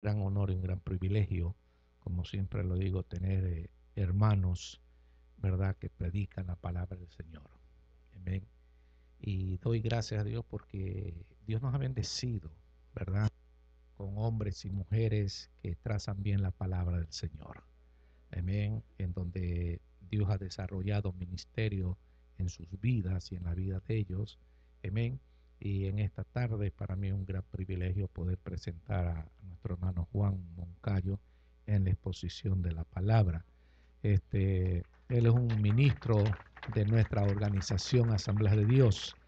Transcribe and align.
gran 0.00 0.20
honor 0.22 0.50
y 0.50 0.54
un 0.54 0.62
gran 0.62 0.80
privilegio, 0.80 1.56
como 1.98 2.24
siempre 2.24 2.64
lo 2.64 2.76
digo, 2.76 3.02
tener 3.02 3.44
eh, 3.44 3.70
hermanos, 3.94 4.80
¿verdad?, 5.36 5.76
que 5.76 5.90
predican 5.90 6.46
la 6.46 6.56
palabra 6.56 6.96
del 6.96 7.10
Señor. 7.10 7.50
Amén. 8.16 8.46
Y 9.18 9.58
doy 9.58 9.80
gracias 9.80 10.20
a 10.20 10.24
Dios 10.24 10.44
porque 10.48 11.26
Dios 11.46 11.60
nos 11.60 11.74
ha 11.74 11.78
bendecido, 11.78 12.50
¿verdad? 12.94 13.30
Con 13.96 14.16
hombres 14.16 14.64
y 14.64 14.70
mujeres 14.70 15.50
que 15.62 15.76
trazan 15.76 16.22
bien 16.22 16.42
la 16.42 16.50
palabra 16.50 16.98
del 16.98 17.12
Señor. 17.12 17.64
Amén. 18.30 18.82
En 18.98 19.12
donde 19.12 19.80
Dios 20.00 20.30
ha 20.30 20.38
desarrollado 20.38 21.12
ministerio 21.12 21.98
en 22.38 22.48
sus 22.48 22.68
vidas 22.80 23.30
y 23.32 23.36
en 23.36 23.44
la 23.44 23.54
vida 23.54 23.80
de 23.86 23.98
ellos. 23.98 24.38
Amén. 24.82 25.20
Y 25.60 25.86
en 25.86 25.98
esta 25.98 26.24
tarde 26.24 26.70
para 26.70 26.96
mí 26.96 27.08
es 27.08 27.12
un 27.12 27.26
gran 27.26 27.44
privilegio 27.50 28.08
poder 28.08 28.38
presentar 28.38 29.06
a 29.08 29.30
nuestro 29.42 29.74
hermano 29.74 30.08
Juan 30.10 30.42
Moncayo 30.56 31.20
en 31.66 31.84
la 31.84 31.90
exposición 31.90 32.62
de 32.62 32.72
la 32.72 32.84
palabra. 32.84 33.44
Este, 34.02 34.86
él 35.10 35.26
es 35.26 35.32
un 35.32 35.60
ministro 35.60 36.38
de 36.66 36.86
nuestra 36.86 37.24
organización 37.24 38.10
Asamblea 38.10 38.56
de 38.56 38.64
Dios. 38.64 39.18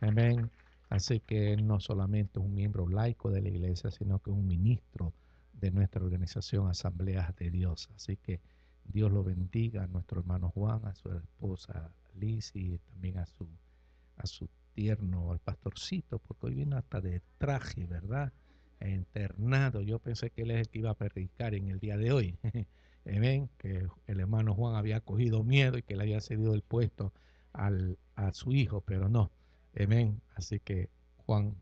Amén. 0.00 0.50
Así 0.90 1.20
que 1.20 1.54
él 1.54 1.66
no 1.66 1.80
solamente 1.80 2.38
es 2.38 2.44
un 2.44 2.54
miembro 2.54 2.86
laico 2.86 3.30
de 3.30 3.40
la 3.40 3.48
iglesia, 3.48 3.90
sino 3.90 4.18
que 4.18 4.30
es 4.30 4.36
un 4.36 4.46
ministro 4.46 5.14
de 5.54 5.70
nuestra 5.70 6.02
organización 6.04 6.68
Asambleas 6.68 7.34
de 7.36 7.50
Dios. 7.50 7.88
Así 7.94 8.16
que 8.18 8.40
Dios 8.84 9.10
lo 9.12 9.22
bendiga 9.22 9.84
a 9.84 9.86
nuestro 9.86 10.20
hermano 10.20 10.50
Juan, 10.50 10.84
a 10.84 10.94
su 10.94 11.10
esposa 11.12 11.90
Liz 12.14 12.50
y 12.54 12.78
también 12.78 13.18
a 13.18 13.26
su, 13.26 13.48
a 14.16 14.26
su 14.26 14.48
al 14.88 15.38
pastorcito, 15.40 16.18
porque 16.18 16.46
hoy 16.46 16.54
viene 16.54 16.76
hasta 16.76 17.00
de 17.00 17.20
traje, 17.38 17.86
¿verdad? 17.86 18.32
Internado. 18.80 19.82
Yo 19.82 19.98
pensé 19.98 20.30
que 20.30 20.42
él 20.42 20.52
es 20.52 20.60
el 20.60 20.68
que 20.68 20.78
iba 20.78 20.90
a 20.90 20.94
predicar 20.94 21.54
en 21.54 21.68
el 21.68 21.78
día 21.78 21.96
de 21.96 22.12
hoy. 22.12 22.38
Amén. 23.06 23.50
Que 23.58 23.86
el 24.06 24.20
hermano 24.20 24.54
Juan 24.54 24.74
había 24.74 25.00
cogido 25.00 25.44
miedo 25.44 25.76
y 25.78 25.82
que 25.82 25.96
le 25.96 26.04
había 26.04 26.20
cedido 26.20 26.54
el 26.54 26.62
puesto 26.62 27.12
al, 27.52 27.98
a 28.14 28.32
su 28.32 28.52
hijo, 28.52 28.80
pero 28.80 29.08
no. 29.08 29.30
Amén. 29.78 30.20
Así 30.34 30.60
que 30.60 30.88
Juan. 31.26 31.54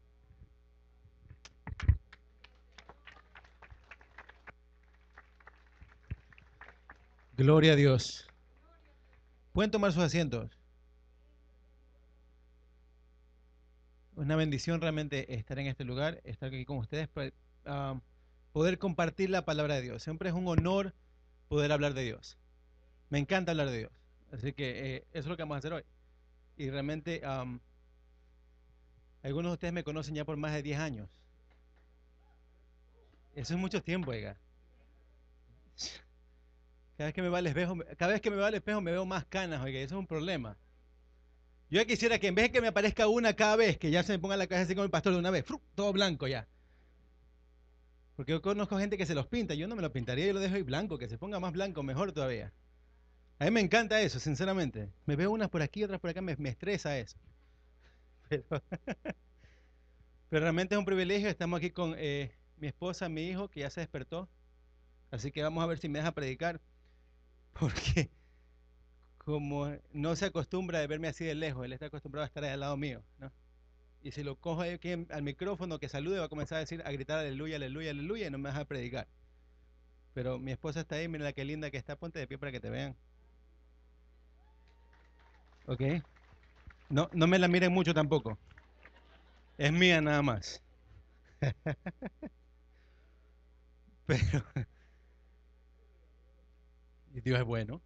Gloria 7.36 7.72
a 7.72 7.76
Dios. 7.76 8.26
Pueden 9.52 9.70
tomar 9.70 9.92
sus 9.92 10.02
asientos. 10.02 10.57
Una 14.18 14.34
bendición 14.34 14.80
realmente 14.80 15.32
estar 15.32 15.60
en 15.60 15.68
este 15.68 15.84
lugar, 15.84 16.20
estar 16.24 16.48
aquí 16.48 16.64
con 16.64 16.78
ustedes, 16.78 17.06
para, 17.06 17.30
ah, 17.66 18.00
poder 18.50 18.76
compartir 18.80 19.30
la 19.30 19.44
palabra 19.44 19.76
de 19.76 19.82
Dios. 19.82 20.02
Siempre 20.02 20.28
es 20.28 20.34
un 20.34 20.48
honor 20.48 20.92
poder 21.46 21.70
hablar 21.70 21.94
de 21.94 22.02
Dios. 22.02 22.36
Me 23.10 23.20
encanta 23.20 23.52
hablar 23.52 23.70
de 23.70 23.78
Dios. 23.78 23.92
Así 24.32 24.52
que 24.52 24.96
eh, 24.96 25.06
eso 25.12 25.20
es 25.20 25.26
lo 25.26 25.36
que 25.36 25.44
vamos 25.44 25.54
a 25.54 25.58
hacer 25.58 25.72
hoy. 25.72 25.84
Y 26.56 26.68
realmente 26.68 27.22
algunos 29.22 29.50
de 29.50 29.54
ustedes 29.54 29.72
me 29.72 29.84
conocen 29.84 30.16
ya 30.16 30.24
por 30.24 30.36
más 30.36 30.52
de 30.52 30.64
10 30.64 30.80
años. 30.80 31.08
Eso 33.36 33.54
es 33.54 33.60
mucho 33.60 33.80
tiempo, 33.84 34.10
oiga. 34.10 34.36
Cada 36.96 37.06
vez 37.06 37.14
que 37.14 37.22
me 37.22 37.28
va 37.28 37.38
al 37.38 37.46
espejo, 37.46 37.76
cada 37.96 38.14
vez 38.14 38.20
que 38.20 38.32
me 38.32 38.36
va 38.36 38.48
al 38.48 38.54
espejo 38.54 38.80
me 38.80 38.90
veo 38.90 39.06
más 39.06 39.24
canas, 39.26 39.62
oiga, 39.62 39.78
eso 39.78 39.94
es 39.94 40.00
un 40.00 40.08
problema. 40.08 40.56
Yo 41.70 41.86
quisiera 41.86 42.18
que 42.18 42.28
en 42.28 42.34
vez 42.34 42.44
de 42.44 42.52
que 42.52 42.60
me 42.60 42.68
aparezca 42.68 43.08
una 43.08 43.34
cada 43.34 43.56
vez, 43.56 43.78
que 43.78 43.90
ya 43.90 44.02
se 44.02 44.12
me 44.12 44.18
ponga 44.18 44.36
la 44.36 44.46
cabeza 44.46 44.64
así 44.64 44.74
como 44.74 44.84
el 44.84 44.90
pastor 44.90 45.12
de 45.12 45.18
una 45.18 45.30
vez, 45.30 45.44
todo 45.74 45.92
blanco 45.92 46.26
ya. 46.26 46.48
Porque 48.16 48.32
yo 48.32 48.42
conozco 48.42 48.78
gente 48.78 48.96
que 48.96 49.06
se 49.06 49.14
los 49.14 49.26
pinta, 49.26 49.54
yo 49.54 49.68
no 49.68 49.76
me 49.76 49.82
lo 49.82 49.92
pintaría, 49.92 50.26
yo 50.26 50.32
lo 50.32 50.40
dejo 50.40 50.56
ahí 50.56 50.62
blanco, 50.62 50.98
que 50.98 51.08
se 51.08 51.18
ponga 51.18 51.38
más 51.38 51.52
blanco, 51.52 51.82
mejor 51.82 52.12
todavía. 52.12 52.52
A 53.38 53.44
mí 53.44 53.50
me 53.52 53.60
encanta 53.60 54.00
eso, 54.00 54.18
sinceramente. 54.18 54.90
Me 55.06 55.14
veo 55.14 55.30
unas 55.30 55.48
por 55.50 55.62
aquí, 55.62 55.84
otras 55.84 56.00
por 56.00 56.10
acá, 56.10 56.20
me, 56.20 56.34
estresa 56.48 56.98
eso. 56.98 57.16
Pero, 58.30 58.58
realmente 60.30 60.74
es 60.74 60.78
un 60.78 60.84
privilegio, 60.84 61.28
estamos 61.28 61.58
aquí 61.58 61.70
con 61.70 61.94
eh, 61.96 62.32
mi 62.56 62.66
esposa, 62.66 63.08
mi 63.08 63.28
hijo, 63.28 63.48
que 63.48 63.60
ya 63.60 63.70
se 63.70 63.80
despertó. 63.80 64.28
Así 65.10 65.30
que 65.30 65.42
vamos 65.42 65.62
a 65.62 65.66
ver 65.66 65.78
si 65.78 65.88
me 65.88 66.00
deja 66.00 66.12
predicar. 66.12 66.60
Porque 67.52 68.10
como 69.28 69.70
no 69.92 70.16
se 70.16 70.24
acostumbra 70.24 70.80
de 70.80 70.86
verme 70.86 71.08
así 71.08 71.22
de 71.22 71.34
lejos, 71.34 71.62
él 71.62 71.74
está 71.74 71.84
acostumbrado 71.84 72.24
a 72.24 72.28
estar 72.28 72.42
al 72.46 72.60
lado 72.60 72.78
mío, 72.78 73.02
¿no? 73.18 73.30
Y 74.02 74.12
si 74.12 74.22
lo 74.22 74.36
cojo 74.36 74.62
aquí 74.62 75.06
al 75.10 75.22
micrófono 75.22 75.78
que 75.78 75.90
salude, 75.90 76.18
va 76.18 76.24
a 76.24 76.30
comenzar 76.30 76.56
a 76.56 76.60
decir, 76.60 76.80
a 76.82 76.90
gritar 76.92 77.18
aleluya, 77.18 77.56
aleluya, 77.56 77.90
aleluya, 77.90 78.28
y 78.28 78.30
no 78.30 78.38
me 78.38 78.48
deja 78.48 78.64
predicar. 78.64 79.06
Pero 80.14 80.38
mi 80.38 80.50
esposa 80.50 80.80
está 80.80 80.96
ahí, 80.96 81.08
mira 81.08 81.24
la 81.24 81.34
que 81.34 81.44
linda 81.44 81.70
que 81.70 81.76
está, 81.76 81.96
ponte 81.96 82.18
de 82.18 82.26
pie 82.26 82.38
para 82.38 82.52
que 82.52 82.60
te 82.60 82.70
vean. 82.70 82.96
¿Ok? 85.66 85.82
No, 86.88 87.10
no 87.12 87.26
me 87.26 87.38
la 87.38 87.48
miren 87.48 87.70
mucho 87.70 87.92
tampoco. 87.92 88.38
Es 89.58 89.70
mía 89.70 90.00
nada 90.00 90.22
más. 90.22 90.62
Pero 94.06 94.42
Dios 97.12 97.38
es 97.38 97.44
bueno. 97.44 97.82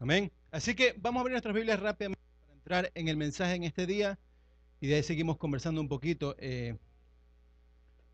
Amén. 0.00 0.32
Así 0.50 0.74
que 0.74 0.94
vamos 0.96 1.18
a 1.18 1.20
abrir 1.20 1.34
nuestras 1.34 1.54
Biblias 1.54 1.78
rápidamente 1.78 2.24
para 2.46 2.54
entrar 2.54 2.92
en 2.94 3.08
el 3.08 3.18
mensaje 3.18 3.54
en 3.54 3.64
este 3.64 3.86
día 3.86 4.18
y 4.80 4.86
de 4.86 4.94
ahí 4.94 5.02
seguimos 5.02 5.36
conversando 5.36 5.78
un 5.78 5.88
poquito. 5.88 6.34
Eh, 6.38 6.78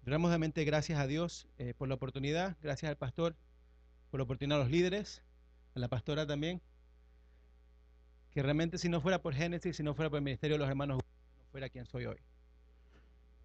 gracias 0.04 0.98
a 0.98 1.06
Dios 1.06 1.46
eh, 1.58 1.74
por 1.78 1.86
la 1.86 1.94
oportunidad, 1.94 2.56
gracias 2.60 2.90
al 2.90 2.96
pastor 2.96 3.36
por 4.10 4.18
la 4.18 4.24
oportunidad 4.24 4.58
a 4.58 4.62
los 4.64 4.72
líderes, 4.72 5.22
a 5.76 5.78
la 5.78 5.86
pastora 5.86 6.26
también, 6.26 6.60
que 8.32 8.42
realmente 8.42 8.78
si 8.78 8.88
no 8.88 9.00
fuera 9.00 9.22
por 9.22 9.34
Génesis, 9.34 9.76
si 9.76 9.84
no 9.84 9.94
fuera 9.94 10.10
por 10.10 10.18
el 10.18 10.24
ministerio 10.24 10.56
de 10.56 10.58
los 10.58 10.68
hermanos, 10.68 10.98
no 10.98 11.44
fuera 11.52 11.68
quien 11.68 11.86
soy 11.86 12.06
hoy. 12.06 12.18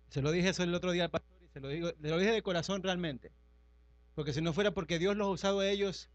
Se 0.10 0.24
lo 0.24 0.32
dije 0.32 0.50
eso 0.50 0.64
el 0.64 0.74
otro 0.74 0.92
día 0.92 1.04
al 1.04 1.12
pastor 1.12 1.38
y 1.44 1.48
se 1.48 1.60
lo, 1.60 1.68
digo, 1.68 1.92
lo 2.00 2.18
dije 2.18 2.32
de 2.32 2.42
corazón 2.42 2.82
realmente, 2.82 3.32
porque 4.16 4.34
si 4.34 4.42
no 4.42 4.52
fuera 4.52 4.72
porque 4.72 4.98
Dios 4.98 5.16
los 5.16 5.28
ha 5.28 5.32
usado 5.32 5.60
a 5.60 5.70
ellos 5.70 6.10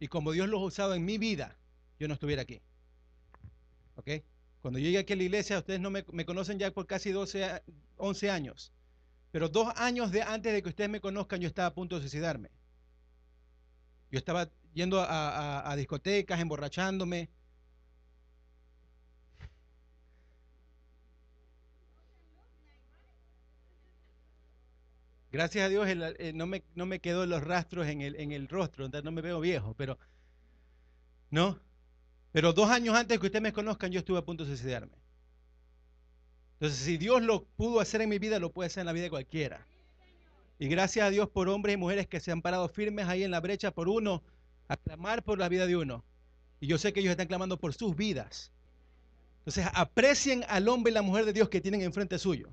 y 0.00 0.08
como 0.08 0.32
Dios 0.32 0.48
los 0.48 0.60
ha 0.60 0.64
usado 0.64 0.94
en 0.94 1.04
mi 1.04 1.18
vida, 1.18 1.56
yo 1.98 2.08
no 2.08 2.14
estuviera 2.14 2.42
aquí. 2.42 2.62
¿Ok? 3.96 4.10
Cuando 4.60 4.78
yo 4.78 4.86
llegué 4.86 4.98
aquí 4.98 5.12
a 5.12 5.16
la 5.16 5.22
iglesia, 5.22 5.58
ustedes 5.58 5.80
no 5.80 5.90
me, 5.90 6.04
conocen 6.24 6.58
ya 6.58 6.70
por 6.70 6.86
casi 6.86 7.10
12, 7.10 7.62
11 7.96 8.30
años. 8.30 8.72
Pero 9.30 9.48
dos 9.48 9.72
años 9.76 10.10
de, 10.10 10.22
antes 10.22 10.52
de 10.52 10.62
que 10.62 10.68
ustedes 10.68 10.90
me 10.90 11.00
conozcan, 11.00 11.40
yo 11.40 11.48
estaba 11.48 11.68
a 11.68 11.74
punto 11.74 11.96
de 11.96 12.02
suicidarme. 12.02 12.50
Yo 14.10 14.18
estaba 14.18 14.50
yendo 14.72 15.04
a, 15.06 15.74
discotecas, 15.76 16.40
emborrachándome. 16.40 17.30
Gracias 25.30 25.66
a 25.66 25.68
Dios 25.68 25.86
eh, 25.88 26.32
no, 26.34 26.46
me, 26.46 26.62
no 26.74 26.86
me 26.86 27.00
quedó 27.00 27.26
los 27.26 27.42
rastros 27.44 27.86
en 27.86 28.00
el, 28.00 28.16
en 28.16 28.32
el 28.32 28.48
rostro, 28.48 28.88
no 28.88 29.12
me 29.12 29.20
veo 29.20 29.40
viejo, 29.40 29.74
pero 29.76 29.98
no, 31.30 31.60
pero 32.32 32.52
dos 32.52 32.70
años 32.70 32.94
antes 32.94 33.18
que 33.18 33.26
ustedes 33.26 33.42
me 33.42 33.52
conozcan, 33.52 33.90
yo 33.92 33.98
estuve 33.98 34.18
a 34.18 34.24
punto 34.24 34.44
de 34.44 34.50
suicidarme. 34.50 34.96
Entonces, 36.54 36.78
si 36.78 36.96
Dios 36.96 37.22
lo 37.22 37.44
pudo 37.44 37.80
hacer 37.80 38.00
en 38.00 38.08
mi 38.08 38.18
vida, 38.18 38.38
lo 38.38 38.50
puede 38.50 38.66
hacer 38.66 38.80
en 38.80 38.86
la 38.86 38.92
vida 38.92 39.04
de 39.04 39.10
cualquiera. 39.10 39.66
Y 40.58 40.68
gracias 40.68 41.06
a 41.06 41.10
Dios 41.10 41.28
por 41.28 41.48
hombres 41.48 41.74
y 41.74 41.76
mujeres 41.76 42.08
que 42.08 42.20
se 42.20 42.32
han 42.32 42.42
parado 42.42 42.68
firmes 42.68 43.06
ahí 43.06 43.22
en 43.22 43.30
la 43.30 43.40
brecha 43.40 43.70
por 43.70 43.88
uno, 43.88 44.22
a 44.66 44.76
clamar 44.76 45.22
por 45.22 45.38
la 45.38 45.48
vida 45.48 45.66
de 45.66 45.76
uno. 45.76 46.04
Y 46.58 46.66
yo 46.66 46.78
sé 46.78 46.92
que 46.92 47.00
ellos 47.00 47.12
están 47.12 47.28
clamando 47.28 47.58
por 47.60 47.74
sus 47.74 47.94
vidas. 47.94 48.50
Entonces, 49.38 49.66
aprecien 49.72 50.44
al 50.48 50.68
hombre 50.68 50.90
y 50.90 50.94
la 50.94 51.02
mujer 51.02 51.24
de 51.26 51.32
Dios 51.32 51.48
que 51.48 51.60
tienen 51.60 51.82
enfrente 51.82 52.18
suyo. 52.18 52.52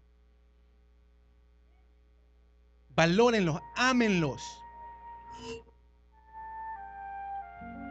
Valórenlos, 2.95 3.59
ámenlos. 3.75 4.41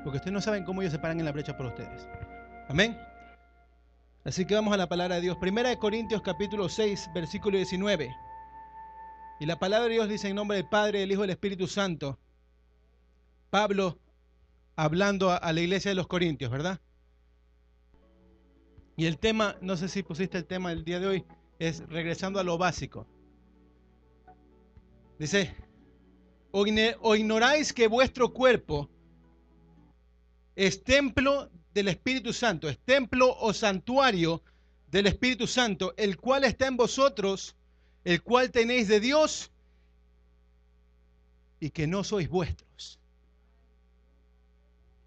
porque 0.05 0.19
ustedes 0.19 0.35
no 0.35 0.41
saben 0.43 0.65
cómo 0.65 0.83
ellos 0.83 0.93
se 0.93 0.99
paran 0.99 1.19
en 1.19 1.25
la 1.25 1.33
brecha 1.33 1.57
por 1.57 1.67
ustedes. 1.67 2.07
Amén. 2.69 2.97
Así 4.23 4.45
que 4.45 4.55
vamos 4.55 4.75
a 4.75 4.77
la 4.77 4.89
palabra 4.89 5.17
de 5.17 5.23
Dios. 5.23 5.39
Primera 5.39 5.71
de 5.71 5.79
Corintios 5.79 6.21
capítulo 6.21 6.69
6, 6.69 7.11
versículo 7.15 7.57
19. 7.57 8.15
Y 9.41 9.47
la 9.47 9.59
palabra 9.59 9.89
de 9.89 9.95
Dios 9.95 10.09
dice 10.09 10.29
en 10.29 10.37
nombre 10.37 10.59
del 10.59 10.69
Padre, 10.69 11.01
del 11.01 11.11
Hijo 11.11 11.23
y 11.23 11.25
del 11.25 11.31
Espíritu 11.31 11.67
Santo. 11.67 12.19
Pablo 13.49 13.99
hablando 14.77 15.31
a, 15.31 15.53
la 15.53 15.61
iglesia 15.61 15.91
de 15.91 15.95
los 15.95 16.07
Corintios, 16.07 16.51
¿verdad? 16.51 16.81
Y 18.97 19.07
el 19.07 19.19
tema, 19.19 19.57
no 19.63 19.77
sé 19.77 19.89
si 19.89 20.03
pusiste 20.03 20.37
el 20.37 20.45
tema 20.45 20.69
del 20.69 20.85
día 20.85 21.01
de 21.01 21.07
hoy, 21.07 21.25
es 21.59 21.89
regresando 21.89 22.39
a 22.39 22.45
lo 22.45 22.59
básico. 22.59 23.07
Dice, 25.19 25.55
o 26.51 27.17
ignoráis 27.17 27.73
que 27.73 27.89
vuestro 27.89 28.33
cuerpo 28.33 28.89
es 30.57 30.83
templo 30.85 31.51
del 31.73 31.89
Espíritu 31.89 32.33
Santo, 32.33 32.69
es 32.69 32.79
templo 32.79 33.37
o 33.39 33.53
santuario 33.53 34.43
del 34.91 35.07
Espíritu 35.07 35.47
Santo, 35.47 35.95
el 35.97 36.17
cual 36.17 36.45
está 36.45 36.67
en 36.67 36.77
vosotros, 36.77 37.57
el 38.05 38.23
cual 38.23 38.51
tenéis 38.51 38.87
de 38.89 39.01
Dios 39.01 39.51
y 41.59 41.71
que 41.71 41.87
no 41.87 42.05
sois 42.05 42.29
vuestros. 42.29 43.01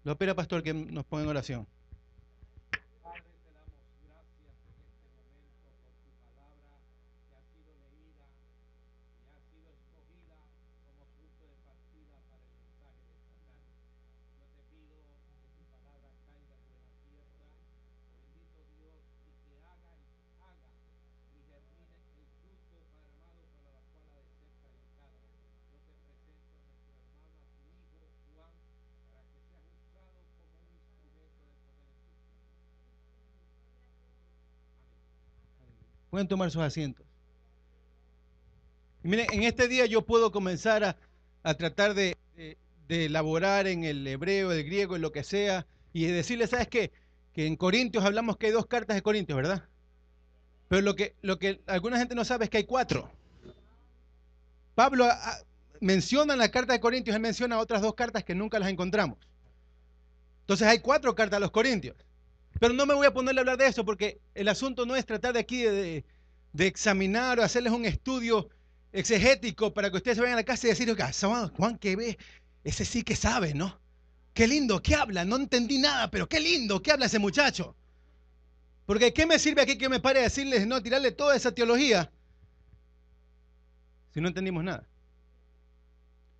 Lo 0.04 0.12
espera, 0.12 0.34
pastor, 0.34 0.62
que 0.62 0.74
nos 0.74 1.04
ponga 1.04 1.24
en 1.24 1.28
oración. 1.30 1.66
Tomar 36.26 36.50
sus 36.50 36.62
asientos. 36.62 37.06
miren, 39.02 39.26
en 39.32 39.44
este 39.44 39.68
día 39.68 39.86
yo 39.86 40.02
puedo 40.04 40.32
comenzar 40.32 40.96
a, 41.42 41.54
tratar 41.54 41.94
de, 41.94 42.16
elaborar 42.88 43.66
en 43.66 43.84
el 43.84 44.06
hebreo, 44.06 44.50
el 44.50 44.64
griego, 44.64 44.96
en 44.96 45.02
lo 45.02 45.12
que 45.12 45.22
sea, 45.22 45.66
y 45.92 46.06
decirles, 46.06 46.50
¿sabes 46.50 46.68
qué? 46.68 46.90
Que 47.32 47.46
en 47.46 47.56
Corintios 47.56 48.04
hablamos 48.04 48.36
que 48.36 48.46
hay 48.46 48.52
dos 48.52 48.66
cartas 48.66 48.96
de 48.96 49.02
Corintios, 49.02 49.36
¿verdad? 49.36 49.68
Pero 50.68 50.82
lo 50.82 50.96
que, 50.96 51.14
lo 51.22 51.38
que 51.38 51.60
alguna 51.66 51.98
gente 51.98 52.14
no 52.14 52.24
sabe 52.24 52.44
es 52.44 52.50
que 52.50 52.58
hay 52.58 52.64
cuatro. 52.64 53.10
Pablo 54.74 55.06
menciona 55.80 56.32
en 56.32 56.38
la 56.38 56.50
carta 56.50 56.72
de 56.72 56.80
Corintios, 56.80 57.14
él 57.14 57.22
menciona 57.22 57.58
otras 57.58 57.82
dos 57.82 57.94
cartas 57.94 58.24
que 58.24 58.34
nunca 58.34 58.58
las 58.58 58.68
encontramos. 58.68 59.18
Entonces 60.40 60.66
hay 60.66 60.78
cuatro 60.78 61.14
cartas 61.14 61.36
a 61.36 61.40
los 61.40 61.50
Corintios. 61.50 61.96
Pero 62.58 62.74
no 62.74 62.86
me 62.86 62.94
voy 62.94 63.06
a 63.06 63.12
ponerle 63.12 63.40
a 63.40 63.42
hablar 63.42 63.58
de 63.58 63.66
eso 63.66 63.84
porque 63.84 64.20
el 64.34 64.48
asunto 64.48 64.84
no 64.84 64.96
es 64.96 65.06
tratar 65.06 65.32
de 65.32 65.40
aquí 65.40 65.62
de, 65.62 66.04
examinar 66.58 67.38
o 67.38 67.42
hacerles 67.44 67.72
un 67.72 67.84
estudio 67.84 68.48
exegético 68.92 69.72
para 69.72 69.90
que 69.90 69.98
ustedes 69.98 70.16
se 70.16 70.22
vayan 70.22 70.34
a 70.34 70.40
la 70.40 70.44
casa 70.44 70.66
y 70.66 70.70
decir, 70.70 70.94
Juan, 71.56 71.78
que 71.78 71.94
ve, 71.94 72.18
ese 72.64 72.84
sí 72.84 73.02
que 73.02 73.14
sabe, 73.14 73.54
¿no? 73.54 73.78
Qué 74.34 74.46
lindo, 74.46 74.82
¿qué 74.82 74.94
habla? 74.94 75.24
No 75.24 75.36
entendí 75.36 75.78
nada, 75.78 76.10
pero 76.10 76.28
qué 76.28 76.40
lindo, 76.40 76.82
¿qué 76.82 76.92
habla 76.92 77.06
ese 77.06 77.18
muchacho? 77.18 77.76
Porque 78.86 79.12
¿qué 79.12 79.26
me 79.26 79.38
sirve 79.38 79.62
aquí 79.62 79.76
que 79.76 79.88
me 79.88 80.00
pare 80.00 80.20
a 80.20 80.22
decirles, 80.22 80.66
no, 80.66 80.82
tirarle 80.82 81.12
toda 81.12 81.36
esa 81.36 81.52
teología 81.52 82.10
si 84.14 84.20
no 84.20 84.28
entendimos 84.28 84.64
nada? 84.64 84.88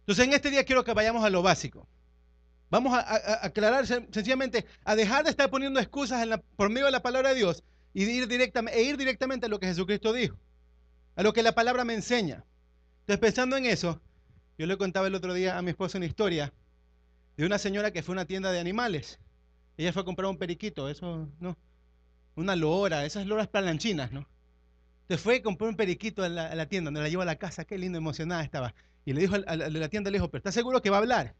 Entonces 0.00 0.24
en 0.24 0.32
este 0.32 0.50
día 0.50 0.64
quiero 0.64 0.84
que 0.84 0.94
vayamos 0.94 1.22
a 1.22 1.30
lo 1.30 1.42
básico. 1.42 1.86
Vamos 2.70 2.92
a, 2.92 3.46
aclarar 3.46 3.86
sencillamente, 3.86 4.66
a 4.84 4.94
dejar 4.94 5.24
de 5.24 5.30
estar 5.30 5.48
poniendo 5.48 5.80
excusas 5.80 6.26
por 6.56 6.68
medio 6.68 6.86
de 6.86 6.92
la 6.92 7.02
palabra 7.02 7.30
de 7.30 7.36
Dios 7.36 7.64
y 7.94 8.04
ir 8.04 8.28
directamente, 8.28 8.78
e 8.78 8.84
ir 8.84 8.98
directamente 8.98 9.46
a 9.46 9.48
lo 9.48 9.58
que 9.58 9.66
Jesucristo 9.66 10.12
dijo, 10.12 10.36
a 11.16 11.22
lo 11.22 11.32
que 11.32 11.42
la 11.42 11.52
palabra 11.52 11.84
me 11.84 11.94
enseña. 11.94 12.44
Entonces, 13.00 13.20
pensando 13.20 13.56
en 13.56 13.64
eso, 13.64 14.00
yo 14.58 14.66
le 14.66 14.76
contaba 14.76 15.06
el 15.06 15.14
otro 15.14 15.32
día 15.32 15.56
a 15.56 15.62
mi 15.62 15.70
esposo 15.70 15.96
una 15.96 16.06
historia 16.06 16.52
de 17.38 17.46
una 17.46 17.58
señora 17.58 17.90
que 17.90 18.02
fue 18.02 18.12
a 18.12 18.16
una 18.16 18.24
tienda 18.26 18.52
de 18.52 18.60
animales. 18.60 19.18
Ella 19.78 19.92
fue 19.92 20.02
a 20.02 20.04
comprar 20.04 20.28
un 20.28 20.36
periquito, 20.36 20.90
eso, 20.90 21.26
¿no? 21.40 21.56
Una 22.34 22.54
lora, 22.54 23.06
esas 23.06 23.26
loras 23.26 23.48
planchinas, 23.48 24.12
¿no? 24.12 24.28
Entonces 25.02 25.22
fue 25.24 25.36
y 25.36 25.40
compró 25.40 25.68
un 25.68 25.76
periquito 25.76 26.22
a 26.22 26.28
la, 26.28 26.66
tienda, 26.66 26.88
donde 26.88 27.00
la 27.00 27.08
llevó 27.08 27.22
a 27.22 27.24
la 27.24 27.36
casa, 27.36 27.64
qué 27.64 27.78
lindo, 27.78 27.96
emocionada 27.96 28.42
estaba. 28.42 28.74
Y 29.06 29.14
le 29.14 29.22
dijo 29.22 29.36
a 29.36 29.38
la, 29.38 29.52
a 29.52 29.70
la 29.70 29.88
tienda, 29.88 30.10
le 30.10 30.18
dijo, 30.18 30.28
pero 30.28 30.40
¿estás 30.40 30.54
seguro 30.54 30.82
que 30.82 30.90
va 30.90 30.98
a 30.98 31.00
hablar? 31.00 31.34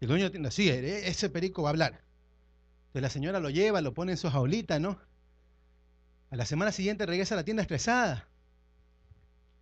El 0.00 0.08
dueño 0.08 0.30
tienda, 0.30 0.50
sí, 0.50 0.68
e, 0.68 1.08
ese 1.08 1.30
perico 1.30 1.62
va 1.62 1.70
a 1.70 1.72
hablar. 1.72 2.02
Entonces 2.86 3.02
la 3.02 3.10
señora 3.10 3.40
lo 3.40 3.50
lleva, 3.50 3.80
lo 3.80 3.94
pone 3.94 4.12
en 4.12 4.18
su 4.18 4.30
jaulita, 4.30 4.78
¿no? 4.78 4.98
A 6.30 6.36
la 6.36 6.46
semana 6.46 6.72
siguiente 6.72 7.06
regresa 7.06 7.34
a 7.34 7.36
la 7.36 7.44
tienda 7.44 7.62
estresada. 7.62 8.28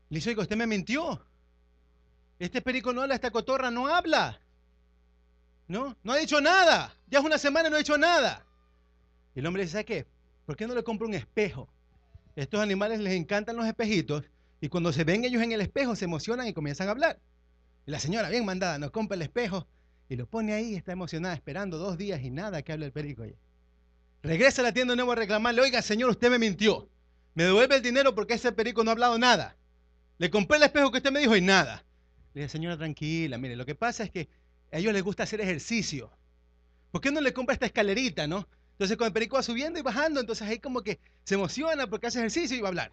Le 0.08 0.16
dice, 0.16 0.30
oiga, 0.30 0.42
usted 0.42 0.56
me 0.56 0.66
mintió. 0.66 1.24
Este 2.38 2.60
perico 2.60 2.92
no 2.92 3.02
habla, 3.02 3.14
esta 3.14 3.30
cotorra 3.30 3.70
no 3.70 3.86
habla. 3.86 4.40
¿No? 5.68 5.96
No 6.02 6.12
ha 6.12 6.16
dicho 6.16 6.40
nada. 6.40 6.94
Ya 7.06 7.20
es 7.20 7.24
una 7.24 7.38
semana 7.38 7.68
y 7.68 7.70
no 7.70 7.76
ha 7.76 7.78
dicho 7.78 7.96
nada. 7.96 8.44
Y 9.34 9.40
el 9.40 9.46
hombre 9.46 9.62
dice, 9.62 9.72
¿sabe 9.72 9.84
qué? 9.84 10.06
¿Por 10.44 10.56
qué 10.56 10.66
no 10.66 10.74
le 10.74 10.82
compra 10.82 11.06
un 11.06 11.14
espejo? 11.14 11.68
Estos 12.34 12.60
animales 12.60 13.00
les 13.00 13.14
encantan 13.14 13.56
los 13.56 13.66
espejitos 13.66 14.24
y 14.60 14.68
cuando 14.68 14.92
se 14.92 15.04
ven 15.04 15.24
ellos 15.24 15.42
en 15.42 15.52
el 15.52 15.60
espejo 15.60 15.96
se 15.96 16.04
emocionan 16.04 16.46
y 16.46 16.52
comienzan 16.52 16.88
a 16.88 16.92
hablar. 16.92 17.20
Y 17.86 17.90
la 17.90 17.98
señora, 17.98 18.28
bien 18.28 18.44
mandada, 18.44 18.78
nos 18.78 18.90
compra 18.90 19.16
el 19.16 19.22
espejo 19.22 19.66
y 20.12 20.16
lo 20.16 20.26
pone 20.26 20.52
ahí, 20.52 20.74
está 20.74 20.92
emocionada, 20.92 21.34
esperando 21.34 21.78
dos 21.78 21.96
días 21.96 22.22
y 22.22 22.30
nada 22.30 22.62
que 22.62 22.72
hable 22.72 22.86
el 22.86 22.92
perico. 22.92 23.24
Regresa 24.22 24.60
a 24.60 24.64
la 24.64 24.72
tienda 24.72 24.92
de 24.92 24.96
nuevo 24.96 25.12
a 25.12 25.14
reclamarle, 25.14 25.62
oiga, 25.62 25.80
señor, 25.80 26.10
usted 26.10 26.30
me 26.30 26.38
mintió. 26.38 26.88
Me 27.34 27.44
devuelve 27.44 27.76
el 27.76 27.82
dinero 27.82 28.14
porque 28.14 28.34
ese 28.34 28.52
perico 28.52 28.84
no 28.84 28.90
ha 28.90 28.92
hablado 28.92 29.18
nada. 29.18 29.56
Le 30.18 30.30
compré 30.30 30.58
el 30.58 30.64
espejo 30.64 30.90
que 30.90 30.98
usted 30.98 31.10
me 31.10 31.20
dijo 31.20 31.34
y 31.34 31.40
nada. 31.40 31.84
Le 32.34 32.42
dije, 32.42 32.50
señora, 32.50 32.76
tranquila, 32.76 33.38
mire, 33.38 33.56
lo 33.56 33.64
que 33.64 33.74
pasa 33.74 34.04
es 34.04 34.10
que 34.10 34.28
a 34.70 34.78
ellos 34.78 34.92
les 34.92 35.02
gusta 35.02 35.22
hacer 35.22 35.40
ejercicio. 35.40 36.12
¿Por 36.90 37.00
qué 37.00 37.10
no 37.10 37.22
le 37.22 37.32
compra 37.32 37.54
esta 37.54 37.66
escalerita, 37.66 38.26
no? 38.26 38.46
Entonces, 38.72 38.98
cuando 38.98 39.08
el 39.08 39.14
perico 39.14 39.36
va 39.36 39.42
subiendo 39.42 39.78
y 39.78 39.82
bajando, 39.82 40.20
entonces 40.20 40.46
ahí 40.46 40.58
como 40.58 40.82
que 40.82 41.00
se 41.24 41.36
emociona 41.36 41.86
porque 41.86 42.08
hace 42.08 42.18
ejercicio 42.18 42.54
y 42.54 42.60
va 42.60 42.68
a 42.68 42.70
hablar. 42.70 42.92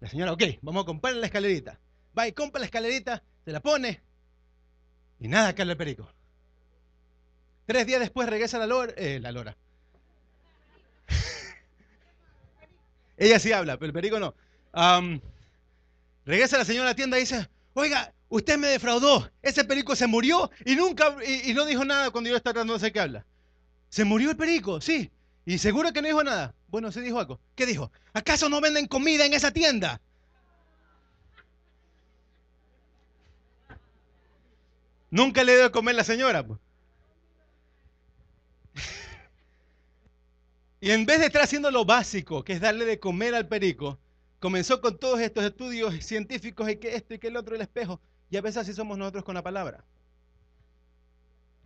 La 0.00 0.08
señora, 0.08 0.32
ok, 0.32 0.42
vamos 0.60 0.82
a 0.82 0.86
comprarle 0.86 1.20
la 1.20 1.26
escalerita. 1.26 1.80
Va 2.16 2.28
y 2.28 2.32
compra 2.32 2.60
la 2.60 2.66
escalerita, 2.66 3.22
se 3.46 3.52
la 3.52 3.60
pone 3.60 4.02
y 5.18 5.28
nada 5.28 5.48
hable 5.48 5.72
el 5.72 5.76
perico. 5.78 6.19
Tres 7.70 7.86
días 7.86 8.00
después 8.00 8.28
regresa 8.28 8.58
la 8.58 8.66
lora. 8.66 8.92
Eh, 8.96 9.20
la 9.22 9.30
lora. 9.30 9.56
Ella 13.16 13.38
sí 13.38 13.52
habla, 13.52 13.76
pero 13.76 13.86
el 13.86 13.92
perico 13.92 14.18
no. 14.18 14.34
regresa 16.24 16.58
la 16.58 16.64
señora 16.64 16.88
a 16.88 16.90
la 16.90 16.96
tienda 16.96 17.16
y 17.16 17.20
dice, 17.20 17.48
oiga, 17.74 18.12
usted 18.28 18.58
me 18.58 18.66
defraudó. 18.66 19.30
Ese 19.40 19.64
perico 19.64 19.94
se 19.94 20.08
murió 20.08 20.50
y 20.64 20.74
nunca, 20.74 21.16
y, 21.24 21.54
no 21.54 21.64
dijo 21.64 21.84
nada 21.84 22.10
cuando 22.10 22.28
yo 22.28 22.34
estaba 22.34 22.54
tratando 22.54 22.72
de 22.72 22.78
hacer 22.78 22.92
que 22.92 22.98
habla. 22.98 23.24
¿Se 23.88 24.04
murió 24.04 24.30
el 24.30 24.36
perico? 24.36 24.80
Sí. 24.80 25.12
¿Y 25.46 25.58
seguro 25.58 25.92
que 25.92 26.02
no 26.02 26.08
dijo 26.08 26.24
nada? 26.24 26.56
Bueno, 26.66 26.90
se 26.90 27.00
dijo 27.00 27.20
algo. 27.20 27.38
¿Qué 27.54 27.66
dijo? 27.66 27.92
¿Acaso 28.12 28.48
no 28.48 28.60
venden 28.60 28.88
comida 28.88 29.24
en 29.24 29.32
esa 29.32 29.52
tienda? 29.52 30.00
Nunca 35.12 35.44
le 35.44 35.54
dio 35.54 35.66
a 35.66 35.70
comer 35.70 35.94
la 35.94 36.02
señora. 36.02 36.44
Pues. 36.44 36.58
Y 40.80 40.92
en 40.92 41.04
vez 41.04 41.20
de 41.20 41.26
estar 41.26 41.42
haciendo 41.42 41.70
lo 41.70 41.84
básico, 41.84 42.42
que 42.42 42.54
es 42.54 42.60
darle 42.60 42.86
de 42.86 42.98
comer 42.98 43.34
al 43.34 43.46
perico, 43.48 43.98
comenzó 44.38 44.80
con 44.80 44.98
todos 44.98 45.20
estos 45.20 45.44
estudios 45.44 45.94
científicos 46.04 46.70
y 46.70 46.76
que 46.76 46.96
esto 46.96 47.14
y 47.14 47.18
que 47.18 47.28
el 47.28 47.36
otro, 47.36 47.54
el 47.54 47.60
espejo. 47.60 48.00
Y 48.30 48.38
a 48.38 48.40
veces 48.40 48.62
así 48.62 48.72
somos 48.72 48.96
nosotros 48.96 49.22
con 49.22 49.34
la 49.34 49.42
palabra. 49.42 49.84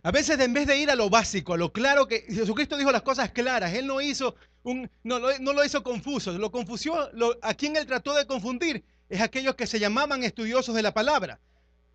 A 0.02 0.11
veces 0.11 0.38
en 0.40 0.52
vez 0.52 0.66
de 0.66 0.78
ir 0.78 0.90
a 0.90 0.97
lo 0.97 1.09
básico, 1.09 1.54
a 1.54 1.56
lo 1.56 1.73
claro 1.73 2.09
que 2.09 2.23
Jesucristo 2.23 2.76
dijo 2.76 2.90
las 2.90 3.02
cosas 3.02 3.30
claras, 3.30 3.73
Él 3.73 3.87
no 3.87 4.00
hizo 4.00 4.35
un, 4.64 4.90
no, 5.04 5.18
no 5.18 5.52
lo 5.52 5.64
hizo 5.64 5.83
confuso, 5.83 6.37
lo 6.37 6.50
confusió, 6.50 7.09
a 7.40 7.54
quien 7.54 7.76
Él 7.76 7.87
trató 7.87 8.14
de 8.14 8.26
confundir 8.26 8.85
es 9.09 9.21
aquellos 9.21 9.54
que 9.54 9.66
se 9.66 9.78
llamaban 9.78 10.25
estudiosos 10.25 10.75
de 10.75 10.83
la 10.83 10.92
palabra. 10.92 11.40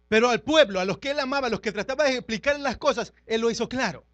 Pero 0.07 0.29
al 0.29 0.41
pueblo, 0.41 0.79
a 0.79 0.85
los 0.85 0.97
que 0.99 1.11
Él 1.11 1.19
amaba, 1.19 1.47
a 1.47 1.49
los 1.49 1.59
que 1.59 1.71
trataba 1.71 2.05
de 2.05 2.15
explicar 2.15 2.59
las 2.59 2.77
cosas, 2.77 3.13
Él 3.27 3.41
lo 3.41 3.51
hizo 3.51 3.69
claro. 3.69 4.05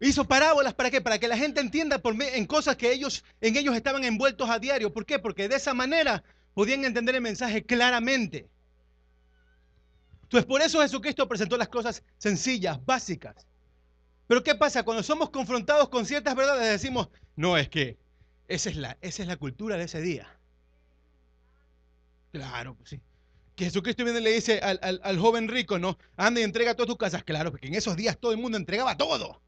Hizo 0.00 0.26
parábolas 0.26 0.74
para 0.74 0.90
qué? 0.90 1.00
Para 1.00 1.18
que 1.18 1.28
la 1.28 1.38
gente 1.38 1.60
entienda 1.60 2.00
en 2.34 2.46
cosas 2.46 2.76
que 2.76 2.92
ellos, 2.92 3.24
en 3.40 3.56
ellos 3.56 3.74
estaban 3.74 4.04
envueltos 4.04 4.50
a 4.50 4.58
diario. 4.58 4.92
¿Por 4.92 5.06
qué? 5.06 5.18
Porque 5.18 5.48
de 5.48 5.56
esa 5.56 5.72
manera 5.72 6.22
podían 6.54 6.84
entender 6.84 7.14
el 7.14 7.22
mensaje 7.22 7.64
claramente. 7.64 8.48
Entonces 10.24 10.46
por 10.46 10.60
eso 10.60 10.82
Jesucristo 10.82 11.28
presentó 11.28 11.56
las 11.56 11.68
cosas 11.68 12.02
sencillas, 12.18 12.84
básicas. 12.84 13.46
Pero 14.26 14.42
¿qué 14.42 14.54
pasa? 14.54 14.82
Cuando 14.82 15.02
somos 15.02 15.30
confrontados 15.30 15.88
con 15.88 16.04
ciertas 16.04 16.34
verdades 16.34 16.68
decimos, 16.68 17.08
no, 17.36 17.56
es 17.56 17.68
que 17.68 17.96
esa 18.48 18.68
es 18.68 18.76
la, 18.76 18.98
esa 19.00 19.22
es 19.22 19.28
la 19.28 19.36
cultura 19.36 19.76
de 19.76 19.84
ese 19.84 20.00
día. 20.00 20.28
Claro, 22.32 22.74
pues 22.74 22.90
sí. 22.90 23.00
Que 23.54 23.64
Jesucristo 23.66 24.04
viene 24.04 24.20
y 24.20 24.22
le 24.22 24.32
dice 24.32 24.58
al, 24.58 25.00
al 25.02 25.18
joven 25.18 25.48
rico, 25.48 25.78
¿no? 25.78 25.96
Anda 26.16 26.40
y 26.40 26.44
entrega 26.44 26.74
todas 26.74 26.88
tus 26.88 26.98
casas. 26.98 27.24
Claro, 27.24 27.50
porque 27.50 27.68
en 27.68 27.74
esos 27.74 27.96
días 27.96 28.18
todo 28.18 28.32
el 28.32 28.38
mundo 28.38 28.58
entregaba 28.58 28.96
todo. 28.98 29.40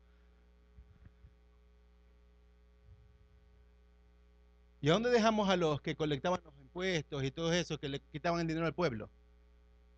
¿Y 4.80 4.88
a 4.88 4.92
dónde 4.92 5.10
dejamos 5.10 5.48
a 5.48 5.56
los 5.56 5.80
que 5.80 5.96
colectaban 5.96 6.40
los 6.44 6.54
impuestos 6.58 7.24
y 7.24 7.30
todos 7.30 7.54
esos 7.54 7.78
que 7.78 7.88
le 7.88 8.00
quitaban 8.00 8.40
el 8.40 8.46
dinero 8.46 8.66
al 8.66 8.74
pueblo? 8.74 9.10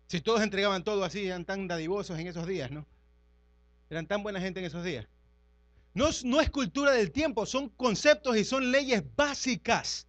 Si 0.07 0.21
todos 0.21 0.41
entregaban 0.41 0.83
todo 0.83 1.03
así, 1.03 1.27
eran 1.27 1.45
tan 1.45 1.67
dadivosos 1.67 2.17
en 2.19 2.27
esos 2.27 2.47
días, 2.47 2.71
¿no? 2.71 2.85
Eran 3.89 4.07
tan 4.07 4.23
buena 4.23 4.41
gente 4.41 4.59
en 4.59 4.65
esos 4.65 4.83
días. 4.83 5.07
No, 5.93 6.09
no 6.23 6.41
es 6.41 6.49
cultura 6.49 6.91
del 6.91 7.11
tiempo, 7.11 7.45
son 7.45 7.69
conceptos 7.69 8.37
y 8.37 8.43
son 8.43 8.71
leyes 8.71 9.03
básicas. 9.15 10.07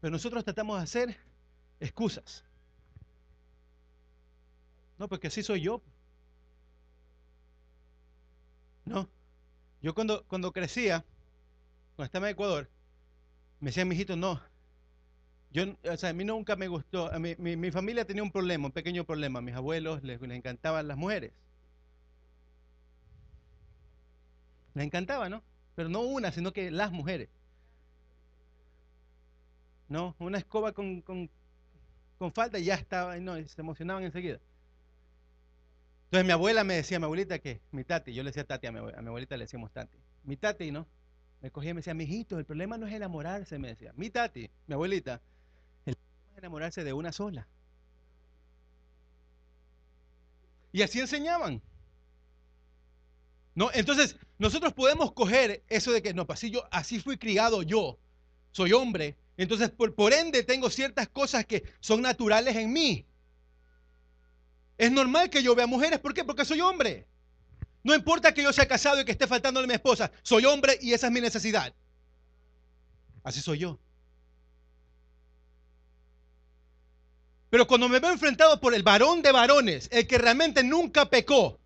Pero 0.00 0.12
nosotros 0.12 0.44
tratamos 0.44 0.78
de 0.78 0.84
hacer 0.84 1.16
excusas. 1.78 2.44
No, 4.98 5.08
porque 5.08 5.26
así 5.26 5.42
soy 5.42 5.60
yo. 5.60 5.82
No. 8.84 9.08
Yo 9.82 9.94
cuando, 9.94 10.24
cuando 10.26 10.52
crecía, 10.52 11.04
cuando 12.00 12.06
estaba 12.06 12.28
en 12.28 12.32
Ecuador, 12.32 12.70
me 13.60 13.68
decían, 13.68 13.86
mijito, 13.86 14.16
no. 14.16 14.40
Yo, 15.52 15.64
o 15.84 15.96
sea, 15.98 16.08
a 16.08 16.12
mí 16.14 16.24
nunca 16.24 16.56
me 16.56 16.66
gustó. 16.66 17.12
A 17.12 17.18
mi, 17.18 17.36
mi, 17.36 17.70
familia 17.70 18.06
tenía 18.06 18.22
un 18.22 18.32
problema, 18.32 18.68
un 18.68 18.72
pequeño 18.72 19.04
problema. 19.04 19.40
A 19.40 19.42
mis 19.42 19.54
abuelos 19.54 20.02
les, 20.02 20.18
les 20.18 20.38
encantaban 20.38 20.88
las 20.88 20.96
mujeres. 20.96 21.32
Les 24.72 24.86
encantaba, 24.86 25.28
¿no? 25.28 25.42
Pero 25.74 25.90
no 25.90 26.00
una, 26.00 26.32
sino 26.32 26.54
que 26.54 26.70
las 26.70 26.90
mujeres. 26.90 27.28
¿No? 29.88 30.16
Una 30.20 30.38
escoba 30.38 30.72
con, 30.72 31.02
con, 31.02 31.28
con 32.16 32.32
falta 32.32 32.58
y 32.58 32.64
ya 32.64 32.76
estaba, 32.76 33.18
no, 33.18 33.36
se 33.46 33.60
emocionaban 33.60 34.04
enseguida. 34.04 34.40
Entonces 36.06 36.24
mi 36.24 36.32
abuela 36.32 36.64
me 36.64 36.76
decía, 36.76 36.98
mi 36.98 37.04
abuelita 37.04 37.40
que, 37.40 37.60
mi 37.72 37.84
tati, 37.84 38.14
yo 38.14 38.22
le 38.22 38.30
decía 38.30 38.46
tati 38.46 38.68
a 38.68 38.72
mi, 38.72 38.78
abuelita, 38.78 39.36
le 39.36 39.44
decíamos 39.44 39.70
tati. 39.70 39.98
Mi 40.24 40.38
tati, 40.38 40.70
¿no? 40.70 40.86
Me 41.40 41.50
cogía 41.50 41.70
y 41.70 41.74
me 41.74 41.78
decía, 41.78 41.94
mijito, 41.94 42.38
el 42.38 42.44
problema 42.44 42.76
no 42.76 42.86
es 42.86 42.92
enamorarse, 42.92 43.58
me 43.58 43.68
decía. 43.68 43.92
Mi 43.96 44.10
tati, 44.10 44.50
mi 44.66 44.74
abuelita, 44.74 45.20
el 45.86 45.96
problema 45.96 46.32
es 46.32 46.38
enamorarse 46.38 46.84
de 46.84 46.92
una 46.92 47.12
sola. 47.12 47.46
Y 50.72 50.82
así 50.82 51.00
enseñaban. 51.00 51.62
¿No? 53.54 53.70
Entonces, 53.72 54.16
nosotros 54.38 54.72
podemos 54.72 55.12
coger 55.12 55.64
eso 55.68 55.92
de 55.92 56.02
que, 56.02 56.14
no, 56.14 56.26
pues 56.26 56.38
así, 56.38 56.50
yo, 56.50 56.68
así 56.70 57.00
fui 57.00 57.18
criado 57.18 57.62
yo, 57.62 57.98
soy 58.52 58.72
hombre, 58.72 59.16
entonces 59.36 59.70
por, 59.70 59.94
por 59.94 60.12
ende 60.12 60.42
tengo 60.42 60.70
ciertas 60.70 61.08
cosas 61.08 61.46
que 61.46 61.64
son 61.80 62.02
naturales 62.02 62.56
en 62.56 62.72
mí. 62.72 63.06
Es 64.78 64.92
normal 64.92 65.30
que 65.30 65.42
yo 65.42 65.54
vea 65.54 65.66
mujeres, 65.66 65.98
¿por 65.98 66.14
qué? 66.14 66.24
Porque 66.24 66.44
soy 66.44 66.60
hombre. 66.60 67.09
No 67.82 67.94
importa 67.94 68.34
que 68.34 68.42
yo 68.42 68.52
sea 68.52 68.68
casado 68.68 69.00
y 69.00 69.04
que 69.04 69.12
esté 69.12 69.26
faltando 69.26 69.60
a 69.60 69.66
mi 69.66 69.74
esposa, 69.74 70.10
soy 70.22 70.44
hombre 70.44 70.78
y 70.80 70.92
esa 70.92 71.06
es 71.06 71.12
mi 71.12 71.20
necesidad. 71.20 71.72
Así 73.22 73.40
soy 73.40 73.58
yo. 73.58 73.78
Pero 77.48 77.66
cuando 77.66 77.88
me 77.88 77.98
veo 77.98 78.12
enfrentado 78.12 78.60
por 78.60 78.74
el 78.74 78.82
varón 78.82 79.22
de 79.22 79.32
varones, 79.32 79.88
el 79.90 80.06
que 80.06 80.18
realmente 80.18 80.62
nunca 80.62 81.06
pecó, 81.06 81.58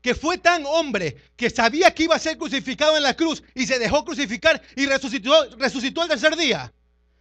que 0.00 0.16
fue 0.16 0.36
tan 0.38 0.64
hombre 0.66 1.16
que 1.36 1.48
sabía 1.48 1.94
que 1.94 2.04
iba 2.04 2.16
a 2.16 2.18
ser 2.18 2.36
crucificado 2.36 2.96
en 2.96 3.04
la 3.04 3.14
cruz 3.14 3.42
y 3.54 3.66
se 3.66 3.78
dejó 3.78 4.04
crucificar 4.04 4.60
y 4.74 4.86
resucitó, 4.86 5.56
resucitó 5.56 6.02
el 6.02 6.08
tercer 6.08 6.36
día. 6.36 6.72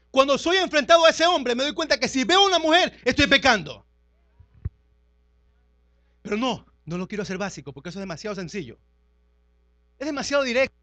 Cuando 0.09 0.37
soy 0.37 0.57
enfrentado 0.57 1.05
a 1.05 1.11
ese 1.11 1.25
hombre, 1.25 1.53
me 1.53 1.63
doy 1.63 1.73
cuenta 1.73 1.99
que 1.99 2.07
si 2.07 2.23
veo 2.23 2.39
a 2.39 2.47
una 2.47 2.59
mujer, 2.59 2.99
estoy 3.05 3.27
pecando. 3.27 3.85
Pero 6.23 6.37
no, 6.37 6.65
no 6.85 6.97
lo 6.97 7.07
quiero 7.07 7.23
hacer 7.23 7.37
básico 7.37 7.73
porque 7.73 7.89
eso 7.89 7.99
es 7.99 8.03
demasiado 8.03 8.35
sencillo. 8.35 8.77
Es 9.99 10.05
demasiado 10.05 10.43
directo. 10.43 10.75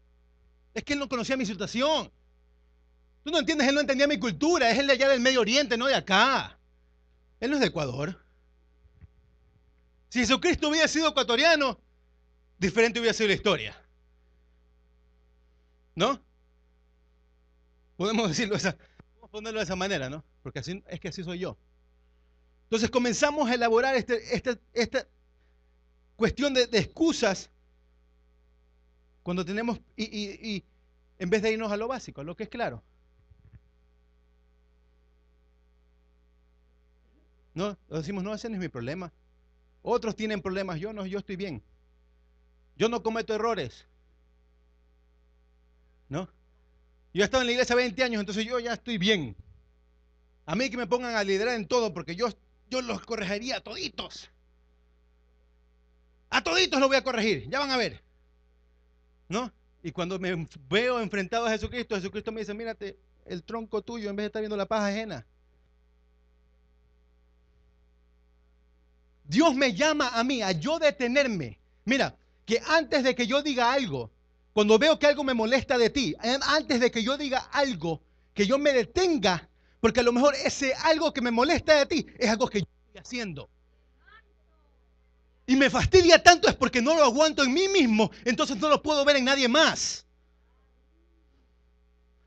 Es 0.73 0.83
que 0.83 0.93
él 0.93 0.99
no 0.99 1.09
conocía 1.09 1.37
mi 1.37 1.45
situación. 1.45 2.11
Tú 3.23 3.31
no 3.31 3.39
entiendes, 3.39 3.67
él 3.67 3.75
no 3.75 3.81
entendía 3.81 4.07
mi 4.07 4.17
cultura. 4.17 4.69
Es 4.69 4.77
el 4.77 4.87
de 4.87 4.93
allá 4.93 5.09
del 5.09 5.19
Medio 5.19 5.41
Oriente, 5.41 5.77
no 5.77 5.87
de 5.87 5.95
acá. 5.95 6.57
Él 7.39 7.49
no 7.49 7.57
es 7.57 7.61
de 7.61 7.67
Ecuador. 7.67 8.23
Si 10.09 10.19
Jesucristo 10.19 10.69
hubiera 10.69 10.87
sido 10.87 11.09
ecuatoriano, 11.09 11.79
diferente 12.57 12.99
hubiera 12.99 13.13
sido 13.13 13.29
la 13.29 13.35
historia. 13.35 13.85
¿No? 15.95 16.21
Podemos 17.97 18.29
decirlo 18.29 18.55
esa, 18.55 18.77
podemos 19.09 19.29
ponerlo 19.29 19.59
de 19.59 19.65
esa 19.65 19.75
manera, 19.75 20.09
¿no? 20.09 20.23
Porque 20.41 20.59
así, 20.59 20.81
es 20.87 20.99
que 20.99 21.09
así 21.09 21.23
soy 21.23 21.39
yo. 21.39 21.57
Entonces 22.63 22.89
comenzamos 22.89 23.49
a 23.49 23.53
elaborar 23.53 23.95
este, 23.95 24.35
este, 24.35 24.59
este, 24.73 25.07
cuestión 26.19 26.53
de, 26.53 26.63
excusas 26.73 27.49
cuando 29.23 29.45
tenemos, 29.45 29.79
y, 29.95 30.63
en 31.17 31.29
vez 31.29 31.41
de 31.41 31.53
irnos 31.53 31.71
a 31.71 31.77
lo 31.77 31.87
básico, 31.87 32.19
a 32.19 32.25
lo 32.25 32.35
que 32.35 32.43
es 32.43 32.49
claro. 32.49 32.83
No, 37.53 37.77
decimos, 37.89 38.23
no, 38.23 38.33
ese 38.33 38.49
no 38.49 38.55
es 38.55 38.61
mi 38.61 38.67
problema. 38.67 39.13
Otros 39.81 40.15
tienen 40.15 40.41
problemas, 40.41 40.79
yo 40.79 40.91
no, 40.91 41.05
yo 41.05 41.19
estoy 41.19 41.37
bien. 41.37 41.63
Yo 42.75 42.89
no 42.89 43.01
cometo 43.01 43.33
errores. 43.33 43.85
¿No? 46.09 46.29
Yo 47.13 47.21
he 47.21 47.25
estado 47.25 47.41
en 47.41 47.47
la 47.47 47.53
iglesia 47.53 47.75
20 47.75 48.03
años, 48.03 48.19
entonces 48.19 48.45
yo 48.45 48.59
ya 48.59 48.73
estoy 48.73 48.97
bien. 48.97 49.37
A 50.45 50.55
mí 50.55 50.69
que 50.69 50.77
me 50.77 50.87
pongan 50.87 51.15
a 51.15 51.23
liderar 51.23 51.55
en 51.55 51.67
todo, 51.67 51.93
porque 51.93 52.15
yo, 52.15 52.27
yo 52.69 52.81
los 52.81 53.01
corregiría 53.05 53.61
toditos. 53.61 54.29
A 56.29 56.43
toditos 56.43 56.79
lo 56.79 56.87
voy 56.87 56.97
a 56.97 57.03
corregir, 57.03 57.49
ya 57.49 57.59
van 57.59 57.71
a 57.71 57.77
ver. 57.77 58.01
¿No? 59.27 59.51
Y 59.81 59.91
cuando 59.91 60.19
me 60.19 60.47
veo 60.69 60.99
enfrentado 60.99 61.45
a 61.45 61.51
Jesucristo, 61.51 61.95
Jesucristo 61.95 62.31
me 62.31 62.41
dice, 62.41 62.53
mírate, 62.53 62.97
el 63.25 63.43
tronco 63.43 63.81
tuyo 63.81 64.09
en 64.09 64.15
vez 64.15 64.23
de 64.23 64.27
estar 64.27 64.41
viendo 64.41 64.57
la 64.57 64.65
paz 64.65 64.83
ajena. 64.83 65.25
Dios 69.23 69.55
me 69.55 69.73
llama 69.73 70.09
a 70.09 70.23
mí 70.23 70.41
a 70.41 70.51
yo 70.51 70.79
detenerme. 70.79 71.59
Mira, 71.85 72.15
que 72.45 72.61
antes 72.67 73.03
de 73.03 73.15
que 73.15 73.27
yo 73.27 73.41
diga 73.41 73.71
algo, 73.71 74.11
cuando 74.53 74.77
veo 74.79 74.97
que 74.99 75.07
algo 75.07 75.23
me 75.23 75.33
molesta 75.33 75.77
de 75.77 75.89
ti, 75.89 76.15
antes 76.19 76.79
de 76.79 76.91
que 76.91 77.03
yo 77.03 77.17
diga 77.17 77.39
algo, 77.51 78.01
que 78.33 78.47
yo 78.47 78.57
me 78.57 78.73
detenga, 78.73 79.47
porque 79.79 79.99
a 80.01 80.03
lo 80.03 80.11
mejor 80.11 80.35
ese 80.35 80.73
algo 80.73 81.13
que 81.13 81.21
me 81.21 81.31
molesta 81.31 81.75
de 81.75 81.85
ti 81.85 82.07
es 82.17 82.29
algo 82.29 82.47
que 82.47 82.61
yo 82.61 82.67
estoy 82.87 83.01
haciendo 83.01 83.49
y 85.49 85.55
me 85.55 85.71
fastidia 85.71 86.21
tanto 86.21 86.47
es 86.47 86.53
porque 86.53 86.79
no 86.79 86.93
lo 86.93 87.03
aguanto 87.03 87.43
en 87.43 87.51
mí 87.51 87.67
mismo, 87.67 88.11
entonces 88.23 88.57
no 88.57 88.69
lo 88.69 88.83
puedo 88.83 89.03
ver 89.03 89.15
en 89.15 89.25
nadie 89.25 89.47
más. 89.47 90.05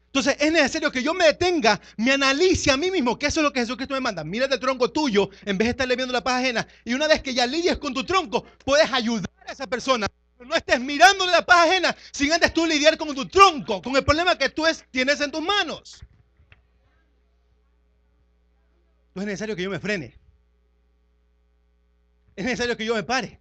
Entonces 0.07 0.37
es 0.41 0.51
necesario 0.51 0.91
que 0.91 1.05
yo 1.05 1.15
me 1.15 1.27
detenga, 1.27 1.81
me 1.99 2.11
analice 2.11 2.73
a 2.73 2.77
mí 2.77 2.91
mismo, 2.91 3.17
que 3.17 3.27
eso 3.27 3.39
es 3.39 3.45
lo 3.45 3.53
que 3.53 3.61
Jesucristo 3.61 3.95
me 3.95 4.01
manda. 4.01 4.25
Mira 4.25 4.47
el 4.47 4.59
tronco 4.59 4.91
tuyo 4.91 5.31
en 5.45 5.57
vez 5.57 5.67
de 5.67 5.71
estarle 5.71 5.95
viendo 5.95 6.13
la 6.13 6.25
paz 6.25 6.41
ajena. 6.43 6.67
Y 6.85 6.95
una 6.95 7.07
vez 7.07 7.23
que 7.23 7.33
ya 7.33 7.47
lidies 7.47 7.79
con 7.79 7.95
tu 7.95 8.03
tronco, 8.03 8.45
puedes 8.65 8.93
ayudar 8.93 9.31
a 9.47 9.53
esa 9.53 9.69
persona. 9.69 10.09
Pero 10.37 10.51
no 10.51 10.57
estés 10.57 10.81
mirándole 10.81 11.31
la 11.31 11.47
paz 11.47 11.69
ajena 11.69 11.97
sin 12.11 12.33
antes 12.33 12.53
tú 12.53 12.67
lidiar 12.67 12.99
con 12.99 13.15
tu 13.15 13.27
tronco, 13.29 13.81
con 13.81 13.95
el 13.95 14.05
problema 14.05 14.37
que 14.37 14.49
tú 14.49 14.65
tienes 14.91 15.21
en 15.21 15.31
tus 15.31 15.43
manos. 15.43 16.01
No 19.15 19.23
es 19.23 19.27
necesario 19.27 19.55
que 19.55 19.63
yo 19.63 19.71
me 19.71 19.79
frene 19.79 20.22
es 22.37 22.45
necesario 22.45 22.77
que 22.77 22.85
yo 22.85 22.95
me 22.95 23.03
pare. 23.03 23.41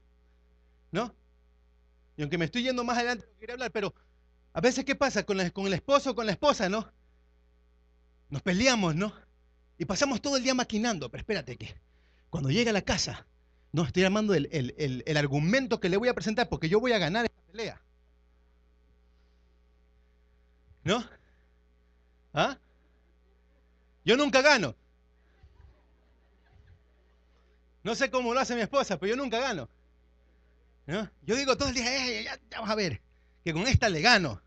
¿No? 0.91 1.13
Y 2.17 2.21
aunque 2.21 2.37
me 2.37 2.45
estoy 2.45 2.63
yendo 2.63 2.83
más 2.83 2.97
adelante, 2.97 3.25
no 3.25 3.37
quiero 3.37 3.53
hablar, 3.53 3.71
pero 3.71 3.93
a 4.53 4.61
veces, 4.61 4.83
¿qué 4.83 4.95
pasa 4.95 5.23
con, 5.23 5.49
con 5.51 5.67
el 5.67 5.73
esposo 5.73 6.11
o 6.11 6.15
con 6.15 6.25
la 6.25 6.33
esposa, 6.33 6.67
no? 6.67 6.91
Nos 8.29 8.41
peleamos, 8.41 8.95
¿no? 8.95 9.13
Y 9.77 9.85
pasamos 9.85 10.21
todo 10.21 10.37
el 10.37 10.43
día 10.43 10.53
maquinando, 10.53 11.09
pero 11.09 11.21
espérate 11.21 11.57
que 11.57 11.73
cuando 12.29 12.49
llegue 12.51 12.69
a 12.69 12.73
la 12.73 12.81
casa, 12.81 13.25
no 13.71 13.83
estoy 13.83 14.03
armando 14.03 14.33
el, 14.33 14.47
el 14.77 15.17
argumento 15.17 15.79
que 15.79 15.89
le 15.89 15.97
voy 15.97 16.09
a 16.09 16.13
presentar 16.13 16.49
porque 16.49 16.69
yo 16.69 16.79
voy 16.79 16.91
a 16.91 16.99
ganar 16.99 17.25
esta 17.25 17.41
pelea. 17.43 17.81
¿No? 20.83 21.03
¿Ah? 22.33 22.57
Yo 24.03 24.17
nunca 24.17 24.41
gano. 24.41 24.75
No 27.83 27.95
sé 27.95 28.11
cómo 28.11 28.33
lo 28.33 28.39
hace 28.39 28.55
mi 28.55 28.61
esposa, 28.61 28.97
pero 28.97 29.15
yo 29.15 29.21
nunca 29.21 29.39
gano. 29.39 29.69
Yo 31.23 31.35
digo 31.35 31.55
todo 31.57 31.69
el 31.69 31.75
día, 31.75 32.21
ya, 32.21 32.39
vamos 32.51 32.69
a 32.69 32.75
ver, 32.75 33.01
que 33.43 33.53
con 33.53 33.67
esta 33.67 33.89
le 33.89 34.01
gano. 34.01 34.41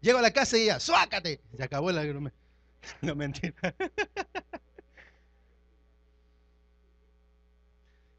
Llego 0.00 0.18
a 0.18 0.22
la 0.22 0.32
casa 0.32 0.58
y 0.58 0.66
ya, 0.66 0.80
¡suácate! 0.80 1.40
Se 1.56 1.62
acabó 1.62 1.90
la... 1.92 2.04
No 3.00 3.14
mentira. 3.14 3.54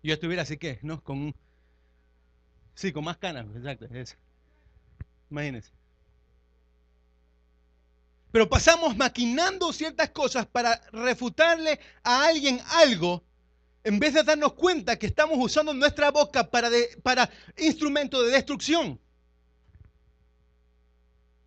Yo 0.01 0.13
estuviera 0.13 0.43
así 0.43 0.57
que, 0.57 0.79
¿no? 0.83 1.03
Con... 1.03 1.35
Sí, 2.75 2.91
con 2.91 3.03
más 3.03 3.17
canas, 3.17 3.45
exacto. 3.55 3.85
Eso. 3.91 4.15
Imagínense. 5.29 5.71
Pero 8.31 8.49
pasamos 8.49 8.95
maquinando 8.97 9.71
ciertas 9.71 10.09
cosas 10.09 10.45
para 10.45 10.81
refutarle 10.91 11.79
a 12.03 12.25
alguien 12.25 12.59
algo 12.71 13.23
en 13.85 13.99
vez 13.99 14.15
de 14.15 14.23
darnos 14.23 14.53
cuenta 14.53 14.97
que 14.97 15.05
estamos 15.05 15.37
usando 15.39 15.71
nuestra 15.71 16.09
boca 16.09 16.49
para, 16.49 16.69
para 17.03 17.29
instrumento 17.55 18.21
de 18.23 18.31
destrucción. 18.31 18.99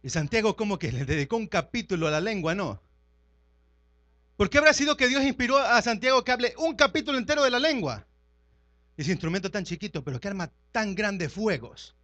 Y 0.04 0.08
Santiago 0.08 0.54
como 0.54 0.78
que 0.78 0.92
le 0.92 1.04
dedicó 1.04 1.36
un 1.36 1.48
capítulo 1.48 2.06
a 2.06 2.12
la 2.12 2.20
lengua, 2.20 2.54
¿no? 2.54 2.80
¿Por 4.36 4.48
qué 4.48 4.58
habrá 4.58 4.72
sido 4.72 4.96
que 4.96 5.08
Dios 5.08 5.24
inspiró 5.24 5.58
a 5.58 5.82
Santiago 5.82 6.22
que 6.22 6.30
hable 6.30 6.54
un 6.58 6.76
capítulo 6.76 7.18
entero 7.18 7.42
de 7.42 7.50
la 7.50 7.58
lengua? 7.58 8.06
Ese 8.96 9.10
instrumento 9.10 9.50
tan 9.50 9.64
chiquito, 9.64 10.04
pero 10.04 10.20
que 10.20 10.28
arma 10.28 10.52
tan 10.70 10.94
grandes 10.94 11.32
fuegos. 11.32 11.96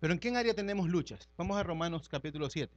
Pero 0.00 0.12
¿en 0.12 0.18
qué 0.20 0.34
área 0.36 0.54
tenemos 0.54 0.88
luchas? 0.88 1.28
Vamos 1.36 1.56
a 1.58 1.62
Romanos 1.62 2.08
capítulo 2.08 2.48
7. 2.50 2.74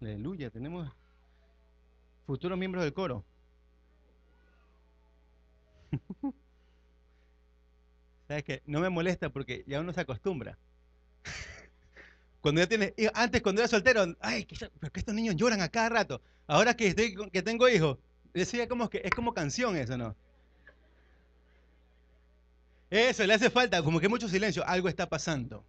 Aleluya, 0.00 0.50
tenemos 0.50 0.90
futuros 2.26 2.58
miembros 2.58 2.84
del 2.84 2.92
coro. 2.92 3.24
¿Sabes 8.28 8.44
qué? 8.44 8.62
No 8.66 8.80
me 8.80 8.90
molesta 8.90 9.30
porque 9.30 9.64
ya 9.66 9.80
uno 9.80 9.92
se 9.92 10.00
acostumbra. 10.00 10.58
Cuando 12.46 12.60
ya 12.60 12.68
tiene, 12.68 12.94
antes 13.14 13.42
cuando 13.42 13.60
era 13.60 13.66
soltero, 13.66 14.06
ay, 14.20 14.44
que, 14.44 14.54
estos 14.94 15.14
niños 15.16 15.34
lloran 15.34 15.60
a 15.62 15.68
cada 15.68 15.88
rato. 15.88 16.22
Ahora 16.46 16.76
que, 16.76 16.86
estoy, 16.86 17.16
que 17.32 17.42
tengo 17.42 17.68
hijos, 17.68 17.98
decía 18.32 18.68
como 18.68 18.88
que 18.88 19.00
es 19.02 19.10
como 19.10 19.34
canción 19.34 19.76
eso, 19.76 19.98
¿no? 19.98 20.14
Eso, 22.88 23.26
le 23.26 23.34
hace 23.34 23.50
falta, 23.50 23.82
como 23.82 23.98
que 23.98 24.08
mucho 24.08 24.28
silencio, 24.28 24.64
algo 24.64 24.88
está 24.88 25.08
pasando. 25.08 25.64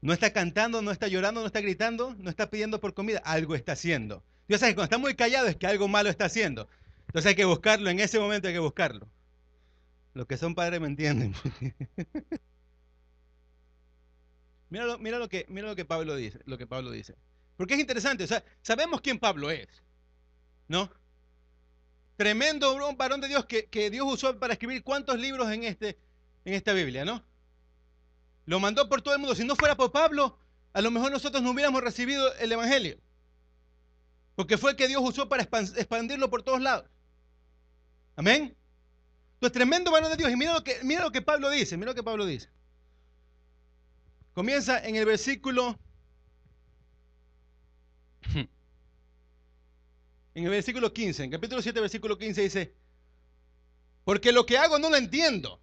No 0.00 0.14
está 0.14 0.32
cantando, 0.32 0.80
no 0.80 0.90
está 0.90 1.06
llorando, 1.06 1.42
no 1.42 1.48
está 1.48 1.60
gritando, 1.60 2.14
no 2.18 2.30
está 2.30 2.48
pidiendo 2.48 2.80
por 2.80 2.94
comida, 2.94 3.20
algo 3.26 3.54
está 3.54 3.72
haciendo. 3.72 4.24
Dios 4.48 4.60
sabe 4.60 4.72
que 4.72 4.76
cuando 4.76 4.84
está 4.86 4.96
muy 4.96 5.14
callado 5.14 5.48
es 5.48 5.56
que 5.56 5.66
algo 5.66 5.86
malo 5.86 6.08
está 6.08 6.24
haciendo. 6.24 6.66
Entonces 7.08 7.28
hay 7.28 7.34
que 7.34 7.44
buscarlo, 7.44 7.90
en 7.90 8.00
ese 8.00 8.18
momento 8.18 8.48
hay 8.48 8.54
que 8.54 8.60
buscarlo. 8.60 9.06
Los 10.14 10.26
que 10.26 10.38
son 10.38 10.54
padres 10.54 10.80
me 10.80 10.86
entienden. 10.86 11.34
mira, 14.72 15.18
lo, 15.18 15.28
que, 15.28 15.44
que 15.76 15.84
Pablo 15.84 16.16
dice, 16.16 16.40
lo 16.46 16.56
que 16.56 16.66
Pablo 16.66 16.90
dice. 16.90 17.14
Porque 17.58 17.74
es 17.74 17.80
interesante, 17.80 18.24
o 18.24 18.26
sea, 18.26 18.42
sabemos 18.62 19.02
quién 19.02 19.18
Pablo 19.18 19.50
es, 19.50 19.68
¿no? 20.66 20.90
Tremendo 22.16 22.74
varón 22.96 23.20
de 23.20 23.28
Dios 23.28 23.44
que, 23.44 23.90
Dios 23.90 24.06
usó 24.10 24.38
para 24.38 24.54
escribir 24.54 24.82
cuántos 24.82 25.18
libros 25.18 25.50
en, 25.50 25.64
este, 25.64 25.98
en 26.46 26.54
esta 26.54 26.72
Biblia, 26.72 27.04
¿no? 27.04 27.22
Lo 28.46 28.60
mandó 28.60 28.88
por 28.88 29.02
todo 29.02 29.14
el 29.14 29.20
mundo. 29.20 29.34
Si 29.34 29.44
no 29.44 29.56
fuera 29.56 29.76
por 29.76 29.92
Pablo, 29.92 30.38
a 30.72 30.80
lo 30.80 30.90
mejor 30.90 31.12
nosotros 31.12 31.42
no 31.42 31.50
hubiéramos 31.50 31.82
recibido 31.82 32.34
el 32.36 32.50
Evangelio. 32.50 32.98
Porque 34.34 34.56
fue 34.56 34.70
el 34.70 34.76
que 34.76 34.88
Dios 34.88 35.02
usó 35.04 35.28
para 35.28 35.42
expandirlo 35.42 36.30
por 36.30 36.42
todos 36.42 36.60
lados. 36.60 36.86
Amén. 38.16 38.56
Entonces, 39.34 39.52
tremendo 39.52 39.90
varón 39.90 40.10
de 40.10 40.16
Dios. 40.16 40.30
Y 40.30 40.64
que, 40.64 40.78
mira 40.82 41.02
lo 41.02 41.12
que 41.12 41.20
Pablo 41.20 41.50
dice, 41.50 41.76
mira 41.76 41.90
lo 41.90 41.94
que 41.94 42.02
Pablo 42.02 42.24
dice. 42.24 42.48
Comienza 44.34 44.78
en 44.84 44.96
el 44.96 45.04
versículo... 45.06 45.78
En 50.34 50.44
el 50.44 50.50
versículo 50.50 50.90
15, 50.94 51.24
en 51.24 51.30
capítulo 51.30 51.60
7, 51.60 51.78
versículo 51.78 52.16
15 52.16 52.40
dice, 52.40 52.74
porque 54.02 54.32
lo 54.32 54.46
que 54.46 54.56
hago 54.56 54.78
no 54.78 54.88
lo 54.88 54.96
entiendo, 54.96 55.60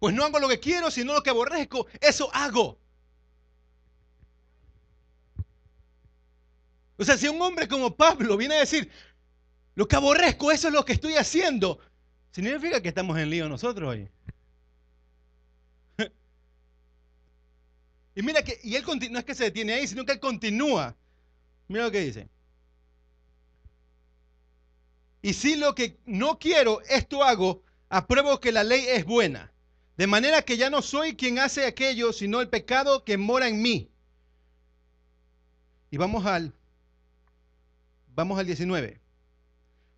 pues 0.00 0.12
no 0.12 0.24
hago 0.24 0.40
lo 0.40 0.48
que 0.48 0.58
quiero, 0.58 0.90
sino 0.90 1.14
lo 1.14 1.22
que 1.22 1.30
aborrezco, 1.30 1.86
eso 2.00 2.28
hago. 2.34 2.80
O 6.96 7.04
sea, 7.04 7.16
si 7.16 7.28
un 7.28 7.40
hombre 7.40 7.68
como 7.68 7.96
Pablo 7.96 8.36
viene 8.36 8.56
a 8.56 8.60
decir, 8.60 8.90
lo 9.76 9.86
que 9.86 9.94
aborrezco, 9.94 10.50
eso 10.50 10.66
es 10.66 10.74
lo 10.74 10.84
que 10.84 10.94
estoy 10.94 11.14
haciendo, 11.14 11.78
significa 12.32 12.82
que 12.82 12.88
estamos 12.88 13.16
en 13.18 13.30
lío 13.30 13.48
nosotros 13.48 13.88
hoy. 13.88 14.10
Y 18.14 18.22
mira 18.22 18.42
que, 18.42 18.58
y 18.62 18.74
él 18.74 18.84
no 19.10 19.18
es 19.18 19.24
que 19.24 19.34
se 19.34 19.44
detiene 19.44 19.74
ahí, 19.74 19.86
sino 19.86 20.04
que 20.04 20.12
él 20.12 20.20
continúa. 20.20 20.96
Mira 21.68 21.84
lo 21.84 21.90
que 21.90 22.00
dice. 22.00 22.28
Y 25.22 25.34
si 25.34 25.56
lo 25.56 25.74
que 25.74 25.98
no 26.06 26.38
quiero, 26.38 26.80
esto 26.82 27.22
hago, 27.22 27.62
apruebo 27.88 28.40
que 28.40 28.52
la 28.52 28.64
ley 28.64 28.84
es 28.88 29.04
buena. 29.04 29.52
De 29.96 30.06
manera 30.06 30.42
que 30.42 30.56
ya 30.56 30.70
no 30.70 30.80
soy 30.82 31.14
quien 31.14 31.38
hace 31.38 31.66
aquello, 31.66 32.12
sino 32.12 32.40
el 32.40 32.48
pecado 32.48 33.04
que 33.04 33.18
mora 33.18 33.48
en 33.48 33.60
mí. 33.60 33.90
Y 35.90 35.98
vamos 35.98 36.24
al, 36.24 36.54
vamos 38.14 38.38
al 38.38 38.46
19. 38.46 38.98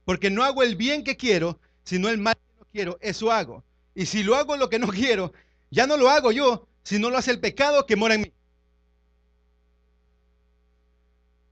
Porque 0.05 0.31
no 0.31 0.43
hago 0.43 0.63
el 0.63 0.75
bien 0.75 1.05
que 1.05 1.17
quiero, 1.17 1.61
sino 1.85 2.09
el 2.09 2.19
mal 2.19 2.35
que 2.35 2.59
no 2.59 2.67
quiero, 2.73 2.99
eso 3.01 3.31
hago. 3.31 3.65
Y 3.95 4.07
si 4.07 4.23
lo 4.25 4.35
hago 4.35 4.57
lo 4.57 4.69
que 4.69 4.79
no 4.79 4.89
quiero, 4.93 5.33
ya 5.71 5.87
no 5.87 5.97
lo 5.97 6.11
hago 6.11 6.33
yo, 6.33 6.67
sino 6.83 7.11
lo 7.11 7.19
hace 7.19 7.31
el 7.31 7.41
pecado 7.41 7.87
que 7.87 7.97
mora 7.97 8.15
en 8.15 8.23
mí. 8.23 8.33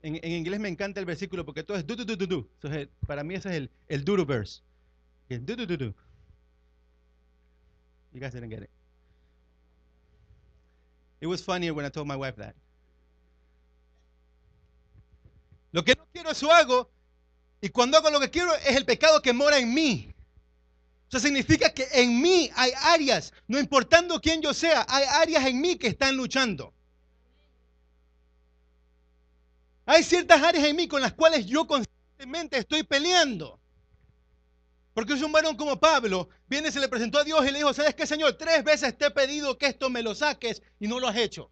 En, 0.02 0.32
inglés 0.32 0.60
me 0.60 0.68
encanta 0.68 0.98
el 0.98 1.06
versículo 1.06 1.44
porque 1.44 1.62
todo 1.62 1.76
es 1.76 1.86
du, 1.86 1.94
du, 1.94 2.04
du, 2.04 2.16
du, 2.16 2.48
Entonces, 2.54 2.88
para 3.06 3.22
mí 3.22 3.34
ese 3.34 3.50
es 3.50 3.56
el, 3.56 3.70
el 3.88 4.04
duro 4.04 4.24
verse. 4.24 4.62
El 5.28 5.44
du, 5.44 5.54
du. 5.54 5.94
You 8.12 8.20
guys 8.20 8.32
didn't 8.32 8.50
get 8.50 8.62
it. 8.62 8.70
It 11.20 11.26
was 11.26 11.42
funnier 11.42 11.74
when 11.74 11.84
I 11.84 11.90
told 11.90 12.08
my 12.08 12.16
wife 12.16 12.36
that. 12.36 12.54
Lo 15.72 15.84
que 15.84 15.94
no 15.94 16.06
quiero, 16.12 16.30
eso 16.30 16.50
hago. 16.50 16.90
Y 17.60 17.68
cuando 17.68 17.98
hago 17.98 18.10
lo 18.10 18.18
que 18.18 18.30
quiero, 18.30 18.54
es 18.56 18.76
el 18.76 18.84
pecado 18.84 19.20
que 19.20 19.32
mora 19.32 19.58
en 19.58 19.72
mí. 19.72 20.14
Eso 21.10 21.18
significa 21.18 21.74
que 21.74 21.88
en 21.92 22.22
mí 22.22 22.50
hay 22.54 22.70
áreas, 22.82 23.32
no 23.48 23.58
importando 23.58 24.20
quién 24.20 24.40
yo 24.40 24.54
sea, 24.54 24.86
hay 24.88 25.04
áreas 25.04 25.44
en 25.44 25.60
mí 25.60 25.74
que 25.76 25.88
están 25.88 26.16
luchando. 26.16 26.72
Hay 29.86 30.04
ciertas 30.04 30.40
áreas 30.40 30.64
en 30.64 30.76
mí 30.76 30.86
con 30.86 31.02
las 31.02 31.12
cuales 31.12 31.46
yo 31.46 31.66
constantemente 31.66 32.58
estoy 32.58 32.84
peleando. 32.84 33.60
Porque 34.94 35.14
es 35.14 35.22
un 35.22 35.32
varón 35.32 35.56
como 35.56 35.80
Pablo, 35.80 36.28
viene, 36.46 36.70
se 36.70 36.78
le 36.78 36.88
presentó 36.88 37.18
a 37.18 37.24
Dios 37.24 37.44
y 37.44 37.50
le 37.50 37.58
dijo, 37.58 37.74
¿sabes 37.74 37.96
qué, 37.96 38.06
Señor? 38.06 38.34
Tres 38.34 38.62
veces 38.62 38.96
te 38.96 39.06
he 39.06 39.10
pedido 39.10 39.58
que 39.58 39.66
esto 39.66 39.90
me 39.90 40.04
lo 40.04 40.14
saques 40.14 40.62
y 40.78 40.86
no 40.86 41.00
lo 41.00 41.08
has 41.08 41.16
hecho. 41.16 41.50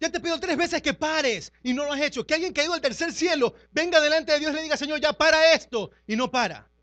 Ya 0.00 0.10
te 0.10 0.18
pido 0.18 0.40
tres 0.40 0.56
veces 0.56 0.82
que 0.82 0.94
pares 0.94 1.52
y 1.62 1.74
no 1.74 1.84
lo 1.84 1.92
has 1.92 2.00
hecho. 2.00 2.26
Que 2.26 2.34
alguien 2.34 2.52
que 2.52 2.62
ha 2.62 2.64
ido 2.64 2.74
al 2.74 2.80
tercer 2.80 3.12
cielo 3.12 3.54
venga 3.70 4.00
delante 4.00 4.32
de 4.32 4.40
Dios 4.40 4.52
y 4.52 4.56
le 4.56 4.62
diga, 4.62 4.76
Señor, 4.76 5.00
ya 5.00 5.12
para 5.12 5.52
esto 5.52 5.92
y 6.08 6.16
no 6.16 6.28
para. 6.28 6.73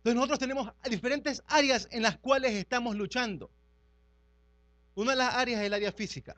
Entonces 0.00 0.14
nosotros 0.14 0.38
tenemos 0.38 0.72
diferentes 0.88 1.42
áreas 1.46 1.86
en 1.90 2.02
las 2.02 2.16
cuales 2.16 2.54
estamos 2.54 2.96
luchando. 2.96 3.50
Una 4.94 5.10
de 5.10 5.18
las 5.18 5.34
áreas 5.34 5.60
es 5.60 5.66
el 5.66 5.74
área 5.74 5.92
física. 5.92 6.36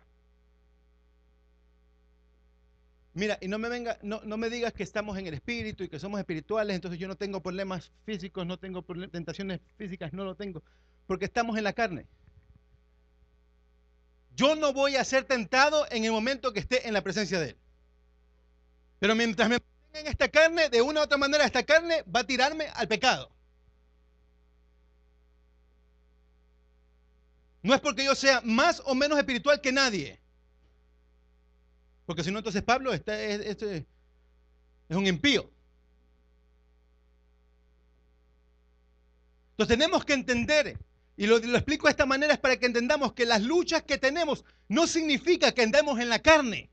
Mira, 3.14 3.38
y 3.40 3.46
no 3.46 3.58
me 3.58 3.68
venga, 3.68 3.98
no, 4.02 4.20
no, 4.24 4.36
me 4.36 4.50
digas 4.50 4.72
que 4.72 4.82
estamos 4.82 5.16
en 5.16 5.28
el 5.28 5.34
espíritu 5.34 5.84
y 5.84 5.88
que 5.88 6.00
somos 6.00 6.18
espirituales, 6.18 6.74
entonces 6.74 6.98
yo 6.98 7.06
no 7.06 7.14
tengo 7.14 7.40
problemas 7.40 7.92
físicos, 8.04 8.44
no 8.46 8.58
tengo 8.58 8.82
tentaciones 9.10 9.60
físicas, 9.76 10.12
no 10.12 10.24
lo 10.24 10.34
tengo, 10.34 10.64
porque 11.06 11.26
estamos 11.26 11.56
en 11.56 11.64
la 11.64 11.72
carne. 11.72 12.08
Yo 14.34 14.56
no 14.56 14.72
voy 14.72 14.96
a 14.96 15.04
ser 15.04 15.24
tentado 15.24 15.86
en 15.90 16.04
el 16.04 16.10
momento 16.10 16.52
que 16.52 16.60
esté 16.60 16.88
en 16.88 16.94
la 16.94 17.02
presencia 17.02 17.38
de 17.38 17.50
Él. 17.50 17.56
Pero 18.98 19.14
mientras 19.14 19.48
me 19.48 19.58
en 19.92 20.06
esta 20.06 20.28
carne, 20.28 20.68
de 20.70 20.80
una 20.80 21.00
u 21.00 21.02
otra 21.04 21.18
manera, 21.18 21.44
esta 21.44 21.62
carne 21.64 22.02
va 22.04 22.20
a 22.20 22.26
tirarme 22.26 22.68
al 22.74 22.88
pecado. 22.88 23.30
No 27.62 27.74
es 27.74 27.80
porque 27.80 28.04
yo 28.04 28.14
sea 28.14 28.40
más 28.44 28.82
o 28.84 28.94
menos 28.94 29.18
espiritual 29.18 29.60
que 29.60 29.72
nadie. 29.72 30.20
Porque 32.04 32.24
si 32.24 32.30
no, 32.32 32.38
entonces 32.38 32.62
Pablo 32.62 32.92
está, 32.92 33.18
es, 33.20 33.56
un 34.88 35.06
impío. 35.06 35.48
Entonces 39.52 39.78
tenemos 39.78 40.04
que 40.04 40.14
entender, 40.14 40.78
y 41.16 41.26
lo, 41.26 41.38
lo, 41.38 41.56
explico 41.56 41.86
de 41.86 41.92
esta 41.92 42.06
manera, 42.06 42.34
es 42.34 42.40
para 42.40 42.56
que 42.56 42.66
entendamos 42.66 43.12
que 43.12 43.24
las 43.24 43.42
luchas 43.42 43.82
que 43.84 43.96
tenemos 43.96 44.44
no 44.68 44.86
significa 44.86 45.52
que 45.52 45.62
andemos 45.62 46.00
en 46.00 46.08
la 46.08 46.18
carne. 46.18 46.70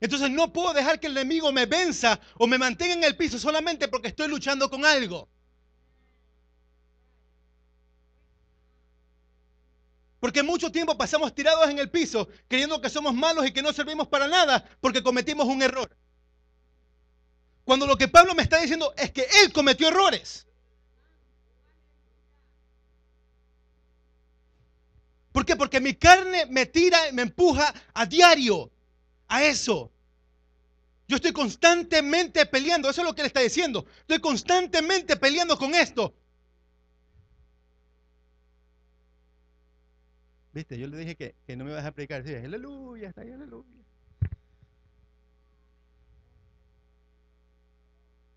Entonces 0.00 0.30
no 0.30 0.52
puedo 0.52 0.72
dejar 0.72 1.00
que 1.00 1.08
el 1.08 1.16
enemigo 1.16 1.52
me 1.52 1.66
venza 1.66 2.20
o 2.38 2.46
me 2.46 2.58
mantenga 2.58 2.94
en 2.94 3.04
el 3.04 3.16
piso 3.16 3.38
solamente 3.38 3.88
porque 3.88 4.08
estoy 4.08 4.28
luchando 4.28 4.70
con 4.70 4.84
algo. 4.84 5.28
Porque 10.20 10.42
mucho 10.42 10.70
tiempo 10.70 10.96
pasamos 10.96 11.34
tirados 11.34 11.68
en 11.70 11.78
el 11.78 11.90
piso 11.90 12.28
creyendo 12.46 12.80
que 12.80 12.90
somos 12.90 13.14
malos 13.14 13.46
y 13.46 13.52
que 13.52 13.62
no 13.62 13.72
servimos 13.72 14.06
para 14.06 14.28
nada 14.28 14.64
porque 14.80 15.02
cometimos 15.02 15.46
un 15.46 15.62
error. 15.62 15.96
Cuando 17.64 17.86
lo 17.86 17.96
que 17.96 18.08
Pablo 18.08 18.34
me 18.34 18.42
está 18.42 18.60
diciendo 18.60 18.92
es 18.96 19.10
que 19.10 19.26
él 19.42 19.52
cometió 19.52 19.88
errores. 19.88 20.46
¿Por 25.32 25.46
qué? 25.46 25.56
Porque 25.56 25.80
mi 25.80 25.94
carne 25.94 26.46
me 26.46 26.66
tira 26.66 27.08
y 27.08 27.12
me 27.12 27.22
empuja 27.22 27.72
a 27.94 28.04
diario 28.04 28.70
a 29.28 29.44
eso. 29.44 29.90
Yo 31.08 31.16
estoy 31.16 31.32
constantemente 31.32 32.44
peleando, 32.46 32.90
eso 32.90 33.00
es 33.00 33.06
lo 33.06 33.14
que 33.14 33.22
él 33.22 33.26
está 33.26 33.40
diciendo. 33.40 33.86
Estoy 34.00 34.20
constantemente 34.20 35.16
peleando 35.16 35.56
con 35.56 35.74
esto. 35.74 36.14
Viste, 40.52 40.78
yo 40.78 40.86
le 40.88 40.98
dije 40.98 41.16
que, 41.16 41.36
que 41.46 41.56
no 41.56 41.64
me 41.64 41.70
ibas 41.70 41.84
a 41.84 41.92
predicar. 41.92 42.22
Aleluya, 42.26 43.08
está 43.08 43.22
ahí, 43.22 43.30
aleluya. 43.30 43.80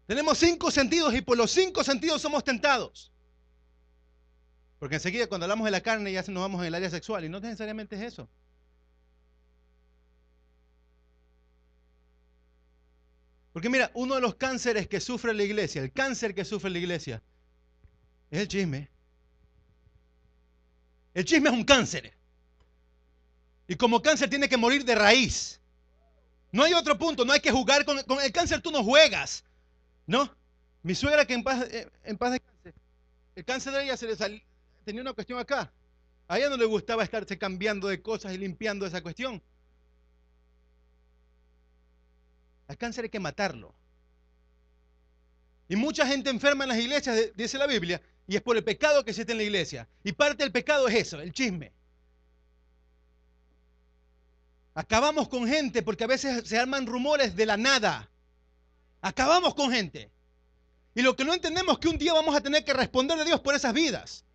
Tenemos 0.06 0.38
cinco 0.38 0.70
sentidos 0.70 1.14
y 1.16 1.22
por 1.22 1.38
los 1.38 1.52
cinco 1.52 1.84
sentidos 1.84 2.22
somos 2.22 2.44
tentados. 2.44 3.12
Porque 4.78 4.96
enseguida 4.96 5.28
cuando 5.28 5.46
hablamos 5.46 5.66
de 5.66 5.72
la 5.72 5.82
carne 5.82 6.12
ya 6.12 6.22
nos 6.24 6.42
vamos 6.42 6.62
en 6.62 6.68
el 6.68 6.76
área 6.76 6.90
sexual 6.90 7.24
y 7.24 7.30
no 7.30 7.40
necesariamente 7.40 7.96
es 7.96 8.02
eso. 8.02 8.30
Porque 13.54 13.70
mira, 13.70 13.92
uno 13.94 14.16
de 14.16 14.22
los 14.22 14.36
cánceres 14.36 14.88
que 14.88 15.00
sufre 15.00 15.34
la 15.34 15.44
iglesia, 15.44 15.82
el 15.82 15.92
cáncer 15.92 16.36
que 16.36 16.44
sufre 16.44 16.70
la 16.70 16.80
iglesia, 16.80 17.24
es 18.30 18.42
el 18.42 18.48
chisme. 18.48 18.93
El 21.14 21.26
chisme 21.26 21.50
es 21.50 21.56
un 21.56 21.64
cáncer. 21.64 22.14
Y 23.68 23.76
como 23.76 24.02
cáncer 24.02 24.30
tiene 24.30 24.50
que 24.50 24.58
morir 24.58 24.84
de 24.84 24.96
raíz. 24.96 25.60
No 26.52 26.64
hay 26.64 26.74
otro 26.74 26.98
punto, 26.98 27.26
no 27.26 27.34
hay 27.34 27.40
que 27.40 27.52
jugar 27.52 27.86
con, 27.86 27.98
el 28.22 28.32
cáncer, 28.32 28.62
tú 28.62 28.72
no 28.72 28.84
juegas. 28.84 29.44
¿No? 30.06 30.36
Mi 30.82 30.96
suegra 30.96 31.26
que 31.26 31.34
en 31.34 31.44
paz, 31.44 31.66
eh, 31.72 31.90
en 32.04 32.18
paz 32.18 32.34
de 32.34 32.40
cáncer, 32.40 32.74
el 33.36 33.46
cáncer 33.46 33.74
de 33.74 33.84
ella 33.86 33.98
se 33.98 34.06
le 34.06 34.16
salió, 34.16 34.42
tenía 34.84 35.02
una 35.02 35.14
cuestión 35.14 35.40
acá. 35.40 35.72
A 36.28 36.38
ella 36.38 36.50
no 36.50 36.58
le 36.58 36.66
gustaba 36.66 37.04
estarse 37.04 37.38
cambiando 37.38 37.88
de 37.88 38.02
cosas 38.02 38.34
y 38.34 38.38
limpiando 38.38 38.86
esa 38.86 39.02
cuestión. 39.02 39.42
Al 42.68 42.78
cáncer 42.78 43.06
hay 43.06 43.10
que 43.10 43.20
matarlo. 43.20 43.74
Y 45.70 45.76
mucha 45.76 46.06
gente 46.06 46.30
enferma 46.30 46.66
en 46.66 46.70
las 46.70 46.80
iglesias, 46.80 47.18
dice 47.36 47.58
la 47.58 47.68
Biblia, 47.68 48.02
y 48.28 48.36
es 48.36 48.42
por 48.42 48.56
el 48.56 48.64
pecado 48.64 49.04
que 49.04 49.12
existe 49.12 49.34
en 49.34 49.38
la 49.38 49.44
iglesia. 49.44 49.88
Y 50.04 50.14
parte 50.14 50.44
del 50.44 50.52
pecado 50.52 50.88
es 50.88 50.96
eso, 50.96 51.20
el 51.20 51.34
chisme. 51.34 51.74
Acabamos 54.76 55.28
con 55.28 55.48
gente 55.48 55.84
porque 55.84 56.04
a 56.04 56.08
veces 56.08 56.48
se 56.48 56.58
arman 56.58 56.88
rumores 56.88 57.36
de 57.36 57.46
la 57.46 57.58
nada. 57.58 58.10
Acabamos 59.02 59.54
con 59.54 59.72
gente. 59.72 60.12
Y 60.96 61.02
lo 61.02 61.16
que 61.16 61.26
no 61.26 61.34
entendemos 61.34 61.74
es 61.74 61.80
que 61.80 61.90
un 61.90 61.98
día 61.98 62.14
vamos 62.14 62.36
a 62.36 62.42
tener 62.42 62.64
que 62.64 62.74
responder 62.74 63.20
a 63.20 63.26
Dios 63.26 63.40
por 63.42 63.56
esas 63.56 63.74
vidas. 63.74 64.26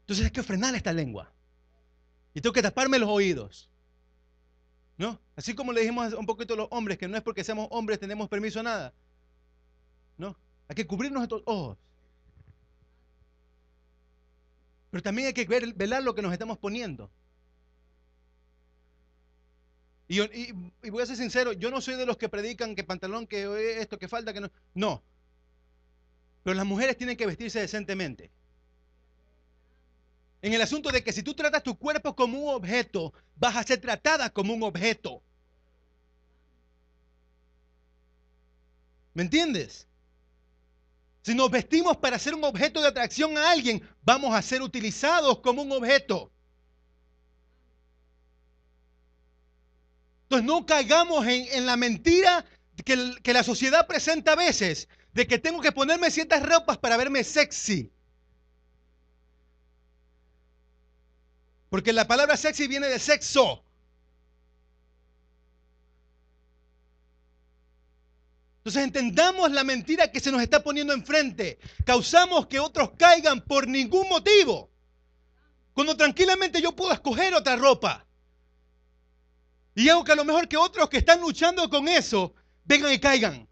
Entonces 0.00 0.26
hay 0.26 0.32
que 0.32 0.42
frenar 0.42 0.74
esta 0.74 0.92
lengua. 0.92 1.32
Y 2.34 2.40
tengo 2.40 2.52
que 2.52 2.62
taparme 2.62 2.98
los 2.98 3.08
oídos. 3.08 3.70
¿No? 4.98 5.20
Así 5.36 5.54
como 5.54 5.72
le 5.72 5.80
dijimos 5.80 6.12
un 6.14 6.26
poquito 6.26 6.54
a 6.54 6.56
los 6.56 6.68
hombres, 6.70 6.98
que 6.98 7.08
no 7.08 7.16
es 7.16 7.22
porque 7.22 7.44
seamos 7.44 7.68
hombres 7.70 7.98
tenemos 7.98 8.28
permiso 8.28 8.60
a 8.60 8.62
nada. 8.62 8.94
¿No? 10.18 10.36
Hay 10.68 10.76
que 10.76 10.86
cubrirnos 10.86 11.22
estos 11.22 11.42
ojos. 11.46 11.78
Pero 14.90 15.02
también 15.02 15.28
hay 15.28 15.32
que 15.32 15.46
ver, 15.46 15.72
velar 15.74 16.02
lo 16.02 16.14
que 16.14 16.22
nos 16.22 16.32
estamos 16.32 16.58
poniendo. 16.58 17.10
Y, 20.06 20.20
y, 20.20 20.90
voy 20.90 21.02
a 21.02 21.06
ser 21.06 21.16
sincero, 21.16 21.54
yo 21.54 21.70
no 21.70 21.80
soy 21.80 21.94
de 21.94 22.04
los 22.04 22.18
que 22.18 22.28
predican 22.28 22.74
que 22.74 22.84
pantalón, 22.84 23.26
que 23.26 23.80
esto, 23.80 23.98
que 23.98 24.08
falta, 24.08 24.34
que 24.34 24.40
no. 24.40 24.50
No. 24.74 25.02
Pero 26.42 26.54
las 26.54 26.66
mujeres 26.66 26.98
tienen 26.98 27.16
que 27.16 27.26
vestirse 27.26 27.60
decentemente. 27.60 28.30
En 30.42 30.52
el 30.52 30.60
asunto 30.60 30.90
de 30.90 31.04
que 31.04 31.12
si 31.12 31.22
tú 31.22 31.34
tratas 31.34 31.62
tu 31.62 31.78
cuerpo 31.78 32.16
como 32.16 32.36
un 32.38 32.54
objeto, 32.54 33.14
vas 33.36 33.56
a 33.56 33.62
ser 33.62 33.80
tratada 33.80 34.28
como 34.28 34.52
un 34.52 34.64
objeto. 34.64 35.22
¿Me 39.14 39.22
entiendes? 39.22 39.86
Si 41.22 41.34
nos 41.36 41.48
vestimos 41.48 41.96
para 41.98 42.18
ser 42.18 42.34
un 42.34 42.42
objeto 42.42 42.82
de 42.82 42.88
atracción 42.88 43.38
a 43.38 43.52
alguien, 43.52 43.88
vamos 44.02 44.34
a 44.34 44.42
ser 44.42 44.62
utilizados 44.62 45.38
como 45.38 45.62
un 45.62 45.70
objeto. 45.70 46.32
Entonces 50.24 50.44
no 50.44 50.66
caigamos 50.66 51.24
en, 51.26 51.66
la 51.66 51.76
mentira 51.76 52.44
que, 52.84 53.14
que 53.22 53.32
la 53.32 53.44
sociedad 53.44 53.86
presenta 53.86 54.32
a 54.32 54.36
veces, 54.36 54.88
de 55.12 55.28
que 55.28 55.38
tengo 55.38 55.60
que 55.60 55.70
ponerme 55.70 56.10
ciertas 56.10 56.42
ropas 56.42 56.78
para 56.78 56.96
verme 56.96 57.22
sexy. 57.22 57.92
Porque 61.72 61.94
la 61.94 62.06
palabra 62.06 62.36
sexy 62.36 62.68
viene 62.68 62.86
de 62.86 62.98
sexo. 62.98 63.64
Entonces 68.58 68.84
entendamos 68.84 69.50
la 69.52 69.64
mentira 69.64 70.12
que 70.12 70.20
se 70.20 70.30
nos 70.30 70.42
está 70.42 70.62
poniendo 70.62 70.92
enfrente. 70.92 71.58
Causamos 71.86 72.46
que 72.46 72.60
otros 72.60 72.90
caigan 72.98 73.40
por 73.40 73.66
ningún 73.66 74.06
motivo. 74.10 74.70
Cuando 75.72 75.96
tranquilamente 75.96 76.60
yo 76.60 76.76
puedo 76.76 76.92
escoger 76.92 77.32
otra 77.32 77.56
ropa. 77.56 78.06
Y 79.74 79.88
hago 79.88 80.04
que 80.04 80.12
a 80.12 80.16
lo 80.16 80.26
mejor 80.26 80.48
que 80.48 80.58
otros 80.58 80.90
que 80.90 80.98
están 80.98 81.22
luchando 81.22 81.70
con 81.70 81.88
eso 81.88 82.34
vengan 82.64 82.92
y 82.92 83.00
caigan. 83.00 83.48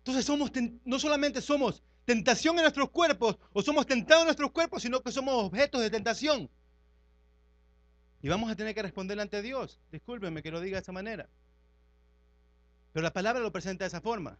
Entonces 0.00 0.22
somos, 0.26 0.52
no 0.84 0.98
solamente 0.98 1.40
somos 1.40 1.82
tentación 2.08 2.56
en 2.56 2.62
nuestros 2.62 2.88
cuerpos 2.88 3.36
o 3.52 3.60
somos 3.60 3.86
tentados 3.86 4.22
en 4.22 4.28
nuestros 4.28 4.50
cuerpos, 4.50 4.80
sino 4.80 5.02
que 5.02 5.12
somos 5.12 5.44
objetos 5.44 5.82
de 5.82 5.90
tentación. 5.90 6.48
Y 8.22 8.30
vamos 8.30 8.50
a 8.50 8.56
tener 8.56 8.74
que 8.74 8.80
responder 8.80 9.20
ante 9.20 9.42
Dios. 9.42 9.78
Discúlpenme 9.92 10.42
que 10.42 10.50
lo 10.50 10.62
diga 10.62 10.76
de 10.76 10.80
esa 10.80 10.90
manera. 10.90 11.28
Pero 12.94 13.02
la 13.02 13.12
palabra 13.12 13.42
lo 13.42 13.52
presenta 13.52 13.84
de 13.84 13.88
esa 13.88 14.00
forma. 14.00 14.38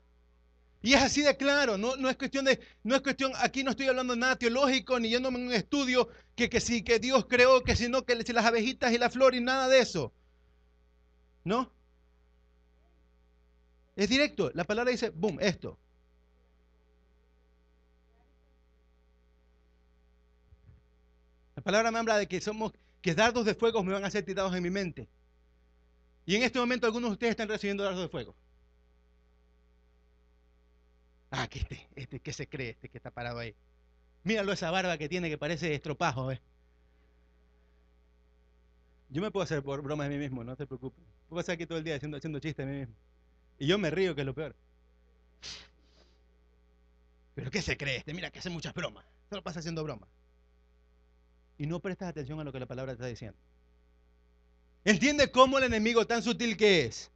Y 0.81 0.95
es 0.95 1.03
así 1.03 1.21
de 1.21 1.37
claro, 1.37 1.77
no, 1.77 1.95
no, 1.97 2.09
es 2.09 2.17
cuestión 2.17 2.47
de, 2.47 2.59
no 2.85 2.95
es 2.95 3.03
cuestión, 3.03 3.33
aquí 3.37 3.63
no 3.63 3.73
estoy 3.73 3.89
hablando 3.89 4.15
de 4.15 4.21
nada 4.21 4.37
teológico, 4.37 4.99
ni 4.99 5.11
yéndome 5.11 5.39
en 5.39 5.49
un 5.49 5.53
estudio 5.53 6.09
que, 6.37 6.49
que 6.49 6.61
sí, 6.61 6.83
que 6.83 6.99
Dios 6.99 7.27
creó, 7.29 7.63
que 7.63 7.77
si 7.77 7.91
no, 7.91 8.07
que 8.07 8.23
si 8.25 8.33
las 8.33 8.47
abejitas 8.47 8.95
y 8.95 8.99
la 8.99 9.11
flor 9.11 9.35
y 9.35 9.43
nada 9.43 9.69
de 9.69 9.81
eso. 9.81 10.15
¿No? 11.45 11.71
Es 13.95 14.09
directo, 14.09 14.51
la 14.55 14.65
palabra 14.65 14.91
dice, 14.91 15.11
boom, 15.11 15.39
esto. 15.43 15.79
La 21.59 21.63
palabra 21.63 21.91
me 21.91 21.99
habla 21.99 22.17
de 22.17 22.29
que 22.29 22.41
somos, 22.41 22.73
que 23.03 23.17
dardos 23.17 23.45
de 23.45 23.53
fuego 23.53 23.83
me 23.83 23.93
van 23.93 24.05
a 24.05 24.11
ser 24.11 24.25
tirados 24.25 24.55
en 24.55 24.63
mi 24.63 24.71
mente. 24.71 25.09
Y 26.25 26.37
en 26.37 26.45
este 26.45 26.61
momento 26.61 26.87
algunos 26.87 27.11
de 27.11 27.13
ustedes 27.15 27.33
están 27.33 27.49
recibiendo 27.49 27.83
dardos 27.83 28.03
de 28.03 28.09
fuego. 28.09 28.37
Ah, 31.33 31.49
que 31.49 31.59
este, 31.59 31.89
este, 31.97 32.21
¿qué 32.21 32.33
se 32.33 32.47
cree? 32.47 32.71
Este 32.71 32.89
que 32.89 32.99
está 32.99 33.11
parado 33.11 33.41
ahí. 33.41 33.57
Míralo 34.23 34.53
esa 34.53 34.71
barba 34.71 34.97
que 34.99 35.09
tiene 35.09 35.29
que 35.29 35.37
parece 35.37 35.75
estropajo, 35.75 36.27
¿ves? 36.27 36.41
Yo 39.09 39.21
me 39.21 39.33
puedo 39.33 39.43
hacer 39.43 39.61
por 39.61 39.83
broma 39.83 40.05
de 40.05 40.11
mí 40.11 40.19
mismo, 40.19 40.45
no 40.45 40.55
te 40.55 40.65
preocupes. 40.65 41.03
Puedo 41.29 41.41
estar 41.41 41.55
aquí 41.55 41.67
todo 41.67 41.79
el 41.79 41.83
día 41.83 41.97
haciendo, 41.97 42.19
haciendo 42.19 42.39
chistes 42.39 42.65
de 42.65 42.73
mí 42.73 42.79
mismo. 42.83 42.95
Y 43.59 43.67
yo 43.67 43.79
me 43.79 43.91
río, 43.91 44.15
que 44.15 44.21
es 44.21 44.27
lo 44.29 44.35
peor. 44.35 44.55
¿Pero 47.35 47.51
qué 47.51 47.63
se 47.63 47.77
cree 47.77 47.97
este? 47.97 48.15
Mira 48.15 48.31
que 48.31 48.39
hace 48.39 48.49
muchas 48.49 48.73
bromas. 48.75 49.05
Solo 49.29 49.43
pasa 49.43 49.59
haciendo 49.59 49.83
bromas 49.83 50.09
y 51.59 51.67
no 51.67 51.81
prestas 51.81 52.09
atención 52.09 52.39
a 52.41 52.45
lo 52.45 52.53
que 52.53 52.61
la 52.61 52.67
palabra 52.67 52.93
está 52.93 53.07
diciendo. 53.07 53.37
¿Entiende 54.85 55.31
cómo 55.31 55.59
el 55.59 55.65
enemigo 55.65 56.07
tan 56.07 56.23
sutil 56.23 56.57
que 56.57 56.85
es? 56.85 57.11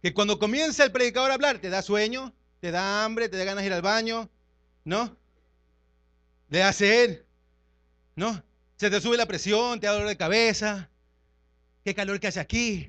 Que 0.00 0.14
cuando 0.14 0.38
comienza 0.38 0.84
el 0.84 0.92
predicador 0.92 1.32
a 1.32 1.34
hablar, 1.34 1.58
te 1.58 1.68
da 1.68 1.82
sueño, 1.82 2.32
te 2.60 2.70
da 2.70 3.04
hambre, 3.04 3.28
te 3.28 3.36
da 3.36 3.44
ganas 3.44 3.62
de 3.62 3.66
ir 3.66 3.72
al 3.72 3.82
baño, 3.82 4.30
¿no? 4.84 5.16
Le 6.48 6.60
da 6.60 6.72
sed, 6.72 7.22
¿no? 8.14 8.42
Se 8.76 8.90
te 8.90 9.00
sube 9.00 9.16
la 9.16 9.26
presión, 9.26 9.80
te 9.80 9.86
da 9.88 9.92
dolor 9.92 10.08
de 10.08 10.16
cabeza. 10.16 10.88
¿Qué 11.84 11.94
calor 11.94 12.20
que 12.20 12.28
hace 12.28 12.40
aquí? 12.40 12.88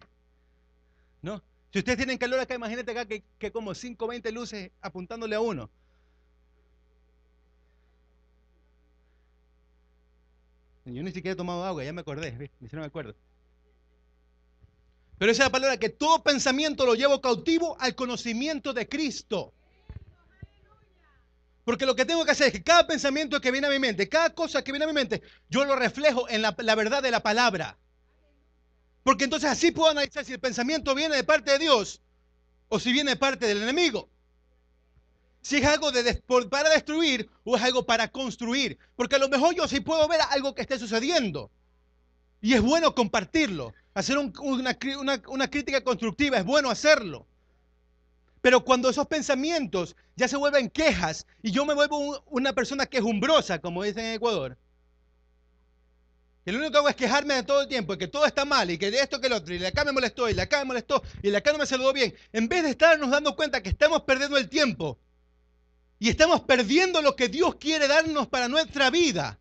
¿No? 1.21 1.43
Si 1.73 1.79
ustedes 1.79 1.97
tienen 1.97 2.17
calor 2.17 2.39
acá, 2.39 2.55
imagínate 2.55 2.91
acá 2.91 3.05
que, 3.05 3.23
que 3.39 3.51
como 3.51 3.73
5 3.73 4.05
o 4.05 4.07
20 4.07 4.31
luces 4.31 4.71
apuntándole 4.81 5.35
a 5.35 5.41
uno. 5.41 5.69
Yo 10.93 11.03
ni 11.03 11.11
siquiera 11.11 11.33
he 11.33 11.37
tomado 11.37 11.63
agua, 11.65 11.83
ya 11.83 11.93
me 11.93 12.01
acordé, 12.01 12.51
me 12.59 12.85
acuerdo. 12.85 13.15
Pero 15.17 15.31
esa 15.31 15.43
es 15.43 15.47
la 15.47 15.51
palabra 15.51 15.77
que 15.77 15.89
todo 15.89 16.23
pensamiento 16.23 16.85
lo 16.85 16.95
llevo 16.95 17.21
cautivo 17.21 17.75
al 17.79 17.95
conocimiento 17.95 18.73
de 18.73 18.87
Cristo. 18.87 19.53
Porque 21.65 21.85
lo 21.85 21.95
que 21.95 22.05
tengo 22.05 22.25
que 22.25 22.31
hacer 22.31 22.47
es 22.47 22.53
que 22.53 22.63
cada 22.63 22.87
pensamiento 22.87 23.41
que 23.41 23.51
viene 23.51 23.67
a 23.67 23.69
mi 23.69 23.79
mente, 23.79 24.09
cada 24.09 24.33
cosa 24.33 24.63
que 24.63 24.71
viene 24.71 24.85
a 24.85 24.87
mi 24.87 24.93
mente, 24.93 25.21
yo 25.49 25.65
lo 25.65 25.75
reflejo 25.75 26.27
en 26.29 26.41
la, 26.41 26.55
la 26.57 26.75
verdad 26.75 27.03
de 27.03 27.11
la 27.11 27.21
palabra. 27.21 27.77
Porque 29.03 29.25
entonces 29.25 29.49
así 29.49 29.71
puedo 29.71 29.91
analizar 29.91 30.25
si 30.25 30.33
el 30.33 30.39
pensamiento 30.39 30.95
viene 30.95 31.15
de 31.15 31.23
parte 31.23 31.51
de 31.51 31.59
Dios 31.59 32.01
o 32.69 32.79
si 32.79 32.91
viene 32.91 33.11
de 33.11 33.17
parte 33.17 33.45
del 33.45 33.61
enemigo 33.61 34.09
si 35.41 35.57
es 35.57 35.65
algo 35.65 35.91
de, 35.91 36.21
para 36.49 36.69
destruir 36.69 37.29
o 37.43 37.55
es 37.55 37.63
algo 37.63 37.85
para 37.85 38.09
construir. 38.09 38.77
Porque 38.95 39.15
a 39.15 39.19
lo 39.19 39.29
mejor 39.29 39.55
yo 39.55 39.67
sí 39.67 39.79
puedo 39.79 40.07
ver 40.07 40.19
algo 40.29 40.53
que 40.53 40.61
esté 40.61 40.77
sucediendo. 40.77 41.49
Y 42.41 42.53
es 42.53 42.61
bueno 42.61 42.95
compartirlo. 42.95 43.73
Hacer 43.93 44.17
una, 44.17 45.49
crítica 45.49 45.83
constructiva 45.83 46.37
es 46.37 46.45
bueno 46.45 46.69
hacerlo. 46.69 47.25
Pero 48.41 48.63
cuando 48.63 48.89
esos 48.89 49.07
pensamientos 49.07 49.95
ya 50.15 50.27
se 50.27 50.37
vuelven 50.37 50.69
quejas 50.69 51.27
y 51.41 51.51
yo 51.51 51.65
me 51.65 51.73
vuelvo 51.73 52.23
una 52.27 52.53
persona 52.53 52.85
quejumbrosa, 52.85 53.59
como 53.59 53.83
dicen 53.83 54.05
en 54.05 54.13
Ecuador, 54.13 54.57
que 56.45 56.53
lo 56.53 56.59
único 56.59 56.71
que 56.71 56.77
hago 56.77 56.89
es 56.89 56.95
quejarme 56.95 57.33
de 57.33 57.43
todo 57.43 57.61
el 57.63 57.67
tiempo, 57.67 57.93
y 57.93 57.97
que 57.97 58.07
todo 58.07 58.25
está 58.25 58.45
mal, 58.45 58.71
y 58.71 58.77
que 58.77 58.91
de 58.91 59.01
esto 59.01 59.19
que 59.19 59.27
el 59.27 59.33
otro, 59.33 59.53
y 59.53 59.57
de 59.57 59.67
acá 59.67 59.83
me 59.83 59.91
molestó, 59.91 60.29
y 60.29 60.33
de 60.33 60.41
acá 60.41 60.59
me 60.59 60.65
molestó, 60.65 61.03
y 61.21 61.31
de 61.31 61.37
acá 61.37 61.51
no 61.51 61.57
me 61.57 61.65
saludó 61.65 61.91
bien, 61.91 62.15
en 62.31 62.47
vez 62.47 62.63
de 62.63 62.69
estarnos 62.69 63.09
dando 63.09 63.35
cuenta 63.35 63.61
que 63.61 63.69
estamos 63.69 64.03
perdiendo 64.03 64.37
el 64.37 64.47
tiempo 64.47 64.97
y 65.99 66.09
estamos 66.09 66.41
perdiendo 66.41 67.01
lo 67.01 67.15
que 67.15 67.27
Dios 67.27 67.55
quiere 67.55 67.87
darnos 67.87 68.27
para 68.27 68.47
nuestra 68.47 68.89
vida. 68.89 69.37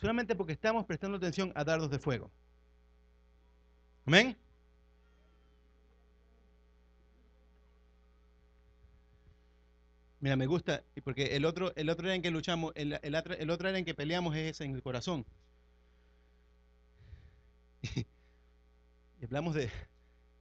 Solamente 0.00 0.34
porque 0.34 0.54
estamos 0.54 0.86
prestando 0.86 1.18
atención 1.18 1.52
a 1.54 1.62
dardos 1.64 1.90
de 1.90 1.98
fuego. 1.98 2.32
Amén. 4.06 4.36
Mira, 10.18 10.36
me 10.36 10.46
gusta, 10.46 10.82
porque 11.04 11.36
el 11.36 11.44
otro, 11.44 11.72
el 11.76 11.90
otro 11.90 12.06
era 12.06 12.14
en 12.14 12.22
que 12.22 12.30
luchamos, 12.30 12.72
el, 12.74 12.94
otro, 13.14 13.34
el 13.34 13.50
otro 13.50 13.68
era 13.68 13.78
en 13.78 13.84
que 13.84 13.94
peleamos 13.94 14.34
es 14.34 14.60
en 14.60 14.74
el 14.74 14.82
corazón. 14.82 15.26
Y 19.20 19.24
hablamos 19.26 19.54
de, 19.54 19.70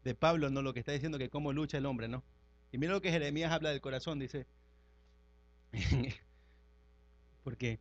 de 0.04 0.16
Pablo, 0.16 0.50
¿no? 0.50 0.62
Lo 0.62 0.74
que 0.74 0.80
está 0.80 0.92
diciendo 0.92 1.18
que 1.18 1.30
cómo 1.30 1.54
lucha 1.54 1.78
el 1.78 1.86
hombre, 1.86 2.08
¿no? 2.08 2.24
Y 2.72 2.78
mira 2.78 2.94
lo 2.94 3.02
que 3.02 3.12
Jeremías 3.12 3.52
habla 3.52 3.70
del 3.70 3.82
corazón, 3.82 4.20
dice. 4.20 4.48
porque, 7.44 7.80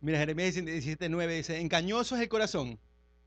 mira, 0.00 0.18
Jeremías 0.18 0.54
17.9 0.56 1.36
dice, 1.36 1.60
engañoso 1.60 2.16
es 2.16 2.22
el 2.22 2.28
corazón, 2.28 2.78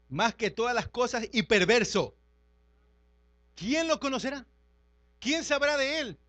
más 0.08 0.36
que 0.36 0.52
todas 0.52 0.74
las 0.74 0.88
cosas 0.88 1.28
y 1.32 1.44
perverso. 1.44 2.16
¿Quién 3.56 3.88
lo 3.88 4.00
conocerá? 4.00 4.46
¿Quién 5.20 5.44
sabrá 5.44 5.78
de 5.78 6.00
él? 6.00 6.20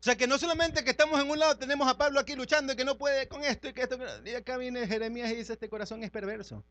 O 0.00 0.02
sea 0.06 0.16
que 0.16 0.26
no 0.26 0.38
solamente 0.38 0.84
que 0.84 0.90
estamos 0.90 1.20
en 1.20 1.28
un 1.28 1.38
lado, 1.38 1.56
tenemos 1.56 1.88
a 1.88 1.98
Pablo 1.98 2.20
aquí 2.20 2.36
luchando 2.36 2.72
y 2.72 2.76
que 2.76 2.84
no 2.84 2.96
puede 2.96 3.26
con 3.26 3.42
esto 3.42 3.68
y 3.68 3.72
que 3.72 3.82
esto. 3.82 3.98
Y 4.24 4.34
acá 4.34 4.56
viene 4.56 4.86
Jeremías 4.86 5.32
y 5.32 5.36
dice, 5.36 5.54
este 5.54 5.68
corazón 5.68 6.04
es 6.04 6.10
perverso. 6.10 6.64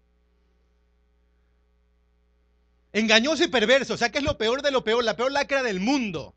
Engañoso 2.95 3.43
y 3.43 3.49
perverso, 3.49 3.95
o 3.95 3.97
sea 3.97 4.09
que 4.09 4.19
es 4.19 4.23
lo 4.23 4.37
peor 4.37 4.61
de 4.61 4.71
lo 4.71 4.85
peor, 4.85 5.03
la 5.03 5.17
peor 5.17 5.29
lacra 5.29 5.61
del 5.63 5.81
mundo. 5.81 6.33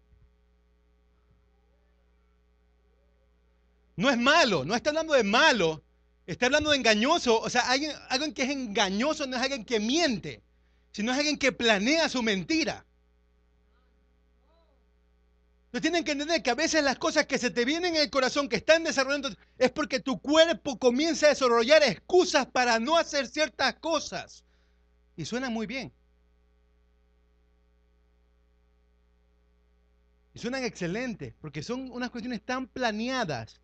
No 3.95 4.11
es 4.11 4.19
malo, 4.19 4.65
no 4.65 4.75
está 4.75 4.91
hablando 4.91 5.15
de 5.15 5.23
malo, 5.23 5.85
Está 6.27 6.45
hablando 6.45 6.71
de 6.71 6.77
engañoso, 6.77 7.41
o 7.41 7.49
sea, 7.49 7.71
alguien, 7.71 8.35
que 8.35 8.43
es 8.43 8.51
engañoso 8.51 9.27
no 9.27 9.37
es 9.37 9.43
alguien 9.43 9.65
que 9.65 9.81
miente, 9.81 10.43
sino 10.93 11.11
es 11.11 11.17
alguien 11.17 11.39
que 11.39 11.53
planea 11.53 12.07
su 12.11 12.23
mentira. 12.23 12.85
Entonces 15.67 15.81
tienen 15.81 16.05
que 16.05 16.13
entender 16.13 16.43
que 16.43 16.51
a 16.51 16.55
veces 16.55 16.85
las 16.85 16.99
cosas 16.99 17.25
que 17.25 17.39
se 17.39 17.51
te 17.51 17.65
vienen 17.65 17.97
en 17.97 18.03
el 18.03 18.11
corazón, 18.11 18.51
que 18.51 18.57
están 18.57 18.85
desarrollando, 18.85 19.31
es 19.57 19.71
porque 19.71 20.01
tu 20.01 20.21
cuerpo 20.21 20.79
comienza 20.79 21.27
a 21.27 21.29
desarrollar 21.31 21.83
excusas 21.83 22.47
para 22.47 22.79
no 22.79 22.99
hacer 22.99 23.27
ciertas 23.27 23.77
cosas. 23.77 24.45
Y 25.17 25.25
suena 25.25 25.49
muy 25.49 25.67
bien. 25.67 25.95
Suenan 30.39 30.65
excelentes, 30.65 31.35
porque 31.41 31.63
son 31.63 31.91
unas 31.91 32.11
cuestiones 32.11 32.45
tan 32.45 32.69
planeadas 32.69 33.61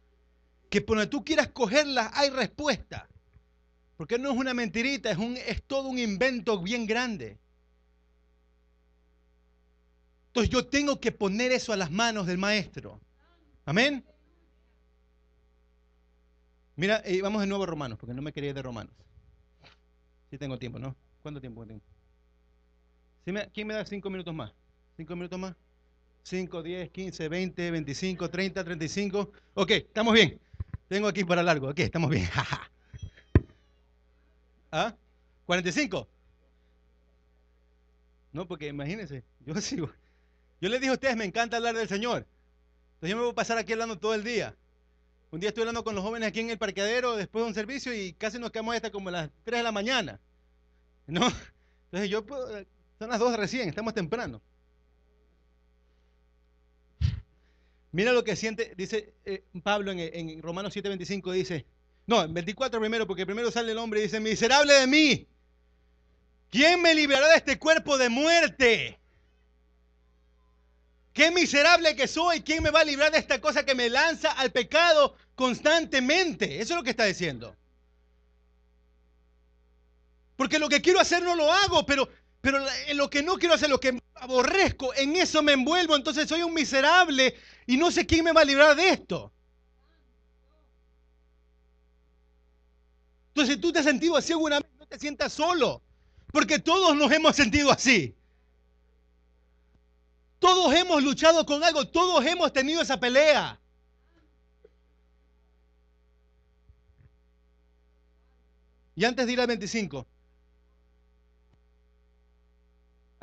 que 0.68 0.80
por 0.80 0.96
donde 0.96 1.10
tú 1.10 1.24
quieras 1.24 1.48
cogerlas 1.48 2.10
hay 2.14 2.30
respuesta. 2.30 3.08
Porque 3.96 4.18
no 4.18 4.32
es 4.32 4.36
una 4.36 4.54
mentirita, 4.54 5.10
es, 5.10 5.18
un, 5.18 5.36
es 5.36 5.62
todo 5.62 5.88
un 5.88 5.98
invento 5.98 6.60
bien 6.60 6.84
grande. 6.84 7.38
Entonces 10.26 10.50
yo 10.50 10.66
tengo 10.66 10.98
que 10.98 11.12
poner 11.12 11.52
eso 11.52 11.72
a 11.72 11.76
las 11.76 11.92
manos 11.92 12.26
del 12.26 12.38
maestro. 12.38 13.00
Amén. 13.64 14.04
Mira, 16.74 17.02
eh, 17.04 17.22
vamos 17.22 17.40
de 17.40 17.46
nuevo 17.46 17.62
a 17.62 17.66
Romanos, 17.68 17.98
porque 18.00 18.14
no 18.14 18.20
me 18.20 18.32
quería 18.32 18.50
ir 18.50 18.56
de 18.56 18.62
Romanos. 18.62 18.94
Si 20.28 20.38
tengo 20.38 20.58
tiempo, 20.58 20.80
¿no? 20.80 20.96
¿Cuánto 21.22 21.40
tiempo 21.40 21.64
tengo? 21.64 21.80
¿Quién 23.52 23.68
me 23.68 23.74
da 23.74 23.86
cinco 23.86 24.10
minutos 24.10 24.34
más? 24.34 24.52
¿Cinco 24.96 25.14
minutos 25.14 25.38
más? 25.38 25.54
5, 26.24 26.62
10, 26.62 26.90
15, 26.90 27.28
20, 27.28 27.70
25, 27.70 28.30
30, 28.30 28.64
35. 28.64 29.30
Ok, 29.54 29.70
estamos 29.72 30.14
bien. 30.14 30.40
Tengo 30.88 31.06
aquí 31.06 31.22
para 31.22 31.42
largo. 31.42 31.68
Ok, 31.68 31.80
estamos 31.80 32.10
bien. 32.10 32.26
¿Ah? 34.72 34.96
¿45? 35.46 36.08
No, 38.32 38.48
porque 38.48 38.68
imagínense, 38.68 39.22
yo 39.40 39.54
sigo. 39.60 39.92
Yo 40.62 40.70
les 40.70 40.80
dije 40.80 40.90
a 40.90 40.94
ustedes, 40.94 41.14
me 41.14 41.26
encanta 41.26 41.58
hablar 41.58 41.76
del 41.76 41.88
Señor. 41.88 42.26
Entonces 42.94 43.10
yo 43.10 43.16
me 43.16 43.22
voy 43.22 43.32
a 43.32 43.34
pasar 43.34 43.58
aquí 43.58 43.74
hablando 43.74 43.98
todo 43.98 44.14
el 44.14 44.24
día. 44.24 44.56
Un 45.30 45.40
día 45.40 45.50
estoy 45.50 45.62
hablando 45.62 45.84
con 45.84 45.94
los 45.94 46.02
jóvenes 46.02 46.28
aquí 46.28 46.40
en 46.40 46.48
el 46.48 46.58
parqueadero 46.58 47.16
después 47.16 47.44
de 47.44 47.48
un 47.48 47.54
servicio 47.54 47.92
y 47.92 48.14
casi 48.14 48.38
nos 48.38 48.50
quedamos 48.50 48.76
hasta 48.76 48.90
como 48.90 49.10
las 49.10 49.28
3 49.44 49.58
de 49.58 49.62
la 49.62 49.72
mañana. 49.72 50.20
¿No? 51.06 51.30
Entonces 51.90 52.08
yo, 52.08 52.24
son 52.98 53.10
las 53.10 53.18
2 53.18 53.36
recién, 53.36 53.68
estamos 53.68 53.92
temprano. 53.92 54.40
Mira 57.94 58.10
lo 58.10 58.24
que 58.24 58.34
siente, 58.34 58.74
dice 58.76 59.14
eh, 59.24 59.44
Pablo 59.62 59.92
en, 59.92 60.00
en 60.00 60.42
Romanos 60.42 60.74
7:25, 60.74 61.32
dice, 61.32 61.64
no, 62.06 62.24
en 62.24 62.34
24 62.34 62.80
primero, 62.80 63.06
porque 63.06 63.24
primero 63.24 63.52
sale 63.52 63.70
el 63.70 63.78
hombre 63.78 64.00
y 64.00 64.02
dice, 64.02 64.18
miserable 64.18 64.72
de 64.72 64.86
mí, 64.88 65.28
¿quién 66.50 66.82
me 66.82 66.92
librará 66.92 67.28
de 67.28 67.36
este 67.36 67.56
cuerpo 67.56 67.96
de 67.96 68.08
muerte? 68.08 68.98
Qué 71.12 71.30
miserable 71.30 71.94
que 71.94 72.08
soy, 72.08 72.40
¿quién 72.40 72.64
me 72.64 72.70
va 72.70 72.80
a 72.80 72.84
librar 72.84 73.12
de 73.12 73.18
esta 73.18 73.40
cosa 73.40 73.64
que 73.64 73.76
me 73.76 73.88
lanza 73.88 74.32
al 74.32 74.50
pecado 74.50 75.16
constantemente? 75.36 76.60
Eso 76.60 76.74
es 76.74 76.78
lo 76.78 76.82
que 76.82 76.90
está 76.90 77.04
diciendo. 77.04 77.54
Porque 80.34 80.58
lo 80.58 80.68
que 80.68 80.82
quiero 80.82 80.98
hacer 80.98 81.22
no 81.22 81.36
lo 81.36 81.52
hago, 81.52 81.86
pero, 81.86 82.08
pero 82.44 82.58
en 82.88 82.98
lo 82.98 83.08
que 83.08 83.22
no 83.22 83.36
quiero 83.36 83.54
hacer, 83.54 83.70
lo 83.70 83.80
que 83.80 83.98
aborrezco, 84.16 84.94
en 84.96 85.16
eso 85.16 85.42
me 85.42 85.52
envuelvo, 85.52 85.96
entonces 85.96 86.28
soy 86.28 86.42
un 86.42 86.52
miserable 86.52 87.34
y 87.66 87.78
no 87.78 87.90
sé 87.90 88.04
quién 88.04 88.22
me 88.22 88.32
va 88.32 88.42
a 88.42 88.44
librar 88.44 88.76
de 88.76 88.90
esto. 88.90 89.32
Entonces, 93.28 93.54
si 93.54 93.60
tú 93.62 93.72
te 93.72 93.78
has 93.78 93.86
sentido 93.86 94.14
así 94.14 94.34
alguna 94.34 94.60
vez, 94.60 94.70
no 94.78 94.84
te 94.84 94.98
sientas 94.98 95.32
solo, 95.32 95.80
porque 96.34 96.58
todos 96.58 96.94
nos 96.94 97.10
hemos 97.12 97.34
sentido 97.34 97.72
así. 97.72 98.14
Todos 100.38 100.74
hemos 100.74 101.02
luchado 101.02 101.46
con 101.46 101.64
algo, 101.64 101.88
todos 101.88 102.26
hemos 102.26 102.52
tenido 102.52 102.82
esa 102.82 103.00
pelea. 103.00 103.58
Y 108.94 109.06
antes 109.06 109.26
de 109.26 109.32
ir 109.32 109.40
al 109.40 109.46
25, 109.46 110.06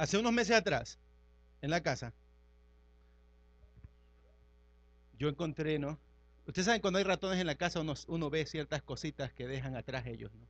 hace 0.01 0.17
unos 0.17 0.33
meses 0.33 0.57
atrás, 0.57 0.97
en 1.61 1.69
la 1.69 1.81
casa, 1.81 2.11
yo 5.19 5.29
encontré, 5.29 5.77
¿no? 5.77 5.99
Ustedes 6.47 6.65
saben 6.65 6.81
cuando 6.81 6.97
hay 6.97 7.03
ratones 7.03 7.39
en 7.39 7.45
la 7.45 7.53
casa 7.53 7.83
uno, 8.07 8.29
ve 8.31 8.47
ciertas 8.47 8.81
cositas 8.81 9.31
que 9.31 9.47
dejan 9.47 9.75
atrás 9.75 10.07
ellos, 10.07 10.31
¿no? 10.33 10.47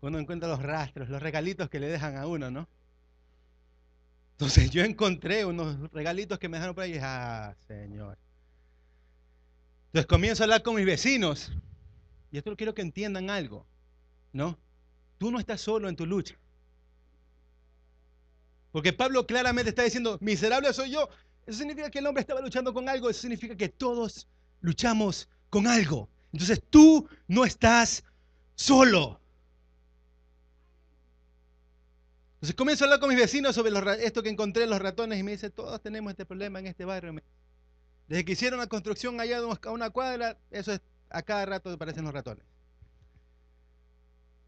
Uno 0.00 0.18
encuentra 0.18 0.48
los 0.48 0.62
rastros, 0.62 1.10
los 1.10 1.20
regalitos 1.20 1.68
que 1.68 1.78
le 1.78 1.88
dejan 1.88 2.16
a 2.16 2.26
uno, 2.26 2.50
¿no? 2.50 2.68
Entonces 4.32 4.70
yo 4.70 4.82
encontré 4.82 5.44
unos 5.44 5.92
regalitos 5.92 6.38
que 6.38 6.48
me 6.48 6.56
dejaron 6.56 6.74
por 6.74 6.84
ahí 6.84 6.90
y 6.90 6.94
dije, 6.94 7.04
ah, 7.04 7.54
Señor. 7.66 8.16
Entonces 9.88 10.06
comienzo 10.06 10.42
a 10.42 10.44
hablar 10.44 10.62
con 10.62 10.74
mis 10.74 10.86
vecinos. 10.86 11.52
Y 12.30 12.38
esto 12.38 12.56
quiero 12.56 12.74
que 12.74 12.80
entiendan 12.80 13.28
algo, 13.28 13.66
¿no? 14.32 14.58
Tú 15.18 15.30
no 15.30 15.38
estás 15.38 15.60
solo 15.60 15.90
en 15.90 15.96
tu 15.96 16.06
lucha. 16.06 16.38
Porque 18.76 18.92
Pablo 18.92 19.26
claramente 19.26 19.70
está 19.70 19.84
diciendo, 19.84 20.18
miserable 20.20 20.70
soy 20.74 20.90
yo, 20.90 21.08
eso 21.46 21.60
significa 21.60 21.90
que 21.90 22.00
el 22.00 22.06
hombre 22.06 22.20
estaba 22.20 22.42
luchando 22.42 22.74
con 22.74 22.90
algo, 22.90 23.08
eso 23.08 23.22
significa 23.22 23.56
que 23.56 23.70
todos 23.70 24.28
luchamos 24.60 25.30
con 25.48 25.66
algo. 25.66 26.10
Entonces 26.30 26.62
tú 26.68 27.08
no 27.26 27.46
estás 27.46 28.04
solo. 28.54 29.18
Entonces 32.34 32.54
comienzo 32.54 32.84
a 32.84 32.88
hablar 32.88 33.00
con 33.00 33.08
mis 33.08 33.18
vecinos 33.18 33.54
sobre 33.54 33.72
esto 34.04 34.22
que 34.22 34.28
encontré 34.28 34.64
en 34.64 34.68
los 34.68 34.82
ratones 34.82 35.18
y 35.18 35.22
me 35.22 35.30
dice, 35.30 35.48
todos 35.48 35.80
tenemos 35.80 36.10
este 36.10 36.26
problema 36.26 36.58
en 36.58 36.66
este 36.66 36.84
barrio. 36.84 37.14
Desde 38.08 38.26
que 38.26 38.32
hicieron 38.32 38.58
la 38.58 38.66
construcción 38.66 39.18
allá 39.22 39.38
a 39.38 39.70
una 39.70 39.88
cuadra, 39.88 40.36
eso 40.50 40.74
es, 40.74 40.82
a 41.08 41.22
cada 41.22 41.46
rato 41.46 41.70
aparecen 41.70 42.04
los 42.04 42.12
ratones. 42.12 42.44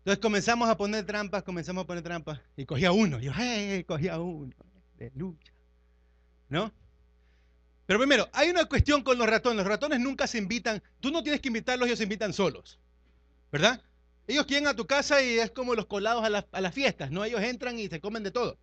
Entonces 0.09 0.23
comenzamos 0.23 0.71
a 0.71 0.77
poner 0.79 1.05
trampas, 1.05 1.42
comenzamos 1.42 1.85
a 1.85 1.87
poner 1.87 2.03
trampas 2.03 2.40
y 2.57 2.64
cogía 2.64 2.92
uno. 2.92 3.21
Yo, 3.21 3.31
hey, 3.37 3.85
cogía 3.85 4.18
uno 4.18 4.51
lucha. 5.14 5.53
¿No? 6.49 6.73
Pero 7.85 7.99
primero, 7.99 8.27
hay 8.33 8.49
una 8.49 8.64
cuestión 8.64 9.03
con 9.03 9.18
los 9.18 9.29
ratones. 9.29 9.59
Los 9.59 9.66
ratones 9.66 10.01
nunca 10.01 10.27
se 10.27 10.38
invitan. 10.38 10.83
Tú 11.01 11.11
no 11.11 11.23
tienes 11.23 11.42
que 11.42 11.49
invitarlos, 11.49 11.88
ellos 11.88 11.99
se 11.99 12.05
invitan 12.05 12.33
solos. 12.33 12.79
¿Verdad? 13.53 13.83
Ellos 14.27 14.47
quieren 14.47 14.66
a 14.68 14.75
tu 14.75 14.87
casa 14.87 15.21
y 15.21 15.40
es 15.40 15.51
como 15.51 15.75
los 15.75 15.85
colados 15.85 16.25
a, 16.25 16.47
a 16.53 16.61
las 16.62 16.75
fiestas, 16.75 17.11
¿no? 17.11 17.23
Ellos 17.23 17.42
entran 17.42 17.79
y 17.79 17.88
se 17.88 18.01
comen 18.01 18.23
de 18.23 18.31
todo, 18.31 18.57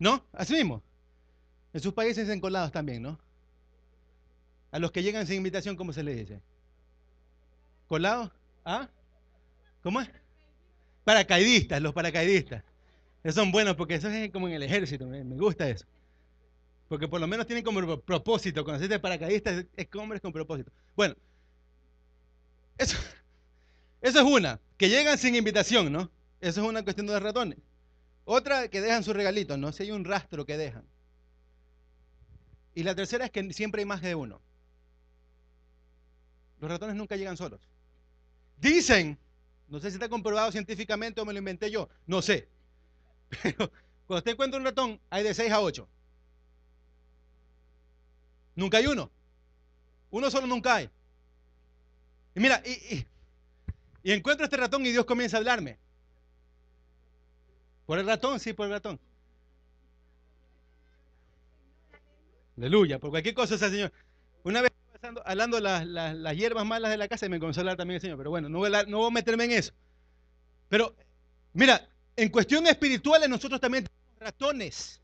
¿no? 0.00 0.26
Así 0.32 0.54
mismo. 0.54 0.82
En 1.74 1.80
sus 1.80 1.94
países 1.94 2.26
dicen 2.26 2.40
colados 2.40 2.72
también, 2.72 3.02
¿no? 3.02 3.20
A 4.72 4.80
los 4.80 4.90
que 4.90 5.04
llegan 5.04 5.28
sin 5.28 5.36
invitación, 5.36 5.76
¿cómo 5.76 5.92
se 5.92 6.02
les 6.02 6.16
dice? 6.16 6.42
¿Colados? 7.86 8.32
¿Ah? 8.64 8.88
¿Cómo 9.84 10.00
es? 10.00 10.10
Paracaidistas, 11.08 11.80
los 11.80 11.94
paracaidistas. 11.94 12.62
Esos 13.24 13.36
son 13.36 13.50
buenos 13.50 13.76
porque 13.76 13.94
eso 13.94 14.10
es 14.10 14.30
como 14.30 14.46
en 14.46 14.52
el 14.52 14.62
ejército, 14.62 15.06
me, 15.06 15.22
gusta 15.36 15.66
eso. 15.66 15.86
Porque 16.86 17.08
por 17.08 17.18
lo 17.18 17.26
menos 17.26 17.46
tienen 17.46 17.64
como 17.64 17.98
propósito. 18.02 18.62
Dice 18.78 18.98
paracaidistas 18.98 19.64
es 19.74 19.88
hombres 19.94 20.20
con 20.20 20.34
propósito. 20.34 20.70
Bueno, 20.94 21.14
eso, 22.76 22.98
eso 24.02 24.18
es 24.18 24.24
una, 24.26 24.60
que 24.76 24.90
llegan 24.90 25.16
sin 25.16 25.34
invitación, 25.34 25.90
¿no? 25.90 26.10
Eso 26.42 26.60
es 26.60 26.68
una 26.68 26.82
cuestión 26.82 27.06
de 27.06 27.18
ratones. 27.18 27.56
Otra, 28.26 28.68
que 28.68 28.82
dejan 28.82 29.02
sus 29.02 29.16
regalitos, 29.16 29.58
¿no? 29.58 29.72
Si 29.72 29.84
hay 29.84 29.92
un 29.92 30.04
rastro 30.04 30.44
que 30.44 30.58
dejan. 30.58 30.84
Y 32.74 32.82
la 32.82 32.94
tercera 32.94 33.24
es 33.24 33.30
que 33.30 33.50
siempre 33.54 33.80
hay 33.80 33.86
más 33.86 34.02
de 34.02 34.14
uno. 34.14 34.42
Los 36.60 36.70
ratones 36.70 36.96
nunca 36.96 37.16
llegan 37.16 37.38
solos. 37.38 37.62
Dicen, 38.58 39.18
no 39.68 39.80
sé 39.80 39.90
si 39.90 39.96
está 39.96 40.08
comprobado 40.08 40.50
científicamente 40.50 41.20
o 41.20 41.24
me 41.24 41.32
lo 41.32 41.38
inventé 41.38 41.70
yo, 41.70 41.88
no 42.06 42.22
sé. 42.22 42.48
Pero 43.42 43.70
cuando 44.06 44.18
usted 44.18 44.32
encuentra 44.32 44.58
un 44.58 44.64
ratón, 44.64 45.00
hay 45.10 45.22
de 45.22 45.34
6 45.34 45.52
a 45.52 45.60
8. 45.60 45.88
Nunca 48.54 48.78
hay 48.78 48.86
uno. 48.86 49.10
Uno 50.10 50.30
solo 50.30 50.46
nunca 50.46 50.76
hay. 50.76 50.90
Y 52.34 52.40
mira, 52.40 52.62
y, 52.64 54.12
encuentro 54.12 54.44
este 54.44 54.56
ratón 54.56 54.84
y 54.86 54.90
Dios 54.90 55.04
comienza 55.04 55.36
a 55.36 55.40
hablarme. 55.40 55.78
¿Por 57.84 57.98
el 57.98 58.06
ratón? 58.06 58.40
Sí, 58.40 58.52
por 58.52 58.66
el 58.66 58.72
ratón. 58.72 58.98
Aleluya, 62.56 62.98
por 62.98 63.10
cualquier 63.10 63.34
cosa 63.34 63.56
Señor. 63.58 63.92
Una 64.42 64.62
vez 64.62 64.72
hablando 65.24 65.60
las, 65.60 65.86
las, 65.86 66.36
hierbas 66.36 66.66
malas 66.66 66.90
de 66.90 66.96
la 66.96 67.08
casa 67.08 67.26
y 67.26 67.28
me 67.28 67.38
comenzó 67.38 67.60
hablar 67.60 67.76
también 67.76 67.96
el 67.96 68.00
Señor, 68.00 68.18
pero 68.18 68.30
bueno, 68.30 68.48
no 68.48 68.58
voy, 68.58 68.74
a, 68.74 68.82
no 68.84 68.98
voy 68.98 69.08
a 69.08 69.10
meterme 69.10 69.44
en 69.44 69.52
eso. 69.52 69.72
Pero, 70.68 70.94
mira, 71.52 71.88
en 72.16 72.28
cuestiones 72.30 72.72
espirituales 72.72 73.28
nosotros 73.28 73.60
también 73.60 73.84
tenemos 73.84 74.18
ratones. 74.20 75.00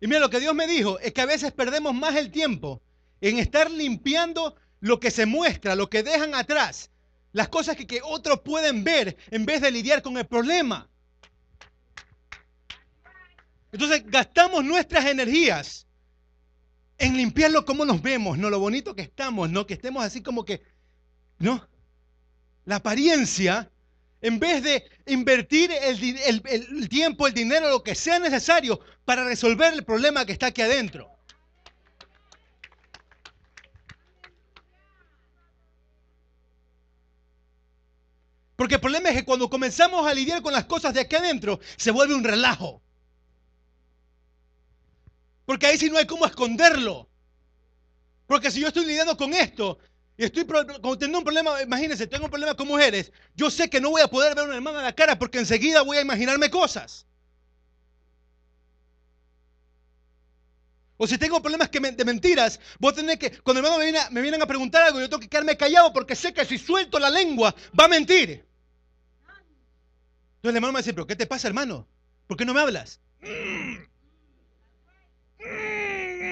Y 0.00 0.06
mira, 0.06 0.20
lo 0.20 0.30
que 0.30 0.40
Dios 0.40 0.54
me 0.54 0.66
dijo 0.66 0.98
es 1.00 1.12
que 1.12 1.20
a 1.20 1.26
veces 1.26 1.52
perdemos 1.52 1.94
más 1.94 2.16
el 2.16 2.30
tiempo 2.30 2.82
en 3.20 3.38
estar 3.38 3.70
limpiando 3.70 4.56
lo 4.80 5.00
que 5.00 5.10
se 5.10 5.26
muestra, 5.26 5.74
lo 5.74 5.88
que 5.88 6.02
dejan 6.02 6.34
atrás, 6.34 6.90
las 7.32 7.48
cosas 7.48 7.76
que, 7.76 7.86
que 7.86 8.00
otros 8.02 8.40
pueden 8.40 8.84
ver 8.84 9.16
en 9.30 9.46
vez 9.46 9.60
de 9.60 9.70
lidiar 9.70 10.02
con 10.02 10.16
el 10.18 10.26
problema. 10.26 10.88
Entonces 13.72 14.04
gastamos 14.06 14.64
nuestras 14.64 15.06
energías 15.06 15.85
en 16.98 17.16
limpiarlo 17.16 17.64
como 17.64 17.84
nos 17.84 18.02
vemos, 18.02 18.38
no 18.38 18.50
lo 18.50 18.58
bonito 18.58 18.94
que 18.94 19.02
estamos, 19.02 19.50
no 19.50 19.66
que 19.66 19.74
estemos 19.74 20.04
así 20.04 20.22
como 20.22 20.44
que, 20.44 20.62
no, 21.38 21.68
la 22.64 22.76
apariencia, 22.76 23.70
en 24.20 24.38
vez 24.38 24.62
de 24.62 24.84
invertir 25.06 25.70
el, 25.70 26.42
el 26.46 26.88
tiempo, 26.88 27.26
el 27.26 27.34
dinero, 27.34 27.68
lo 27.68 27.82
que 27.82 27.94
sea 27.94 28.18
necesario 28.18 28.80
para 29.04 29.24
resolver 29.24 29.74
el 29.74 29.84
problema 29.84 30.24
que 30.24 30.32
está 30.32 30.46
aquí 30.46 30.62
adentro. 30.62 31.16
Porque 38.56 38.76
el 38.76 38.80
problema 38.80 39.10
es 39.10 39.16
que 39.16 39.24
cuando 39.24 39.50
comenzamos 39.50 40.06
a 40.06 40.14
lidiar 40.14 40.40
con 40.40 40.54
las 40.54 40.64
cosas 40.64 40.94
de 40.94 41.00
aquí 41.00 41.14
adentro, 41.14 41.60
se 41.76 41.90
vuelve 41.90 42.14
un 42.14 42.24
relajo. 42.24 42.82
Porque 45.46 45.66
ahí 45.66 45.78
sí 45.78 45.88
no 45.88 45.96
hay 45.96 46.06
cómo 46.06 46.26
esconderlo. 46.26 47.08
Porque 48.26 48.50
si 48.50 48.60
yo 48.60 48.68
estoy 48.68 48.84
lidiando 48.84 49.16
con 49.16 49.32
esto 49.32 49.78
y 50.16 50.24
estoy 50.24 50.44
teniendo 50.44 51.18
un 51.18 51.24
problema, 51.24 51.62
imagínense, 51.62 52.06
tengo 52.06 52.24
un 52.24 52.30
problema 52.30 52.54
con 52.54 52.66
mujeres, 52.66 53.12
yo 53.34 53.50
sé 53.50 53.70
que 53.70 53.80
no 53.80 53.90
voy 53.90 54.02
a 54.02 54.08
poder 54.08 54.34
ver 54.34 54.44
a 54.44 54.46
una 54.48 54.56
hermana 54.56 54.80
a 54.80 54.82
la 54.82 54.94
cara 54.94 55.18
porque 55.18 55.38
enseguida 55.38 55.82
voy 55.82 55.98
a 55.98 56.02
imaginarme 56.02 56.50
cosas. 56.50 57.06
O 60.98 61.06
si 61.06 61.18
tengo 61.18 61.42
problemas 61.42 61.70
de 61.70 62.04
mentiras, 62.04 62.58
voy 62.78 62.92
a 62.92 62.96
tener 62.96 63.18
que, 63.18 63.30
cuando 63.42 63.60
hermano 63.60 63.78
me, 63.78 63.92
me 64.10 64.22
vienen 64.22 64.42
a 64.42 64.46
preguntar 64.46 64.82
algo, 64.82 64.98
yo 64.98 65.08
tengo 65.08 65.20
que 65.20 65.28
quedarme 65.28 65.56
callado 65.56 65.92
porque 65.92 66.16
sé 66.16 66.32
que 66.32 66.44
si 66.44 66.58
suelto 66.58 66.98
la 66.98 67.10
lengua 67.10 67.54
va 67.78 67.84
a 67.84 67.88
mentir. 67.88 68.30
Entonces 70.36 70.50
el 70.50 70.56
hermano 70.56 70.72
me 70.72 70.80
dice, 70.80 70.94
pero 70.94 71.06
¿qué 71.06 71.14
te 71.14 71.26
pasa, 71.26 71.48
hermano? 71.48 71.86
¿Por 72.26 72.36
qué 72.36 72.44
no 72.44 72.54
me 72.54 72.60
hablas? 72.60 73.00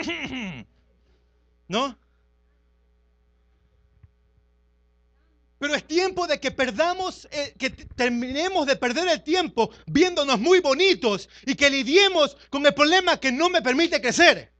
¿No? 1.68 1.98
Pero 5.58 5.76
es 5.76 5.86
tiempo 5.86 6.26
de 6.26 6.38
que 6.38 6.50
perdamos, 6.50 7.26
eh, 7.30 7.54
que 7.58 7.70
terminemos 7.70 8.66
de 8.66 8.76
perder 8.76 9.08
el 9.08 9.22
tiempo 9.22 9.70
viéndonos 9.86 10.38
muy 10.38 10.60
bonitos 10.60 11.28
y 11.46 11.54
que 11.54 11.70
lidiemos 11.70 12.36
con 12.50 12.66
el 12.66 12.74
problema 12.74 13.18
que 13.18 13.32
no 13.32 13.48
me 13.48 13.62
permite 13.62 14.00
crecer. 14.00 14.52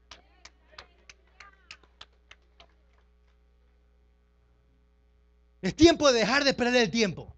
Es 5.61 5.75
tiempo 5.75 6.11
de 6.11 6.19
dejar 6.19 6.43
de 6.43 6.53
perder 6.53 6.83
el 6.83 6.91
tiempo. 6.91 7.35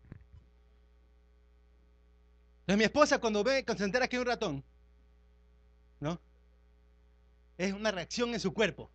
Entonces 2.61 2.77
mi 2.77 2.83
esposa 2.83 3.19
cuando 3.19 3.43
ve, 3.43 3.65
cuando 3.65 3.79
se 3.79 3.85
entera 3.85 4.07
que 4.07 4.15
hay 4.15 4.21
un 4.21 4.27
ratón. 4.27 4.65
Es 7.57 7.73
una 7.73 7.91
reacción 7.91 8.33
en 8.33 8.39
su 8.39 8.53
cuerpo. 8.53 8.89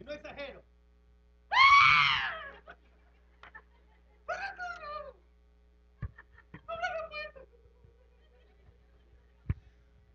Y 0.00 0.04
no 0.04 0.12
exagero. 0.12 0.62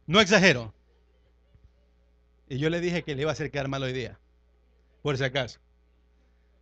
No 0.08 0.22
exagero. 0.22 0.74
Y 2.48 2.60
yo 2.60 2.70
le 2.70 2.80
dije 2.80 3.04
que 3.04 3.16
le 3.16 3.22
iba 3.22 3.32
a 3.32 3.34
hacer 3.34 3.50
quedar 3.50 3.68
mal 3.68 3.82
hoy 3.82 3.94
día. 3.94 4.20
Por 5.02 5.18
si 5.18 5.24
acaso. 5.24 5.60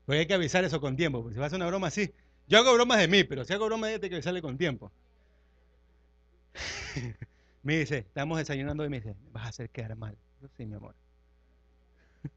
Porque 0.06 0.19
hay 0.19 0.28
que 0.28 0.34
avisar 0.34 0.63
eso 0.63 0.80
con 0.80 0.95
tiempo. 0.95 1.21
Porque 1.21 1.34
si 1.34 1.39
va 1.39 1.47
a 1.47 1.56
una 1.56 1.67
broma 1.67 1.88
así. 1.88 2.13
Yo 2.47 2.60
hago 2.60 2.73
bromas 2.73 2.99
de 2.99 3.08
mí, 3.08 3.23
pero 3.23 3.45
si 3.45 3.54
hago 3.54 3.65
bromas 3.65 3.89
de 3.89 3.95
ella, 3.95 4.04
hay 4.04 4.10
que 4.10 4.15
avisarle 4.15 4.41
con 4.41 4.58
tiempo. 4.58 4.91
Me 7.63 7.80
dice, 7.80 7.97
estamos 7.99 8.38
desayunando 8.38 8.86
y 8.86 8.89
me 8.89 8.99
dice, 8.99 9.15
vas 9.32 9.45
a 9.45 9.49
hacer 9.49 9.69
quedar 9.69 9.95
mal. 9.95 10.17
Sí, 10.58 10.65
mi 10.65 10.76
amor. 10.76 10.93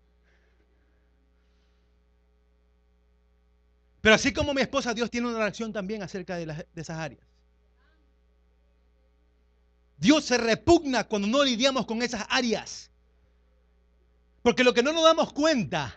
Pero 4.01 4.15
así 4.15 4.33
como 4.33 4.55
mi 4.55 4.63
esposa, 4.63 4.95
Dios 4.95 5.11
tiene 5.11 5.27
una 5.27 5.39
reacción 5.39 5.73
también 5.73 6.05
acerca 6.05 6.37
de, 6.37 6.47
de 6.47 6.67
esas 6.75 6.99
áreas. 6.99 7.27
Dios 9.99 10.25
se 10.25 10.39
repugna 10.39 11.05
cuando 11.05 11.27
no 11.27 11.43
lidiamos 11.43 11.87
con 11.87 12.03
esas 12.03 12.25
áreas. 12.31 12.93
Porque 14.43 14.63
lo 14.63 14.73
que 14.73 14.85
no 14.85 14.93
nos 14.93 15.03
damos 15.03 15.33
cuenta 15.33 15.93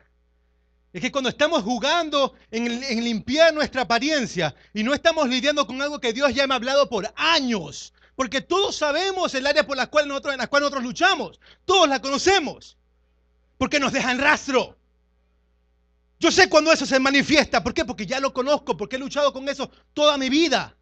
es 0.91 1.01
que 1.01 1.11
cuando 1.11 1.29
estamos 1.29 1.61
jugando 1.61 2.33
en, 2.49 2.83
en, 2.83 3.03
limpiar 3.03 3.53
nuestra 3.53 3.83
apariencia 3.83 4.55
y 4.73 4.81
no 4.81 4.95
estamos 4.95 5.29
lidiando 5.29 5.67
con 5.67 5.79
algo 5.83 5.99
que 5.99 6.13
Dios 6.13 6.33
ya 6.33 6.47
me 6.47 6.55
ha 6.55 6.57
hablado 6.57 6.89
por 6.89 7.13
años, 7.15 7.93
porque 8.19 8.41
todos 8.41 8.75
sabemos 8.75 9.33
el 9.33 9.47
área 9.47 9.65
por 9.65 9.77
la 9.77 9.87
cual 9.87 10.05
nosotros, 10.05 10.33
en 10.33 10.39
la 10.39 10.47
cual 10.47 10.63
nosotros 10.63 10.83
luchamos. 10.83 11.39
Todos 11.63 11.87
la 11.87 12.01
conocemos. 12.01 12.77
Porque 13.57 13.79
nos 13.79 13.93
dejan 13.93 14.19
rastro. 14.19 14.77
Yo 16.19 16.29
sé 16.29 16.49
cuando 16.49 16.69
eso 16.73 16.85
se 16.85 16.99
manifiesta. 16.99 17.63
¿Por 17.63 17.73
qué? 17.73 17.85
Porque 17.85 18.05
ya 18.05 18.19
lo 18.19 18.33
conozco, 18.33 18.75
porque 18.75 18.97
he 18.97 18.99
luchado 18.99 19.31
con 19.31 19.47
eso 19.47 19.71
toda 19.93 20.17
mi 20.17 20.27
vida. 20.27 20.75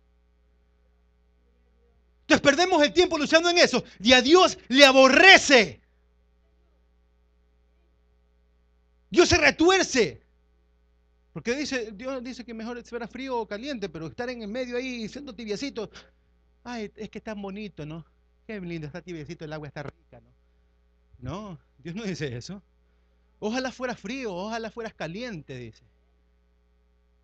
Entonces 2.21 2.41
perdemos 2.41 2.81
el 2.81 2.91
tiempo 2.91 3.19
luchando 3.19 3.51
en 3.51 3.59
eso 3.59 3.83
y 3.99 4.13
a 4.13 4.21
Dios 4.23 4.57
le 4.69 4.83
aborrece. 4.83 5.79
Dios 9.11 9.29
se 9.29 9.37
retuerce. 9.37 10.23
Porque 11.33 11.53
dice, 11.53 11.91
Dios 11.91 12.23
dice 12.23 12.43
que 12.43 12.55
mejor 12.55 12.83
fuera 12.83 13.07
frío 13.07 13.37
o 13.37 13.47
caliente, 13.47 13.89
pero 13.89 14.07
estar 14.07 14.27
en 14.27 14.41
el 14.41 14.47
medio 14.47 14.75
ahí 14.75 15.07
siendo 15.07 15.35
tibiecito, 15.35 15.91
ay, 16.67 16.91
es 16.97 17.09
que 17.09 17.19
es 17.19 17.23
tan 17.23 17.41
bonito, 17.41 17.85
¿no? 17.85 18.05
Qué 18.45 18.59
lindo, 18.59 18.87
está 18.87 19.01
tibiecito, 19.01 19.45
el 19.45 19.53
agua 19.53 19.69
está 19.69 19.83
rica, 19.83 20.19
¿no? 20.19 20.31
No, 21.19 21.59
Dios 21.79 21.95
no 21.95 22.03
dice 22.03 22.35
eso. 22.35 22.61
Ojalá 23.39 23.71
fuera 23.71 23.95
frío, 23.95 24.35
ojalá 24.35 24.69
fueras 24.69 24.93
caliente, 24.93 25.57
dice. 25.57 25.83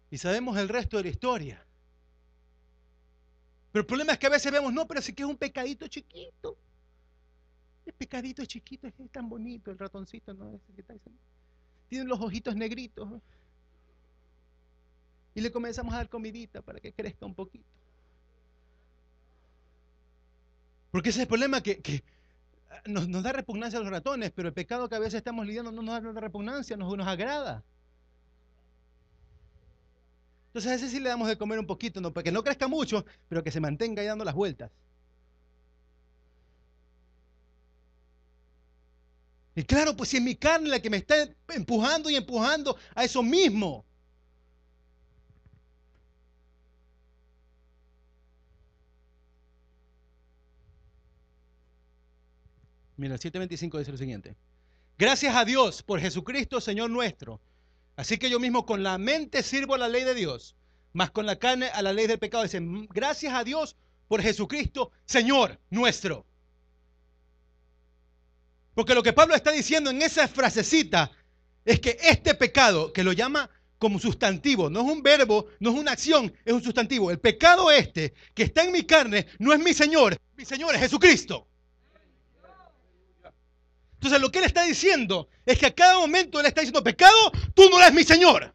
Y 0.09 0.17
sabemos 0.17 0.57
el 0.57 0.69
resto 0.69 0.97
de 0.97 1.03
la 1.03 1.09
historia. 1.09 1.65
Pero 3.71 3.81
el 3.81 3.85
problema 3.85 4.13
es 4.13 4.19
que 4.19 4.27
a 4.27 4.29
veces 4.29 4.51
vemos, 4.51 4.71
no, 4.71 4.87
pero 4.87 5.01
sí 5.01 5.11
que 5.13 5.23
es 5.23 5.29
un 5.29 5.37
pecadito 5.37 5.87
chiquito. 5.87 6.55
El 7.85 7.93
pecadito 7.93 8.45
chiquito 8.45 8.87
es 8.87 8.93
tan 9.11 9.27
bonito, 9.27 9.71
el 9.71 9.77
ratoncito, 9.77 10.33
¿no? 10.33 10.59
Tiene 11.89 12.05
los 12.05 12.21
ojitos 12.21 12.55
negritos. 12.55 13.09
Y 15.35 15.41
le 15.41 15.51
comenzamos 15.51 15.93
a 15.93 15.97
dar 15.97 16.09
comidita 16.09 16.61
para 16.61 16.79
que 16.79 16.93
crezca 16.93 17.25
un 17.25 17.33
poquito. 17.33 17.82
Porque 20.93 21.09
ese 21.09 21.21
es 21.21 21.21
el 21.23 21.27
problema 21.27 21.63
que, 21.63 22.03
nos, 22.85 23.07
nos, 23.07 23.23
da 23.23 23.31
repugnancia 23.31 23.79
a 23.79 23.81
los 23.81 23.89
ratones, 23.91 24.29
pero 24.29 24.49
el 24.49 24.53
pecado 24.53 24.87
que 24.87 24.93
a 24.93 24.99
veces 24.99 25.15
estamos 25.15 25.47
lidiando 25.47 25.71
no 25.71 25.81
nos 25.81 26.13
da 26.13 26.21
repugnancia, 26.21 26.77
nos, 26.77 26.95
nos 26.95 27.07
agrada. 27.07 27.63
Entonces 30.49 30.71
a 30.71 30.75
ese 30.75 30.89
sí 30.89 30.99
le 30.99 31.09
damos 31.09 31.27
de 31.27 31.35
comer 31.35 31.57
un 31.57 31.65
poquito, 31.65 31.99
¿no? 31.99 32.13
para 32.13 32.25
que 32.25 32.31
no 32.31 32.43
crezca 32.43 32.67
mucho, 32.67 33.05
pero 33.27 33.43
que 33.43 33.49
se 33.49 33.59
mantenga 33.59 34.03
ahí 34.03 34.07
dando 34.07 34.23
las 34.23 34.35
vueltas. 34.35 34.69
Y 39.55 39.63
claro, 39.63 39.97
pues 39.97 40.09
si 40.09 40.17
es 40.17 40.23
mi 40.23 40.35
carne 40.35 40.69
la 40.69 40.79
que 40.79 40.91
me 40.91 40.97
está 40.97 41.27
empujando 41.55 42.11
y 42.11 42.17
empujando 42.17 42.77
a 42.93 43.03
eso 43.03 43.23
mismo. 43.23 43.83
Mira, 53.03 53.15
el 53.15 53.19
725 53.19 53.79
dice 53.79 53.91
lo 53.91 53.97
siguiente. 53.97 54.33
Gracias 54.97 55.35
a 55.35 55.43
Dios 55.43 55.83
por 55.83 55.99
Jesucristo, 55.99 56.61
Señor 56.61 56.89
nuestro. 56.89 57.41
Así 57.97 58.17
que 58.17 58.29
yo 58.29 58.39
mismo 58.39 58.65
con 58.65 58.81
la 58.81 58.97
mente 58.97 59.43
sirvo 59.43 59.75
a 59.75 59.77
la 59.77 59.89
ley 59.89 60.05
de 60.05 60.15
Dios, 60.15 60.55
más 60.93 61.11
con 61.11 61.25
la 61.25 61.35
carne 61.35 61.67
a 61.67 61.81
la 61.81 61.91
ley 61.91 62.07
del 62.07 62.17
pecado. 62.17 62.43
Dicen, 62.43 62.87
gracias 62.87 63.33
a 63.33 63.43
Dios 63.43 63.75
por 64.07 64.21
Jesucristo, 64.21 64.93
Señor 65.05 65.59
nuestro. 65.69 66.25
Porque 68.73 68.95
lo 68.95 69.03
que 69.03 69.11
Pablo 69.11 69.35
está 69.35 69.51
diciendo 69.51 69.89
en 69.89 70.01
esa 70.01 70.29
frasecita 70.29 71.11
es 71.65 71.81
que 71.81 71.97
este 72.03 72.35
pecado, 72.35 72.93
que 72.93 73.03
lo 73.03 73.11
llama 73.11 73.49
como 73.79 73.99
sustantivo, 73.99 74.69
no 74.69 74.79
es 74.79 74.85
un 74.89 75.03
verbo, 75.03 75.47
no 75.59 75.71
es 75.71 75.75
una 75.75 75.91
acción, 75.91 76.33
es 76.45 76.53
un 76.53 76.63
sustantivo. 76.63 77.11
El 77.11 77.19
pecado 77.19 77.69
este 77.69 78.13
que 78.33 78.43
está 78.43 78.63
en 78.63 78.71
mi 78.71 78.83
carne 78.83 79.27
no 79.39 79.51
es 79.51 79.59
mi 79.59 79.73
Señor, 79.73 80.17
mi 80.37 80.45
Señor 80.45 80.73
es 80.75 80.79
Jesucristo. 80.79 81.49
Entonces 84.03 84.19
lo 84.19 84.29
que 84.33 84.39
él 84.39 84.45
está 84.45 84.63
diciendo 84.63 85.29
es 85.45 85.57
que 85.57 85.67
a 85.67 85.73
cada 85.73 85.97
momento 85.97 86.37
él 86.37 86.45
está 86.45 86.59
diciendo, 86.59 86.83
pecado, 86.83 87.31
tú 87.55 87.69
no 87.69 87.79
eres 87.79 87.93
mi 87.93 88.03
Señor. 88.03 88.53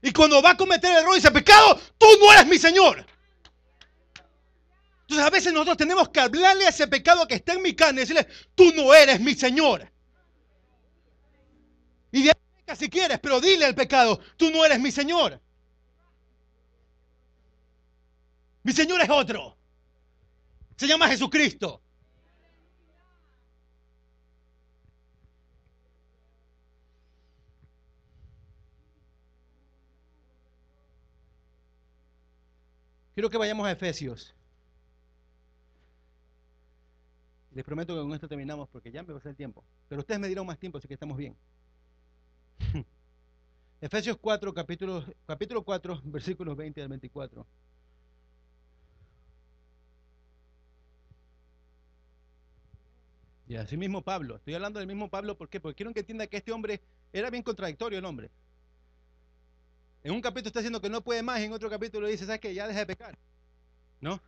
Y 0.00 0.12
cuando 0.12 0.40
va 0.40 0.50
a 0.50 0.56
cometer 0.56 0.92
el 0.92 0.98
error 0.98 1.14
y 1.14 1.16
dice, 1.16 1.32
pecado, 1.32 1.80
tú 1.98 2.06
no 2.20 2.32
eres 2.32 2.46
mi 2.46 2.58
Señor. 2.58 3.04
Entonces 5.00 5.26
a 5.26 5.30
veces 5.30 5.52
nosotros 5.52 5.78
tenemos 5.78 6.10
que 6.10 6.20
hablarle 6.20 6.64
a 6.64 6.68
ese 6.68 6.86
pecado 6.86 7.26
que 7.26 7.34
está 7.34 7.54
en 7.54 7.62
mi 7.62 7.74
carne 7.74 8.02
y 8.02 8.04
decirle, 8.04 8.28
tú 8.54 8.72
no 8.72 8.94
eres 8.94 9.18
mi 9.18 9.34
Señor. 9.34 9.90
Y 12.12 12.22
de 12.22 12.32
si 12.76 12.88
quieres, 12.88 13.18
pero 13.18 13.40
dile 13.40 13.64
al 13.64 13.74
pecado, 13.74 14.20
tú 14.36 14.48
no 14.52 14.64
eres 14.64 14.78
mi 14.78 14.92
Señor. 14.92 15.40
Mi 18.62 18.72
Señor 18.72 19.00
es 19.00 19.10
otro. 19.10 19.58
Se 20.76 20.86
llama 20.86 21.08
Jesucristo. 21.08 21.82
Quiero 33.16 33.30
que 33.30 33.38
vayamos 33.38 33.66
a 33.66 33.72
Efesios. 33.72 34.34
Les 37.52 37.64
prometo 37.64 37.94
que 37.94 38.02
con 38.02 38.12
esto 38.12 38.28
terminamos 38.28 38.68
porque 38.68 38.92
ya 38.92 39.02
me 39.02 39.14
va 39.14 39.20
a 39.24 39.28
el 39.30 39.34
tiempo. 39.34 39.64
Pero 39.88 40.02
ustedes 40.02 40.20
me 40.20 40.28
dirán 40.28 40.44
más 40.44 40.58
tiempo, 40.58 40.76
así 40.76 40.86
que 40.86 40.92
estamos 40.92 41.16
bien. 41.16 41.34
Efesios 43.80 44.18
4, 44.20 44.52
capítulo, 44.52 45.02
capítulo 45.24 45.62
4, 45.64 46.02
versículos 46.04 46.54
20 46.58 46.82
al 46.82 46.88
24. 46.88 47.46
Y 53.48 53.56
así 53.56 53.78
mismo 53.78 54.02
Pablo, 54.02 54.36
estoy 54.36 54.52
hablando 54.52 54.78
del 54.78 54.88
mismo 54.88 55.08
Pablo, 55.08 55.38
¿por 55.38 55.48
qué? 55.48 55.58
Porque 55.58 55.76
quiero 55.76 55.94
que 55.94 56.00
entienda 56.00 56.26
que 56.26 56.36
este 56.36 56.52
hombre 56.52 56.82
era 57.14 57.30
bien 57.30 57.42
contradictorio 57.42 57.98
el 57.98 58.04
hombre. 58.04 58.30
En 60.06 60.12
un 60.12 60.20
capítulo 60.20 60.46
está 60.46 60.60
diciendo 60.60 60.80
que 60.80 60.88
no 60.88 61.02
puede 61.02 61.20
más, 61.20 61.40
en 61.40 61.52
otro 61.52 61.68
capítulo 61.68 62.06
dice, 62.06 62.26
¿sabes 62.26 62.40
qué? 62.40 62.54
Ya 62.54 62.68
deja 62.68 62.78
de 62.78 62.86
pecar. 62.86 63.18
¿No? 64.00 64.22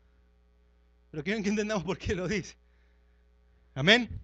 Pero 1.12 1.22
quiero 1.22 1.40
que 1.40 1.50
entendamos 1.50 1.84
por 1.84 1.96
qué 1.96 2.16
lo 2.16 2.26
dice. 2.26 2.56
Amén. 3.76 4.20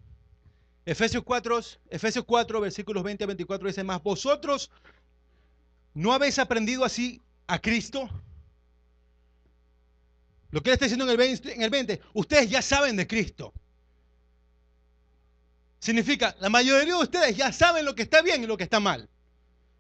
Efesios 0.85 1.23
4, 1.23 1.61
Efesios 1.91 2.25
4, 2.25 2.61
versículos 2.61 3.05
20 3.05 3.23
a 3.23 3.27
24 3.29 3.69
dice 3.69 3.85
más, 3.85 4.03
vosotros 4.03 4.69
no 5.95 6.13
habéis 6.13 6.41
aprendido 6.41 6.85
así 6.85 7.23
a 7.47 7.61
Cristo. 7.61 8.11
Lo 10.51 10.61
que 10.61 10.71
él 10.71 10.75
está 10.75 10.87
diciendo 10.87 11.05
en 11.05 11.13
el 11.13 11.17
20, 11.17 11.55
en 11.55 11.63
el 11.63 11.71
20 11.71 12.01
ustedes 12.15 12.51
ya 12.51 12.63
saben 12.63 12.97
de 12.97 13.07
Cristo. 13.07 13.55
Significa, 15.79 16.35
la 16.41 16.49
mayoría 16.49 16.97
de 16.97 17.01
ustedes 17.01 17.37
ya 17.37 17.53
saben 17.53 17.85
lo 17.85 17.95
que 17.95 18.03
está 18.03 18.23
bien 18.23 18.43
y 18.43 18.49
lo 18.49 18.57
que 18.57 18.65
está 18.65 18.81
mal. 18.81 19.09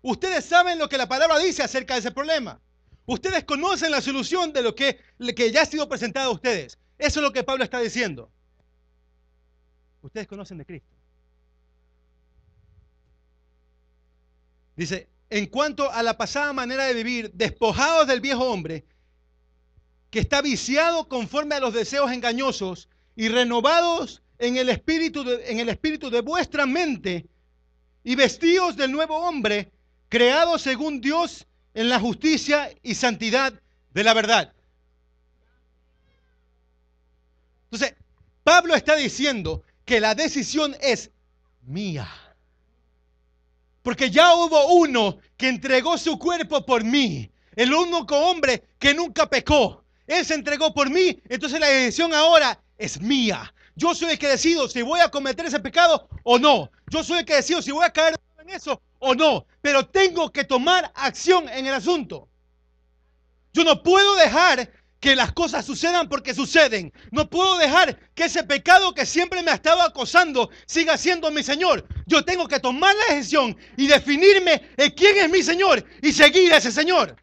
Ustedes 0.04 0.44
saben 0.44 0.78
lo 0.78 0.86
que 0.86 0.98
la 0.98 1.08
palabra 1.08 1.38
dice 1.38 1.62
acerca 1.62 1.94
de 1.94 2.00
ese 2.00 2.10
problema. 2.10 2.60
Ustedes 3.06 3.44
conocen 3.44 3.90
la 3.90 4.02
solución 4.02 4.52
de 4.52 4.60
lo 4.60 4.74
que, 4.74 4.98
que 5.34 5.50
ya 5.50 5.62
ha 5.62 5.66
sido 5.66 5.88
presentado 5.88 6.28
a 6.28 6.34
ustedes. 6.34 6.78
Eso 6.98 7.20
es 7.20 7.24
lo 7.24 7.32
que 7.32 7.42
Pablo 7.42 7.64
está 7.64 7.80
diciendo. 7.80 8.30
Ustedes 10.02 10.26
conocen 10.26 10.58
de 10.58 10.66
Cristo. 10.66 10.94
Dice, 14.76 15.08
en 15.30 15.46
cuanto 15.46 15.90
a 15.90 16.02
la 16.02 16.18
pasada 16.18 16.52
manera 16.52 16.84
de 16.84 16.92
vivir, 16.92 17.30
despojados 17.32 18.06
del 18.06 18.20
viejo 18.20 18.44
hombre, 18.44 18.84
que 20.10 20.18
está 20.18 20.42
viciado 20.42 21.08
conforme 21.08 21.54
a 21.54 21.60
los 21.60 21.72
deseos 21.72 22.12
engañosos 22.12 22.90
y 23.16 23.28
renovados 23.28 24.22
en 24.36 24.58
el 24.58 24.68
espíritu 24.68 25.24
de, 25.24 25.50
en 25.50 25.60
el 25.60 25.70
espíritu 25.70 26.10
de 26.10 26.20
vuestra 26.20 26.66
mente 26.66 27.26
y 28.02 28.16
vestidos 28.16 28.76
del 28.76 28.92
nuevo 28.92 29.16
hombre, 29.16 29.72
creado 30.14 30.60
según 30.60 31.00
Dios 31.00 31.44
en 31.74 31.88
la 31.88 31.98
justicia 31.98 32.72
y 32.84 32.94
santidad 32.94 33.52
de 33.92 34.04
la 34.04 34.14
verdad. 34.14 34.52
Entonces, 37.64 37.96
Pablo 38.44 38.76
está 38.76 38.94
diciendo 38.94 39.64
que 39.84 39.98
la 39.98 40.14
decisión 40.14 40.76
es 40.80 41.10
mía. 41.62 42.08
Porque 43.82 44.08
ya 44.08 44.36
hubo 44.36 44.74
uno 44.74 45.18
que 45.36 45.48
entregó 45.48 45.98
su 45.98 46.16
cuerpo 46.16 46.64
por 46.64 46.84
mí. 46.84 47.28
El 47.56 47.74
único 47.74 48.16
hombre 48.16 48.62
que 48.78 48.94
nunca 48.94 49.28
pecó. 49.28 49.82
Él 50.06 50.24
se 50.24 50.34
entregó 50.34 50.72
por 50.72 50.90
mí. 50.90 51.20
Entonces 51.28 51.58
la 51.58 51.66
decisión 51.66 52.14
ahora 52.14 52.62
es 52.78 53.00
mía. 53.00 53.52
Yo 53.74 53.96
soy 53.96 54.12
el 54.12 54.18
que 54.20 54.28
decido 54.28 54.68
si 54.68 54.82
voy 54.82 55.00
a 55.00 55.10
cometer 55.10 55.46
ese 55.46 55.58
pecado 55.58 56.08
o 56.22 56.38
no. 56.38 56.70
Yo 56.88 57.02
soy 57.02 57.18
el 57.18 57.24
que 57.24 57.34
decido 57.34 57.60
si 57.60 57.72
voy 57.72 57.84
a 57.84 57.92
caer 57.92 58.14
en 58.38 58.50
eso 58.50 58.80
o 59.04 59.14
no, 59.14 59.46
pero 59.60 59.86
tengo 59.86 60.32
que 60.32 60.44
tomar 60.44 60.90
acción 60.94 61.48
en 61.50 61.66
el 61.66 61.74
asunto. 61.74 62.28
Yo 63.52 63.62
no 63.62 63.82
puedo 63.82 64.16
dejar 64.16 64.72
que 64.98 65.14
las 65.14 65.32
cosas 65.32 65.66
sucedan 65.66 66.08
porque 66.08 66.32
suceden. 66.32 66.90
No 67.10 67.28
puedo 67.28 67.58
dejar 67.58 67.98
que 68.14 68.24
ese 68.24 68.42
pecado 68.44 68.94
que 68.94 69.04
siempre 69.04 69.42
me 69.42 69.50
ha 69.50 69.54
estado 69.54 69.82
acosando 69.82 70.48
siga 70.66 70.96
siendo 70.96 71.30
mi 71.30 71.42
Señor. 71.42 71.86
Yo 72.06 72.24
tengo 72.24 72.48
que 72.48 72.58
tomar 72.58 72.94
la 72.96 73.14
decisión 73.14 73.54
y 73.76 73.86
definirme 73.86 74.70
quién 74.96 75.18
es 75.18 75.30
mi 75.30 75.42
Señor 75.42 75.84
y 76.00 76.10
seguir 76.10 76.54
a 76.54 76.56
ese 76.56 76.72
Señor. 76.72 77.14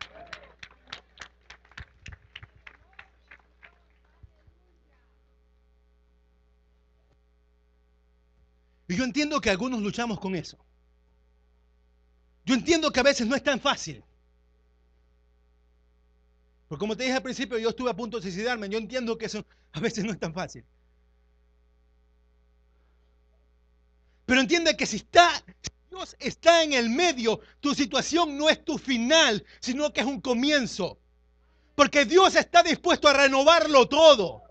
Y 8.88 8.95
yo 8.95 9.03
entiendo 9.03 9.41
que 9.41 9.49
algunos 9.49 9.82
luchamos 9.82 10.19
con 10.19 10.36
eso. 10.36 10.57
Yo 12.45 12.55
entiendo 12.55 12.91
que 12.91 12.99
a 12.99 13.03
veces 13.03 13.27
no 13.27 13.35
es 13.35 13.43
tan 13.43 13.59
fácil. 13.59 14.03
Porque 16.67 16.79
como 16.79 16.95
te 16.95 17.03
dije 17.03 17.15
al 17.15 17.21
principio, 17.21 17.57
yo 17.57 17.69
estuve 17.69 17.89
a 17.89 17.95
punto 17.95 18.17
de 18.17 18.23
suicidarme. 18.23 18.69
Yo 18.69 18.77
entiendo 18.77 19.17
que 19.17 19.25
eso 19.25 19.45
a 19.73 19.79
veces 19.79 20.03
no 20.03 20.11
es 20.11 20.19
tan 20.19 20.33
fácil. 20.33 20.65
Pero 24.25 24.39
entiende 24.39 24.77
que 24.77 24.85
si 24.85 24.97
está, 24.97 25.29
Dios 25.89 26.15
está 26.19 26.63
en 26.63 26.73
el 26.73 26.89
medio, 26.89 27.41
tu 27.59 27.75
situación 27.75 28.37
no 28.37 28.49
es 28.49 28.63
tu 28.63 28.77
final, 28.77 29.45
sino 29.59 29.91
que 29.91 29.99
es 29.99 30.07
un 30.07 30.21
comienzo. 30.21 30.97
Porque 31.75 32.05
Dios 32.05 32.35
está 32.35 32.63
dispuesto 32.63 33.09
a 33.09 33.13
renovarlo 33.13 33.87
todo. 33.89 34.43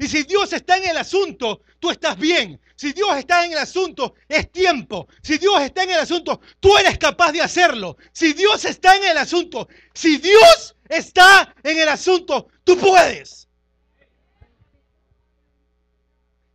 Y 0.00 0.08
si 0.08 0.22
Dios 0.22 0.50
está 0.54 0.78
en 0.78 0.88
el 0.88 0.96
asunto, 0.96 1.60
tú 1.78 1.90
estás 1.90 2.18
bien. 2.18 2.58
Si 2.74 2.94
Dios 2.94 3.18
está 3.18 3.44
en 3.44 3.52
el 3.52 3.58
asunto, 3.58 4.14
es 4.26 4.50
tiempo. 4.50 5.06
Si 5.22 5.36
Dios 5.36 5.60
está 5.60 5.82
en 5.82 5.90
el 5.90 5.98
asunto, 5.98 6.40
tú 6.58 6.74
eres 6.78 6.96
capaz 6.96 7.32
de 7.32 7.42
hacerlo. 7.42 7.98
Si 8.10 8.32
Dios 8.32 8.64
está 8.64 8.96
en 8.96 9.04
el 9.04 9.18
asunto, 9.18 9.68
si 9.92 10.16
Dios 10.16 10.74
está 10.88 11.54
en 11.62 11.80
el 11.80 11.88
asunto, 11.90 12.48
tú 12.64 12.78
puedes. 12.78 13.46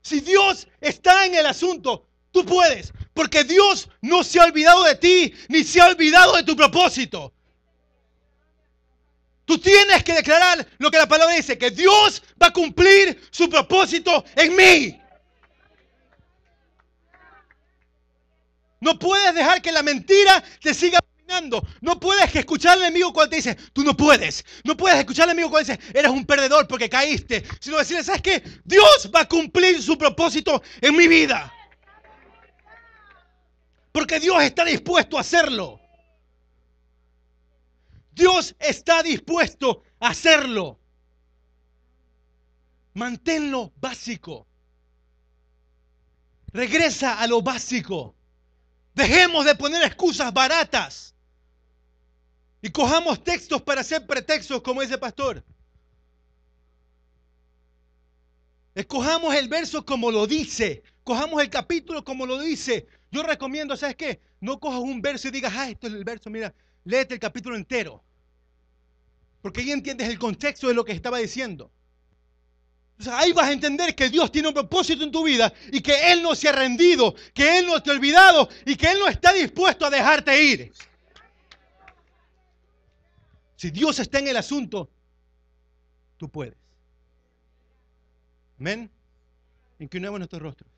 Si 0.01 0.21
Dios 0.21 0.67
está 0.81 1.27
en 1.27 1.35
el 1.35 1.45
asunto, 1.45 2.07
tú 2.31 2.43
puedes. 2.43 2.93
Porque 3.13 3.43
Dios 3.43 3.89
no 4.01 4.23
se 4.23 4.39
ha 4.39 4.45
olvidado 4.45 4.85
de 4.85 4.95
ti, 4.95 5.31
ni 5.49 5.63
se 5.63 5.79
ha 5.81 5.85
olvidado 5.85 6.35
de 6.35 6.41
tu 6.41 6.55
propósito. 6.55 7.34
Tú 9.45 9.59
tienes 9.59 10.03
que 10.03 10.13
declarar 10.13 10.67
lo 10.79 10.89
que 10.89 10.97
la 10.97 11.07
palabra 11.07 11.35
dice, 11.35 11.57
que 11.57 11.69
Dios 11.69 12.21
va 12.41 12.47
a 12.47 12.53
cumplir 12.53 13.21
su 13.29 13.47
propósito 13.47 14.25
en 14.35 14.55
mí. 14.55 15.01
No 18.81 18.97
puedes 18.97 19.33
dejar 19.33 19.61
que 19.61 19.71
la 19.71 19.83
mentira 19.83 20.43
te 20.61 20.73
siga 20.73 20.99
dominando. 20.99 21.65
No 21.81 21.99
puedes 21.99 22.35
escuchar 22.35 22.73
al 22.73 22.83
enemigo 22.83 23.13
cuando 23.13 23.31
te 23.31 23.35
dice, 23.37 23.55
tú 23.73 23.83
no 23.83 23.95
puedes. 23.95 24.43
No 24.63 24.75
puedes 24.75 24.97
escuchar 24.99 25.23
al 25.23 25.31
enemigo 25.31 25.51
cuando 25.51 25.71
dice, 25.71 25.91
eres 25.93 26.11
un 26.11 26.25
perdedor 26.25 26.67
porque 26.67 26.89
caíste. 26.89 27.43
Sino 27.59 27.77
decirle, 27.77 28.03
¿sabes 28.03 28.21
qué? 28.21 28.43
Dios 28.63 29.09
va 29.13 29.21
a 29.21 29.27
cumplir 29.27 29.81
su 29.81 29.97
propósito 29.97 30.61
en 30.81 30.95
mi 30.95 31.07
vida. 31.07 31.51
Porque 33.91 34.19
Dios 34.19 34.43
está 34.43 34.65
dispuesto 34.65 35.17
a 35.17 35.21
hacerlo. 35.21 35.79
Dios 38.15 38.55
está 38.59 39.03
dispuesto 39.03 39.83
a 39.99 40.09
hacerlo. 40.09 40.79
Manténlo 42.93 43.73
básico. 43.75 44.47
Regresa 46.53 47.19
a 47.19 47.27
lo 47.27 47.41
básico. 47.41 48.15
Dejemos 48.93 49.43
de 49.45 49.55
poner 49.55 49.83
excusas 49.83 50.33
baratas. 50.33 51.13
Y 52.61 52.69
cojamos 52.69 53.21
textos 53.21 53.61
para 53.61 53.81
hacer 53.81 54.07
pretextos, 54.07 54.61
como 54.61 54.79
dice 54.79 54.93
el 54.93 54.99
pastor. 55.01 55.43
Escojamos 58.73 59.35
el 59.35 59.49
verso 59.49 59.85
como 59.85 60.09
lo 60.09 60.25
dice. 60.25 60.83
Cojamos 61.03 61.41
el 61.41 61.49
capítulo 61.49 62.05
como 62.05 62.25
lo 62.25 62.39
dice. 62.39 62.87
Yo 63.11 63.23
recomiendo, 63.23 63.75
¿sabes 63.75 63.97
qué? 63.97 64.21
No 64.39 64.57
cojas 64.57 64.79
un 64.79 65.01
verso 65.01 65.27
y 65.27 65.31
digas, 65.31 65.53
ah, 65.55 65.69
esto 65.69 65.87
es 65.87 65.93
el 65.93 66.05
verso, 66.05 66.29
mira, 66.29 66.55
léete 66.85 67.15
el 67.15 67.19
capítulo 67.19 67.57
entero. 67.57 68.04
Porque 69.45 69.61
ahí 69.61 69.71
entiendes 69.71 70.09
el 70.09 70.17
contexto 70.17 70.67
de 70.67 70.73
lo 70.73 70.83
que 70.83 70.91
estaba 70.91 71.19
diciendo. 71.19 71.71
ahí 73.11 73.31
vas 73.31 73.49
a 73.49 73.51
entender 73.51 73.93
que 73.93 74.09
Dios 74.09 74.31
tiene 74.31 74.47
un 74.47 74.55
propósito 74.55 75.03
en 75.03 75.11
tu 75.11 75.23
vida 75.23 75.53
y 75.71 75.81
que 75.81 76.11
Él 76.11 76.23
no 76.23 76.33
se 76.33 76.49
ha 76.49 76.51
rendido, 76.51 77.13
que 77.31 77.59
Él 77.59 77.67
no 77.67 77.79
te 77.83 77.91
ha 77.91 77.93
olvidado 77.93 78.49
y 78.65 78.75
que 78.75 78.89
Él 78.89 78.97
no 78.97 79.07
está 79.07 79.33
dispuesto 79.33 79.85
a 79.85 79.91
dejarte 79.91 80.43
ir. 80.43 80.73
Si 83.55 83.69
Dios 83.69 83.99
está 83.99 84.17
en 84.17 84.29
el 84.29 84.37
asunto, 84.37 84.89
tú 86.17 86.27
puedes. 86.27 86.57
Amén. 88.59 88.89
Inclinemos 89.77 90.17
nuestros 90.17 90.41
rostros. 90.41 90.74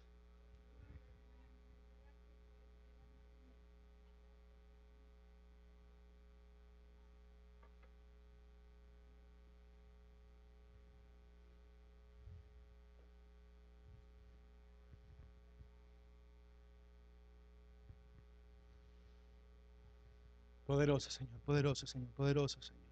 Poderoso 20.68 21.10
Señor, 21.10 21.40
poderoso 21.46 21.88
Señor, 21.88 22.10
poderoso 22.10 22.62
Señor. 22.62 22.84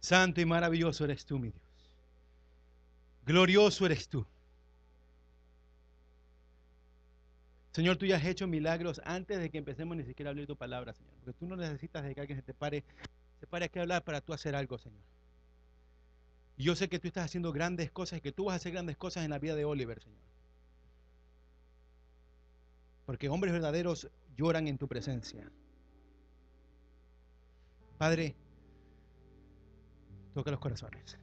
Santo 0.00 0.40
y 0.40 0.44
maravilloso 0.44 1.04
eres 1.04 1.24
tú, 1.24 1.38
mi 1.38 1.48
Dios. 1.48 1.62
Glorioso 3.24 3.86
eres 3.86 4.08
tú. 4.08 4.26
Señor, 7.70 7.96
tú 7.96 8.06
ya 8.06 8.16
has 8.16 8.24
hecho 8.24 8.46
milagros 8.46 9.00
antes 9.04 9.38
de 9.38 9.50
que 9.50 9.58
empecemos 9.58 9.96
ni 9.96 10.04
siquiera 10.04 10.28
a 10.28 10.32
hablar 10.32 10.46
tu 10.46 10.56
palabra, 10.56 10.92
Señor. 10.92 11.12
Porque 11.20 11.32
tú 11.32 11.46
no 11.46 11.56
necesitas 11.56 12.04
de 12.04 12.14
que 12.14 12.20
alguien 12.20 12.38
se 12.38 12.42
te 12.42 12.54
pare, 12.54 12.84
se 13.38 13.46
pare 13.46 13.66
aquí 13.66 13.78
a 13.78 13.82
hablar 13.82 14.02
para 14.02 14.20
tú 14.20 14.32
hacer 14.32 14.56
algo, 14.56 14.76
Señor. 14.76 15.02
Y 16.56 16.64
yo 16.64 16.74
sé 16.74 16.88
que 16.88 16.98
tú 16.98 17.06
estás 17.06 17.24
haciendo 17.24 17.52
grandes 17.52 17.90
cosas 17.92 18.18
y 18.18 18.20
que 18.20 18.32
tú 18.32 18.46
vas 18.46 18.54
a 18.54 18.56
hacer 18.56 18.72
grandes 18.72 18.96
cosas 18.96 19.24
en 19.24 19.30
la 19.30 19.38
vida 19.38 19.54
de 19.54 19.64
Oliver, 19.64 20.02
Señor. 20.02 20.18
Porque 23.06 23.28
hombres 23.28 23.52
verdaderos 23.52 24.08
lloran 24.36 24.66
en 24.66 24.78
tu 24.78 24.88
presencia. 24.88 25.50
Padre, 27.98 28.34
toca 30.34 30.50
los 30.50 30.60
corazones. 30.60 31.18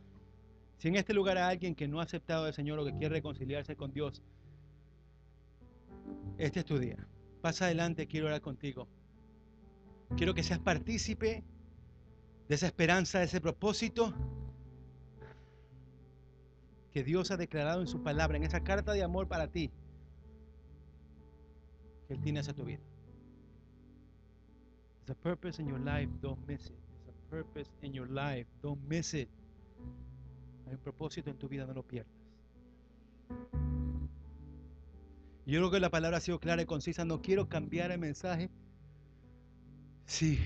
Si 0.78 0.88
en 0.88 0.95
este 0.95 1.13
lugar 1.13 1.38
hay 1.38 1.53
alguien 1.53 1.76
que 1.76 1.88
no 1.88 1.99
ha 1.99 2.03
aceptado 2.03 2.45
al 2.45 2.53
Señor 2.53 2.80
o 2.80 2.86
que 2.86 2.91
quiere 2.91 3.15
reconciliarse 3.15 3.76
con 3.76 3.93
Dios, 3.93 4.24
este 6.38 6.61
es 6.61 6.65
tu 6.65 6.80
día. 6.80 6.97
Pasa 7.41 7.65
adelante, 7.65 8.07
quiero 8.07 8.28
orar 8.28 8.41
contigo. 8.41 8.88
Quiero 10.17 10.34
que 10.34 10.43
seas 10.43 10.59
partícipe 10.59 11.43
de 12.47 12.55
esa 12.55 12.65
esperanza, 12.65 13.19
de 13.19 13.26
ese 13.26 13.41
propósito 13.41 14.13
que 16.91 17.03
Dios 17.03 17.32
ha 17.32 17.38
declarado 17.38 17.82
en 17.82 17.88
su 17.88 18.03
palabra, 18.03 18.38
en 18.38 18.43
esa 18.43 18.63
carta 18.63 18.91
de 18.91 19.03
amor 19.03 19.28
para 19.28 19.47
ti, 19.47 19.72
que 22.07 22.13
Él 22.13 22.22
tiene 22.22 22.39
hacia 22.39 22.53
tu 22.53 22.65
vida. 22.65 22.82
A 25.12 25.14
purpose 25.14 25.59
in 25.59 25.68
your 25.68 25.80
life, 25.80 26.09
don't 26.22 26.39
miss 26.47 26.68
it. 26.68 26.78
There's 27.03 27.09
a 27.09 27.30
purpose 27.30 27.70
in 27.82 27.93
your 27.93 28.07
life, 28.07 28.47
don't 28.64 28.80
miss 28.88 29.14
it. 29.14 29.28
Hay 30.66 30.74
un 30.74 30.80
propósito 30.80 31.30
en 31.30 31.38
tu 31.38 31.49
vida, 31.49 31.66
no 31.66 31.74
lo 31.74 31.84
pierdas. 31.84 32.14
Yo 35.45 35.59
creo 35.59 35.70
que 35.70 35.82
la 35.82 35.89
palabra 35.89 36.18
ha 36.18 36.22
sido 36.22 36.39
clara 36.39 36.62
y 36.62 36.66
concisa. 36.66 37.03
No 37.03 37.22
quiero 37.22 37.49
cambiar 37.49 37.91
el 37.91 37.99
mensaje. 37.99 38.49
Sí, 40.05 40.39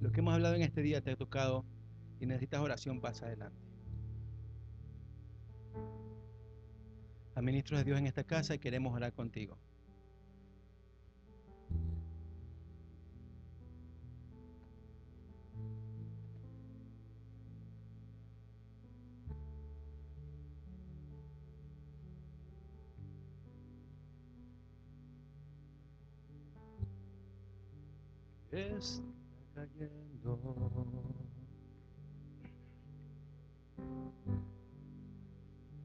lo 0.00 0.10
que 0.10 0.20
hemos 0.20 0.34
hablado 0.34 0.56
en 0.56 0.62
este 0.62 0.82
día 0.82 1.00
te 1.00 1.12
ha 1.12 1.16
tocado 1.16 1.64
y 2.18 2.26
necesitas 2.26 2.60
oración, 2.62 3.00
pasa 3.00 3.26
adelante. 3.26 3.62
Administros 7.36 7.78
de 7.78 7.84
Dios 7.84 7.98
en 8.00 8.08
esta 8.08 8.24
casa 8.24 8.56
y 8.56 8.58
queremos 8.58 8.92
orar 8.92 9.12
contigo. 9.12 9.56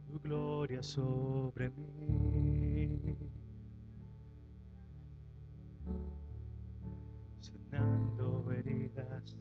Tu 0.08 0.20
gloria 0.24 0.82
sobre 0.84 1.70
mí. 1.70 3.16
Sanando 7.42 8.52
heridas. 8.52 9.38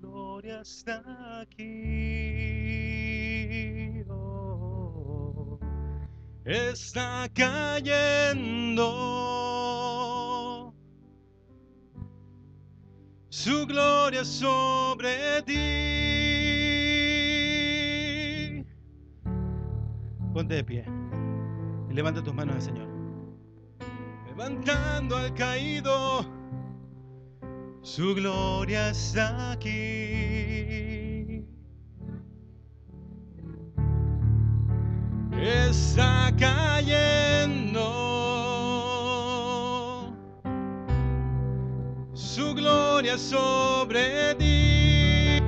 Gloria 0.00 0.60
está 0.60 1.02
aquí. 1.40 2.84
Oh, 4.08 5.58
está 6.44 7.28
cayendo. 7.34 8.84
Su 13.44 13.66
gloria 13.66 14.24
sobre 14.24 15.42
ti. 15.42 15.52
Ponte 20.32 20.54
de 20.54 20.64
pie 20.64 20.86
y 21.90 21.92
levanta 21.92 22.22
tus 22.22 22.32
manos 22.32 22.54
al 22.54 22.62
Señor. 22.62 22.88
Levantando 24.28 25.18
al 25.18 25.34
caído, 25.34 26.24
su 27.82 28.14
gloria 28.14 28.88
está 28.88 29.52
aquí. 29.52 31.44
Está 35.38 36.32
cayendo. 36.38 37.23
Sobre 43.18 44.34
ti, 44.36 45.40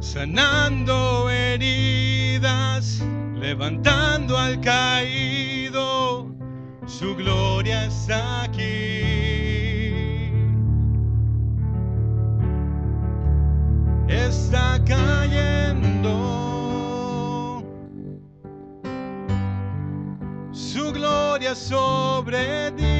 sanando 0.00 1.30
heridas, 1.30 3.02
levantando 3.34 4.36
al 4.36 4.60
caído, 4.60 6.34
su 6.86 7.14
gloria 7.14 7.86
está 7.86 8.42
aquí. 8.42 8.72
Está 14.08 14.82
cayendo 14.84 16.14
su 20.52 20.92
gloria 20.92 21.54
sobre 21.54 22.72
ti 22.72 22.93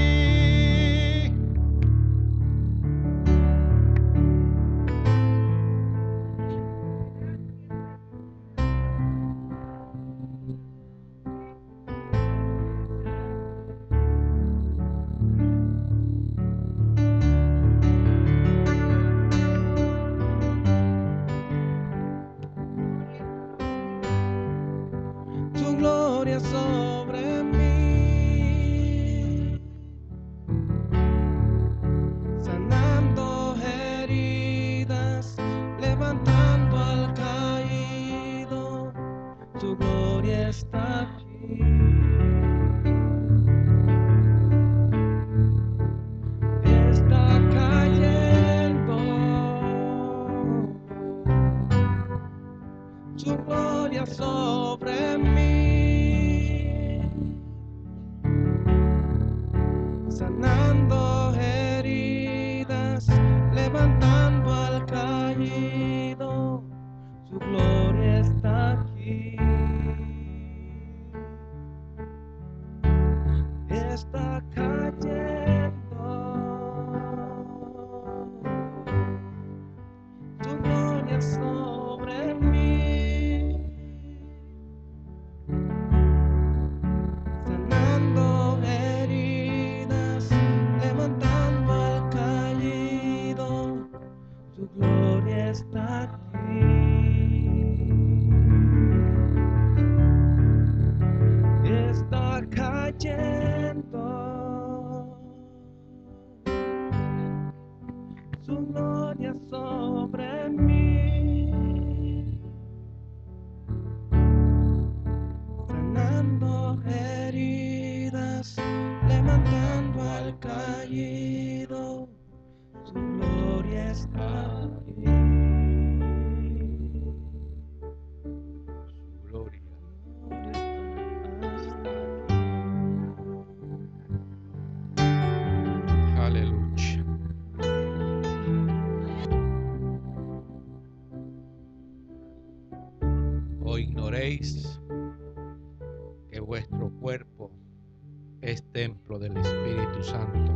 es 148.45 148.63
templo 148.73 149.19
del 149.19 149.37
Espíritu 149.39 150.03
Santo, 150.03 150.53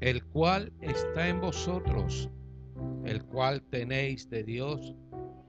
el 0.00 0.24
cual 0.24 0.72
está 0.80 1.28
en 1.28 1.40
vosotros, 1.40 2.30
el 3.04 3.22
cual 3.26 3.62
tenéis 3.64 4.30
de 4.30 4.42
Dios 4.42 4.96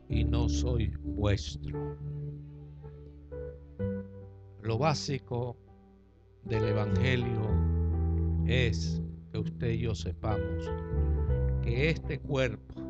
y 0.10 0.26
no 0.26 0.50
soy 0.50 0.94
vuestro. 1.02 1.98
Lo 4.62 4.78
básico 4.78 5.56
del 6.44 6.66
Evangelio 6.66 7.42
es 8.46 9.02
que 9.32 9.38
usted 9.38 9.70
y 9.70 9.80
yo 9.80 9.96
sepamos 9.96 10.70
que 11.64 11.90
este 11.90 12.20
cuerpo 12.20 12.82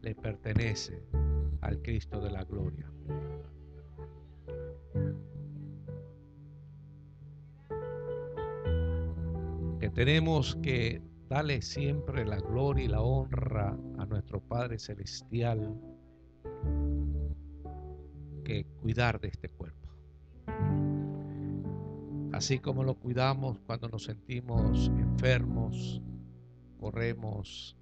le 0.00 0.14
pertenece 0.14 1.02
al 1.60 1.82
Cristo 1.82 2.22
de 2.22 2.30
la 2.30 2.44
gloria. 2.44 2.90
Tenemos 9.94 10.56
que 10.56 11.02
darle 11.28 11.62
siempre 11.62 12.24
la 12.24 12.38
gloria 12.38 12.84
y 12.84 12.88
la 12.88 13.02
honra 13.02 13.76
a 13.98 14.06
nuestro 14.06 14.40
Padre 14.40 14.78
Celestial, 14.78 15.78
que 18.44 18.64
cuidar 18.80 19.20
de 19.20 19.28
este 19.28 19.48
cuerpo. 19.48 19.88
Así 22.32 22.58
como 22.58 22.84
lo 22.84 22.94
cuidamos 22.94 23.58
cuando 23.66 23.88
nos 23.88 24.04
sentimos 24.04 24.88
enfermos, 24.96 26.00
corremos 26.78 27.76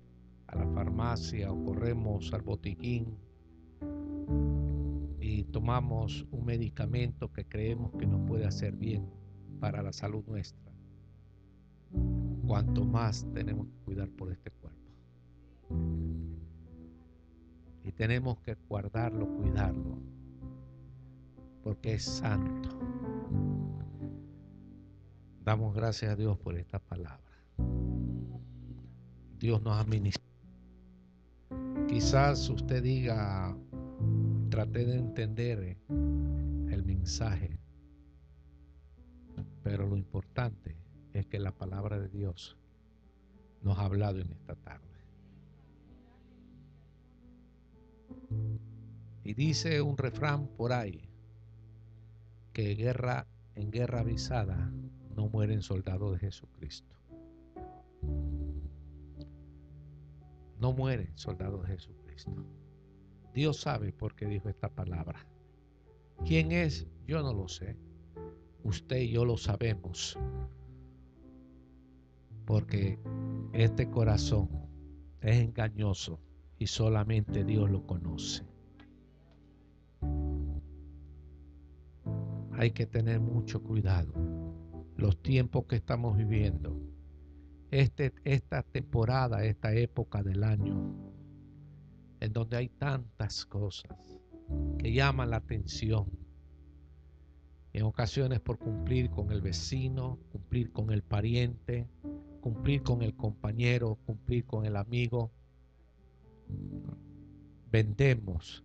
a 0.48 0.56
la 0.56 0.66
farmacia 0.68 1.52
o 1.52 1.64
corremos 1.64 2.32
al 2.32 2.42
botiquín 2.42 3.18
y 5.20 5.44
tomamos 5.44 6.26
un 6.30 6.44
medicamento 6.44 7.32
que 7.32 7.46
creemos 7.46 7.92
que 7.98 8.06
nos 8.06 8.26
puede 8.26 8.46
hacer 8.46 8.74
bien 8.74 9.08
para 9.60 9.82
la 9.82 9.92
salud 9.92 10.24
nuestra, 10.26 10.67
cuanto 12.48 12.82
más 12.82 13.26
tenemos 13.34 13.66
que 13.66 13.76
cuidar 13.84 14.08
por 14.08 14.32
este 14.32 14.50
cuerpo. 14.50 14.78
Y 17.84 17.92
tenemos 17.92 18.40
que 18.40 18.56
guardarlo, 18.68 19.28
cuidarlo, 19.36 19.98
porque 21.62 21.94
es 21.94 22.04
santo. 22.04 22.70
Damos 25.44 25.74
gracias 25.74 26.12
a 26.12 26.16
Dios 26.16 26.38
por 26.38 26.56
esta 26.56 26.78
palabra. 26.78 27.20
Dios 29.38 29.62
nos 29.62 29.76
administra. 29.76 30.24
Quizás 31.86 32.48
usted 32.48 32.82
diga, 32.82 33.54
traté 34.48 34.86
de 34.86 34.96
entender 34.96 35.58
eh, 35.62 35.76
el 36.70 36.82
mensaje, 36.82 37.58
pero 39.62 39.86
lo 39.86 39.96
importante 39.98 40.87
es 41.12 41.26
que 41.26 41.38
la 41.38 41.52
palabra 41.52 41.98
de 41.98 42.08
Dios 42.08 42.56
nos 43.62 43.78
ha 43.78 43.84
hablado 43.84 44.20
en 44.20 44.30
esta 44.32 44.54
tarde. 44.54 44.86
Y 49.24 49.34
dice 49.34 49.82
un 49.82 49.96
refrán 49.96 50.46
por 50.48 50.72
ahí 50.72 51.08
que 52.52 52.74
guerra 52.74 53.26
en 53.54 53.70
guerra 53.70 54.00
avisada 54.00 54.72
no 55.14 55.28
mueren 55.28 55.62
soldados 55.62 56.12
de 56.12 56.18
Jesucristo. 56.20 56.94
No 60.60 60.72
mueren 60.72 61.12
soldados 61.16 61.62
de 61.62 61.68
Jesucristo. 61.74 62.32
Dios 63.34 63.60
sabe 63.60 63.92
por 63.92 64.14
qué 64.14 64.26
dijo 64.26 64.48
esta 64.48 64.68
palabra. 64.68 65.26
¿Quién 66.24 66.52
es? 66.52 66.86
Yo 67.06 67.22
no 67.22 67.32
lo 67.32 67.48
sé. 67.48 67.76
Usted 68.64 68.98
y 68.98 69.10
yo 69.10 69.24
lo 69.24 69.36
sabemos. 69.36 70.18
Porque 72.48 72.98
este 73.52 73.90
corazón 73.90 74.48
es 75.20 75.36
engañoso 75.36 76.18
y 76.58 76.66
solamente 76.66 77.44
Dios 77.44 77.70
lo 77.70 77.86
conoce. 77.86 78.42
Hay 82.52 82.70
que 82.70 82.86
tener 82.86 83.20
mucho 83.20 83.62
cuidado. 83.62 84.14
Los 84.96 85.20
tiempos 85.20 85.66
que 85.66 85.76
estamos 85.76 86.16
viviendo, 86.16 86.74
este, 87.70 88.14
esta 88.24 88.62
temporada, 88.62 89.44
esta 89.44 89.74
época 89.74 90.22
del 90.22 90.42
año, 90.42 90.94
en 92.18 92.32
donde 92.32 92.56
hay 92.56 92.70
tantas 92.70 93.44
cosas 93.44 93.92
que 94.78 94.90
llaman 94.94 95.28
la 95.28 95.36
atención. 95.36 96.06
En 97.74 97.82
ocasiones 97.82 98.40
por 98.40 98.58
cumplir 98.58 99.10
con 99.10 99.32
el 99.32 99.42
vecino, 99.42 100.18
cumplir 100.32 100.72
con 100.72 100.90
el 100.90 101.02
pariente, 101.02 101.86
cumplir 102.48 102.82
con 102.82 103.02
el 103.02 103.14
compañero, 103.14 103.98
cumplir 104.06 104.46
con 104.46 104.64
el 104.64 104.76
amigo. 104.76 105.30
Vendemos 107.70 108.64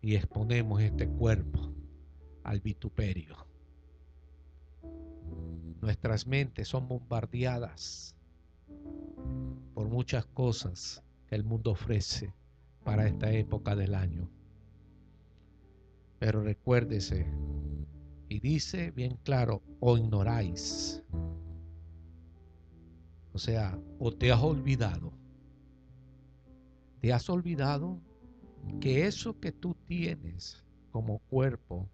y 0.00 0.14
exponemos 0.14 0.80
este 0.80 1.06
cuerpo 1.06 1.74
al 2.42 2.62
vituperio. 2.62 3.36
Nuestras 5.82 6.26
mentes 6.26 6.68
son 6.68 6.88
bombardeadas 6.88 8.16
por 9.74 9.88
muchas 9.90 10.24
cosas 10.24 11.04
que 11.26 11.34
el 11.34 11.44
mundo 11.44 11.72
ofrece 11.72 12.32
para 12.82 13.06
esta 13.06 13.30
época 13.30 13.76
del 13.76 13.94
año. 13.94 14.26
Pero 16.18 16.42
recuérdese, 16.42 17.26
y 18.30 18.40
dice 18.40 18.90
bien 18.90 19.18
claro, 19.22 19.60
o 19.80 19.98
ignoráis. 19.98 21.02
O 23.36 23.38
sea, 23.38 23.78
o 23.98 24.10
te 24.10 24.32
has 24.32 24.42
olvidado. 24.42 25.12
Te 27.02 27.12
has 27.12 27.28
olvidado 27.28 28.00
que 28.80 29.06
eso 29.06 29.38
que 29.38 29.52
tú 29.52 29.76
tienes 29.84 30.64
como 30.90 31.18
cuerpo 31.18 31.86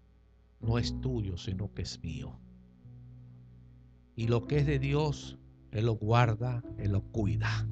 no 0.61 0.77
es 0.77 0.97
tuyo, 1.01 1.35
sino 1.35 1.73
que 1.73 1.81
es 1.81 2.01
mío. 2.01 2.39
Y 4.15 4.29
lo 4.29 4.47
que 4.47 4.59
es 4.59 4.65
de 4.65 4.79
Dios, 4.79 5.37
Él 5.71 5.87
lo 5.87 5.95
guarda, 5.95 6.63
Él 6.77 6.93
lo 6.93 7.01
cuida. 7.11 7.67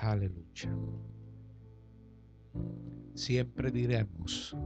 Aleluya. 0.00 0.78
Siempre 3.14 3.72
diremos, 3.72 4.56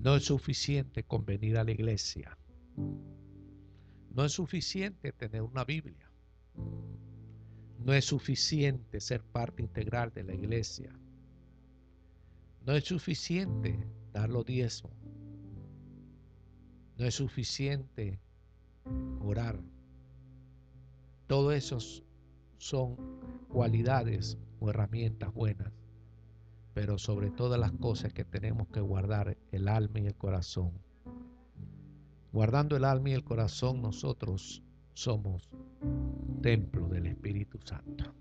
no 0.00 0.16
es 0.16 0.24
suficiente 0.24 1.04
con 1.04 1.26
venir 1.26 1.58
a 1.58 1.64
la 1.64 1.72
iglesia. 1.72 2.38
No 4.14 4.24
es 4.24 4.32
suficiente 4.32 5.12
tener 5.12 5.42
una 5.42 5.64
Biblia. 5.64 6.10
No 7.78 7.92
es 7.92 8.06
suficiente 8.06 9.00
ser 9.00 9.22
parte 9.22 9.62
integral 9.62 10.10
de 10.14 10.24
la 10.24 10.34
iglesia. 10.34 10.98
No 12.64 12.72
es 12.72 12.84
suficiente 12.84 13.86
dar 14.12 14.30
los 14.30 14.46
diezmos. 14.46 14.92
No 16.96 17.04
es 17.04 17.14
suficiente 17.14 18.20
orar. 19.20 19.60
Todo 21.26 21.52
esos 21.52 22.02
son 22.56 22.96
cualidades 23.48 24.38
o 24.60 24.70
herramientas 24.70 25.32
buenas, 25.32 25.72
pero 26.80 26.96
sobre 26.96 27.30
todas 27.30 27.60
las 27.60 27.72
cosas 27.72 28.10
que 28.14 28.24
tenemos 28.24 28.68
que 28.68 28.80
guardar 28.80 29.36
el 29.52 29.68
alma 29.68 30.00
y 30.00 30.06
el 30.06 30.14
corazón. 30.14 30.72
Guardando 32.32 32.74
el 32.74 32.86
alma 32.86 33.10
y 33.10 33.12
el 33.12 33.22
corazón 33.22 33.82
nosotros 33.82 34.62
somos 34.94 35.50
templo 36.40 36.88
del 36.88 37.04
Espíritu 37.04 37.58
Santo. 37.62 38.14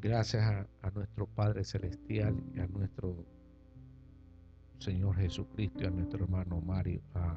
Gracias 0.00 0.66
a, 0.82 0.90
nuestro 0.90 1.28
Padre 1.28 1.62
Celestial 1.62 2.34
y 2.52 2.58
a 2.58 2.66
nuestro 2.66 3.24
Señor 4.80 5.14
Jesucristo 5.14 5.84
y 5.84 5.86
a 5.86 5.90
nuestro 5.90 6.24
hermano 6.24 6.60
Mario, 6.60 7.02
a 7.14 7.36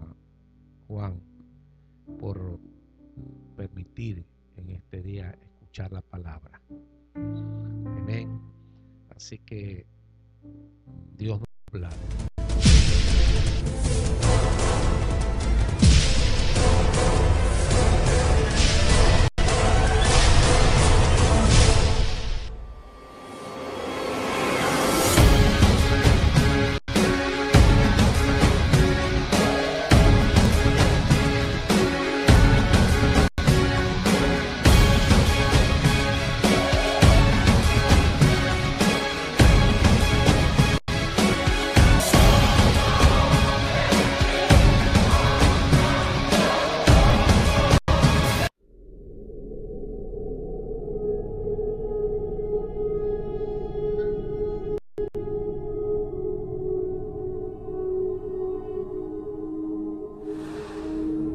Juan, 0.87 1.21
por 2.19 2.59
permitir 3.55 4.25
en 4.55 4.71
este 4.71 5.03
día 5.03 5.29
escuchar 5.43 5.91
la 5.91 6.01
palabra. 6.01 6.59
Amén. 7.97 8.41
Así 9.15 9.39
que 9.39 9.85
Dios 11.17 11.39
nos 11.39 11.47
habla. 11.73 11.89